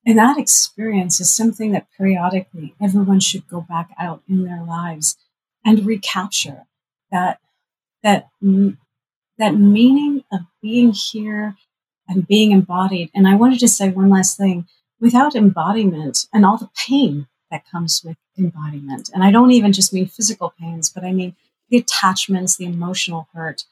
And 0.04 0.18
that 0.18 0.38
experience 0.38 1.20
is 1.20 1.32
something 1.32 1.70
that 1.70 1.86
periodically 1.96 2.74
everyone 2.82 3.20
should 3.20 3.46
go 3.46 3.60
back 3.60 3.90
out 3.96 4.22
in 4.28 4.42
their 4.42 4.64
lives 4.64 5.16
and 5.64 5.86
recapture 5.86 6.62
that 7.12 7.38
that 8.02 8.28
that 9.38 9.54
meaning 9.54 10.24
of 10.32 10.40
being 10.60 10.92
here 10.92 11.54
and 12.08 12.26
being 12.26 12.50
embodied. 12.50 13.10
And 13.14 13.28
I 13.28 13.36
wanted 13.36 13.60
to 13.60 13.68
say 13.68 13.88
one 13.88 14.10
last 14.10 14.36
thing: 14.36 14.66
without 15.00 15.34
embodiment 15.34 16.26
and 16.32 16.44
all 16.44 16.56
the 16.56 16.70
pain 16.86 17.26
that 17.50 17.68
comes 17.70 18.02
with 18.04 18.16
embodiment, 18.38 19.10
and 19.12 19.22
I 19.22 19.30
don't 19.30 19.52
even 19.52 19.72
just 19.72 19.92
mean 19.92 20.06
physical 20.06 20.52
pains, 20.58 20.88
but 20.88 21.04
I 21.04 21.12
mean 21.12 21.36
the 21.70 21.78
attachments, 21.78 22.56
the 22.56 22.66
emotional 22.66 23.28
hurt. 23.34 23.64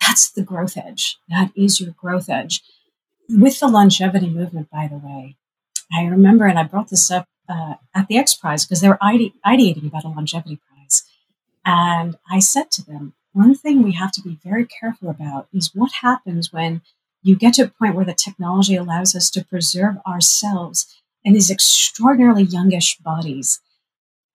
That's 0.00 0.30
the 0.30 0.42
growth 0.42 0.76
edge. 0.76 1.18
That 1.28 1.50
is 1.54 1.80
your 1.80 1.92
growth 1.92 2.28
edge. 2.28 2.62
With 3.28 3.60
the 3.60 3.68
longevity 3.68 4.28
movement, 4.28 4.70
by 4.70 4.88
the 4.88 4.96
way, 4.96 5.36
I 5.92 6.04
remember, 6.04 6.46
and 6.46 6.58
I 6.58 6.64
brought 6.64 6.88
this 6.88 7.10
up 7.10 7.26
uh, 7.48 7.74
at 7.94 8.08
the 8.08 8.16
X 8.18 8.34
Prize 8.34 8.64
because 8.64 8.80
they 8.80 8.88
were 8.88 8.98
ide- 9.00 9.32
ideating 9.44 9.86
about 9.86 10.04
a 10.04 10.08
longevity 10.08 10.60
prize. 10.68 11.02
And 11.64 12.16
I 12.30 12.38
said 12.38 12.70
to 12.72 12.84
them, 12.84 13.14
one 13.32 13.54
thing 13.54 13.82
we 13.82 13.92
have 13.92 14.12
to 14.12 14.22
be 14.22 14.38
very 14.42 14.66
careful 14.66 15.08
about 15.08 15.48
is 15.52 15.74
what 15.74 15.92
happens 16.00 16.52
when 16.52 16.82
you 17.22 17.36
get 17.36 17.54
to 17.54 17.62
a 17.62 17.68
point 17.68 17.94
where 17.94 18.04
the 18.04 18.14
technology 18.14 18.76
allows 18.76 19.14
us 19.14 19.30
to 19.30 19.44
preserve 19.44 19.96
ourselves 20.06 21.00
in 21.24 21.34
these 21.34 21.50
extraordinarily 21.50 22.44
youngish 22.44 22.96
bodies. 22.98 23.60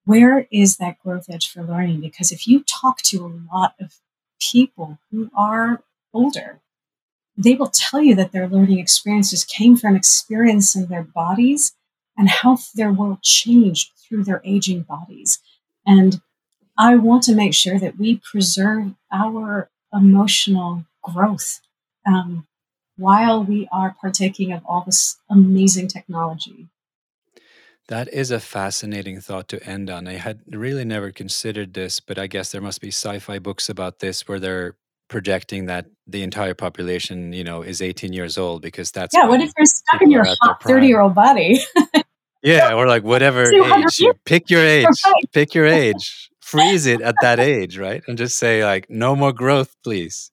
Where 0.05 0.47
is 0.51 0.77
that 0.77 0.99
growth 0.99 1.25
edge 1.29 1.49
for 1.49 1.63
learning? 1.63 2.01
Because 2.01 2.31
if 2.31 2.47
you 2.47 2.63
talk 2.63 3.01
to 3.03 3.25
a 3.25 3.53
lot 3.53 3.73
of 3.79 3.95
people 4.39 4.99
who 5.11 5.29
are 5.35 5.81
older, 6.13 6.61
they 7.35 7.55
will 7.55 7.71
tell 7.73 8.01
you 8.01 8.15
that 8.15 8.31
their 8.31 8.47
learning 8.47 8.79
experiences 8.79 9.43
came 9.43 9.75
from 9.75 9.95
experiencing 9.95 10.85
their 10.85 11.03
bodies 11.03 11.73
and 12.17 12.29
how 12.29 12.57
their 12.75 12.93
world 12.93 13.21
changed 13.23 13.91
through 13.97 14.23
their 14.23 14.41
aging 14.45 14.83
bodies. 14.83 15.39
And 15.85 16.21
I 16.77 16.95
want 16.95 17.23
to 17.23 17.35
make 17.35 17.53
sure 17.53 17.79
that 17.79 17.97
we 17.97 18.21
preserve 18.31 18.93
our 19.11 19.69
emotional 19.93 20.85
growth 21.01 21.61
um, 22.05 22.47
while 22.97 23.43
we 23.43 23.67
are 23.71 23.95
partaking 23.99 24.51
of 24.53 24.61
all 24.65 24.83
this 24.85 25.17
amazing 25.29 25.87
technology. 25.87 26.67
That 27.87 28.07
is 28.11 28.31
a 28.31 28.39
fascinating 28.39 29.19
thought 29.21 29.47
to 29.49 29.63
end 29.67 29.89
on. 29.91 30.07
I 30.07 30.13
had 30.13 30.41
really 30.49 30.85
never 30.85 31.11
considered 31.11 31.73
this, 31.75 31.99
but 31.99 32.17
I 32.17 32.27
guess 32.27 32.51
there 32.51 32.61
must 32.61 32.81
be 32.81 32.87
sci-fi 32.87 33.37
books 33.39 33.69
about 33.69 33.99
this 33.99 34.27
where 34.27 34.39
they're 34.39 34.75
projecting 35.07 35.67
that 35.67 35.85
the 36.07 36.23
entire 36.23 36.55
population, 36.55 37.31
you 37.31 37.43
know, 37.43 37.61
is 37.61 37.83
18 37.83 38.11
years 38.11 38.39
old 38.39 38.63
because 38.63 38.91
that's 38.91 39.13
Yeah, 39.13 39.27
what 39.27 39.39
if 39.39 39.51
you're 39.55 39.67
stuck 39.67 40.01
in 40.01 40.09
your 40.09 40.21
are 40.21 40.27
at 40.27 40.37
their 40.41 40.53
hot 40.53 40.61
30-year-old 40.61 41.13
body? 41.13 41.59
Yeah, 42.41 42.73
or 42.75 42.87
like 42.87 43.03
whatever 43.03 43.43
age. 43.53 43.99
You 43.99 44.13
pick 44.25 44.49
your 44.51 44.61
age. 44.65 44.85
Right. 44.85 45.31
Pick 45.33 45.55
your 45.55 45.65
age. 45.65 46.29
Freeze 46.41 46.85
it 46.85 47.01
at 47.01 47.15
that 47.21 47.39
age, 47.39 47.77
right? 47.77 48.03
And 48.07 48.17
just 48.19 48.37
say 48.37 48.63
like 48.63 48.87
no 48.89 49.15
more 49.15 49.33
growth, 49.33 49.75
please. 49.83 50.31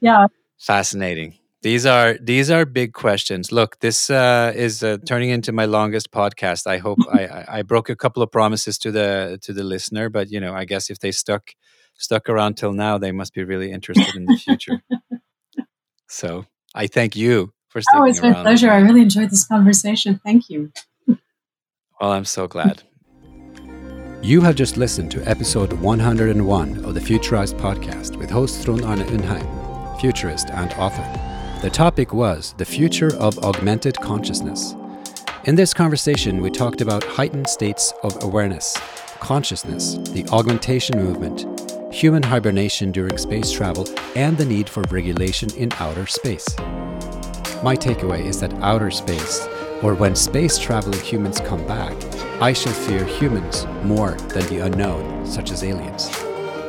yeah, 0.00 0.26
Fascinating. 0.58 1.37
These 1.62 1.86
are 1.86 2.16
these 2.20 2.50
are 2.50 2.64
big 2.64 2.92
questions. 2.92 3.50
Look, 3.50 3.80
this 3.80 4.10
uh, 4.10 4.52
is 4.54 4.84
uh, 4.84 4.98
turning 5.04 5.30
into 5.30 5.50
my 5.50 5.64
longest 5.64 6.12
podcast. 6.12 6.68
I 6.68 6.78
hope 6.78 6.98
I, 7.10 7.26
I, 7.26 7.44
I 7.58 7.62
broke 7.62 7.88
a 7.88 7.96
couple 7.96 8.22
of 8.22 8.30
promises 8.30 8.78
to 8.78 8.92
the 8.92 9.38
to 9.42 9.52
the 9.52 9.64
listener, 9.64 10.08
but 10.08 10.30
you 10.30 10.38
know, 10.38 10.54
I 10.54 10.64
guess 10.64 10.88
if 10.88 11.00
they 11.00 11.10
stuck 11.10 11.50
stuck 11.96 12.28
around 12.28 12.56
till 12.56 12.72
now, 12.72 12.96
they 12.96 13.10
must 13.10 13.34
be 13.34 13.42
really 13.42 13.72
interested 13.72 14.14
in 14.14 14.26
the 14.26 14.36
future. 14.36 14.80
so 16.08 16.46
I 16.76 16.86
thank 16.86 17.16
you 17.16 17.52
for 17.68 17.82
sticking 17.82 18.00
oh, 18.02 18.04
it's 18.04 18.22
my 18.22 18.30
around. 18.30 18.44
pleasure. 18.44 18.70
I 18.70 18.78
really 18.78 19.02
enjoyed 19.02 19.30
this 19.30 19.44
conversation. 19.44 20.20
Thank 20.24 20.48
you. 20.48 20.72
Well, 22.00 22.12
I'm 22.12 22.24
so 22.24 22.46
glad. 22.46 22.84
You 24.22 24.40
have 24.42 24.54
just 24.54 24.76
listened 24.76 25.10
to 25.12 25.28
episode 25.28 25.72
101 25.72 26.84
of 26.84 26.94
the 26.94 27.00
Futurized 27.00 27.58
podcast 27.58 28.16
with 28.16 28.30
host 28.30 28.64
Trond 28.64 28.84
Arne 28.84 29.00
Undheim, 29.00 30.00
futurist 30.00 30.50
and 30.50 30.72
author. 30.74 31.27
The 31.60 31.70
topic 31.70 32.14
was 32.14 32.54
the 32.56 32.64
future 32.64 33.16
of 33.16 33.36
augmented 33.40 33.96
consciousness. 33.96 34.76
In 35.42 35.56
this 35.56 35.74
conversation, 35.74 36.40
we 36.40 36.50
talked 36.50 36.80
about 36.80 37.02
heightened 37.02 37.48
states 37.48 37.92
of 38.04 38.22
awareness, 38.22 38.78
consciousness, 39.18 39.94
the 40.12 40.24
augmentation 40.28 41.02
movement, 41.02 41.46
human 41.92 42.22
hibernation 42.22 42.92
during 42.92 43.18
space 43.18 43.50
travel, 43.50 43.88
and 44.14 44.38
the 44.38 44.44
need 44.44 44.68
for 44.68 44.84
regulation 44.90 45.52
in 45.56 45.72
outer 45.80 46.06
space. 46.06 46.46
My 47.64 47.74
takeaway 47.74 48.24
is 48.24 48.38
that 48.38 48.54
outer 48.62 48.92
space, 48.92 49.44
or 49.82 49.94
when 49.94 50.14
space 50.14 50.58
traveling 50.58 51.00
humans 51.00 51.40
come 51.40 51.66
back, 51.66 51.92
I 52.40 52.52
shall 52.52 52.72
fear 52.72 53.04
humans 53.04 53.66
more 53.82 54.12
than 54.28 54.46
the 54.46 54.60
unknown, 54.60 55.26
such 55.26 55.50
as 55.50 55.64
aliens. 55.64 56.08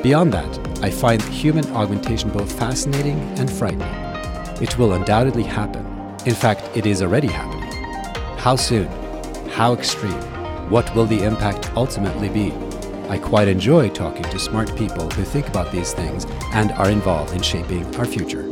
Beyond 0.02 0.34
that, 0.34 0.84
I 0.84 0.90
find 0.90 1.22
human 1.22 1.72
augmentation 1.76 2.32
both 2.32 2.58
fascinating 2.58 3.20
and 3.38 3.52
frightening. 3.52 4.09
It 4.62 4.78
will 4.78 4.94
undoubtedly 4.94 5.44
happen. 5.44 5.86
In 6.26 6.36
fact, 6.36 6.76
it 6.76 6.86
is 6.86 7.02
already 7.02 7.28
happening. 7.28 7.72
How 8.38 8.56
soon? 8.56 8.88
How 9.50 9.74
extreme? 9.74 10.22
What 10.70 10.94
will 10.96 11.06
the 11.06 11.24
impact 11.24 11.72
ultimately 11.76 12.30
be? 12.30 12.54
I 13.10 13.18
quite 13.18 13.48
enjoy 13.48 13.90
talking 13.90 14.24
to 14.24 14.38
smart 14.38 14.76
people 14.76 15.10
who 15.10 15.24
think 15.24 15.48
about 15.48 15.72
these 15.72 15.94
things 15.94 16.26
and 16.54 16.72
are 16.74 16.90
involved 16.90 17.34
in 17.34 17.42
shaping 17.42 17.96
our 17.96 18.06
future. 18.06 18.44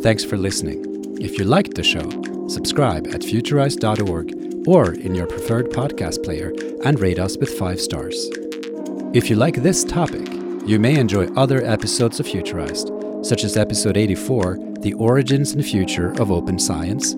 Thanks 0.00 0.24
for 0.24 0.36
listening. 0.36 0.84
If 1.20 1.36
you 1.36 1.44
liked 1.44 1.74
the 1.74 1.82
show, 1.82 2.08
subscribe 2.48 3.08
at 3.08 3.20
futurized.org 3.20 4.66
or 4.68 4.92
in 4.94 5.14
your 5.14 5.26
preferred 5.26 5.70
podcast 5.70 6.22
player 6.24 6.52
and 6.84 6.98
rate 7.00 7.18
us 7.18 7.36
with 7.36 7.58
five 7.58 7.80
stars. 7.80 8.30
If 9.12 9.28
you 9.28 9.36
like 9.36 9.56
this 9.56 9.84
topic, 9.84 10.28
you 10.66 10.78
may 10.78 10.98
enjoy 10.98 11.26
other 11.34 11.64
episodes 11.64 12.20
of 12.20 12.26
Futurized, 12.26 13.24
such 13.24 13.42
as 13.42 13.56
episode 13.56 13.96
84, 13.96 14.67
The 14.80 14.94
Origins 14.94 15.52
and 15.52 15.64
Future 15.64 16.12
of 16.20 16.30
Open 16.30 16.56
Science, 16.56 17.16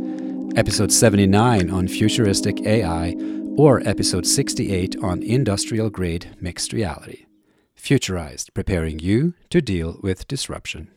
episode 0.57 0.91
79 0.91 1.71
on 1.71 1.89
futuristic 1.89 2.63
AI, 2.63 3.15
or 3.57 3.87
episode 3.87 4.27
68 4.27 4.97
on 5.03 5.23
industrial 5.23 5.91
grade 5.91 6.35
mixed 6.41 6.73
reality. 6.73 7.27
Futurized, 7.79 8.55
preparing 8.55 8.99
you 8.99 9.35
to 9.51 9.61
deal 9.61 9.99
with 10.03 10.27
disruption. 10.27 10.91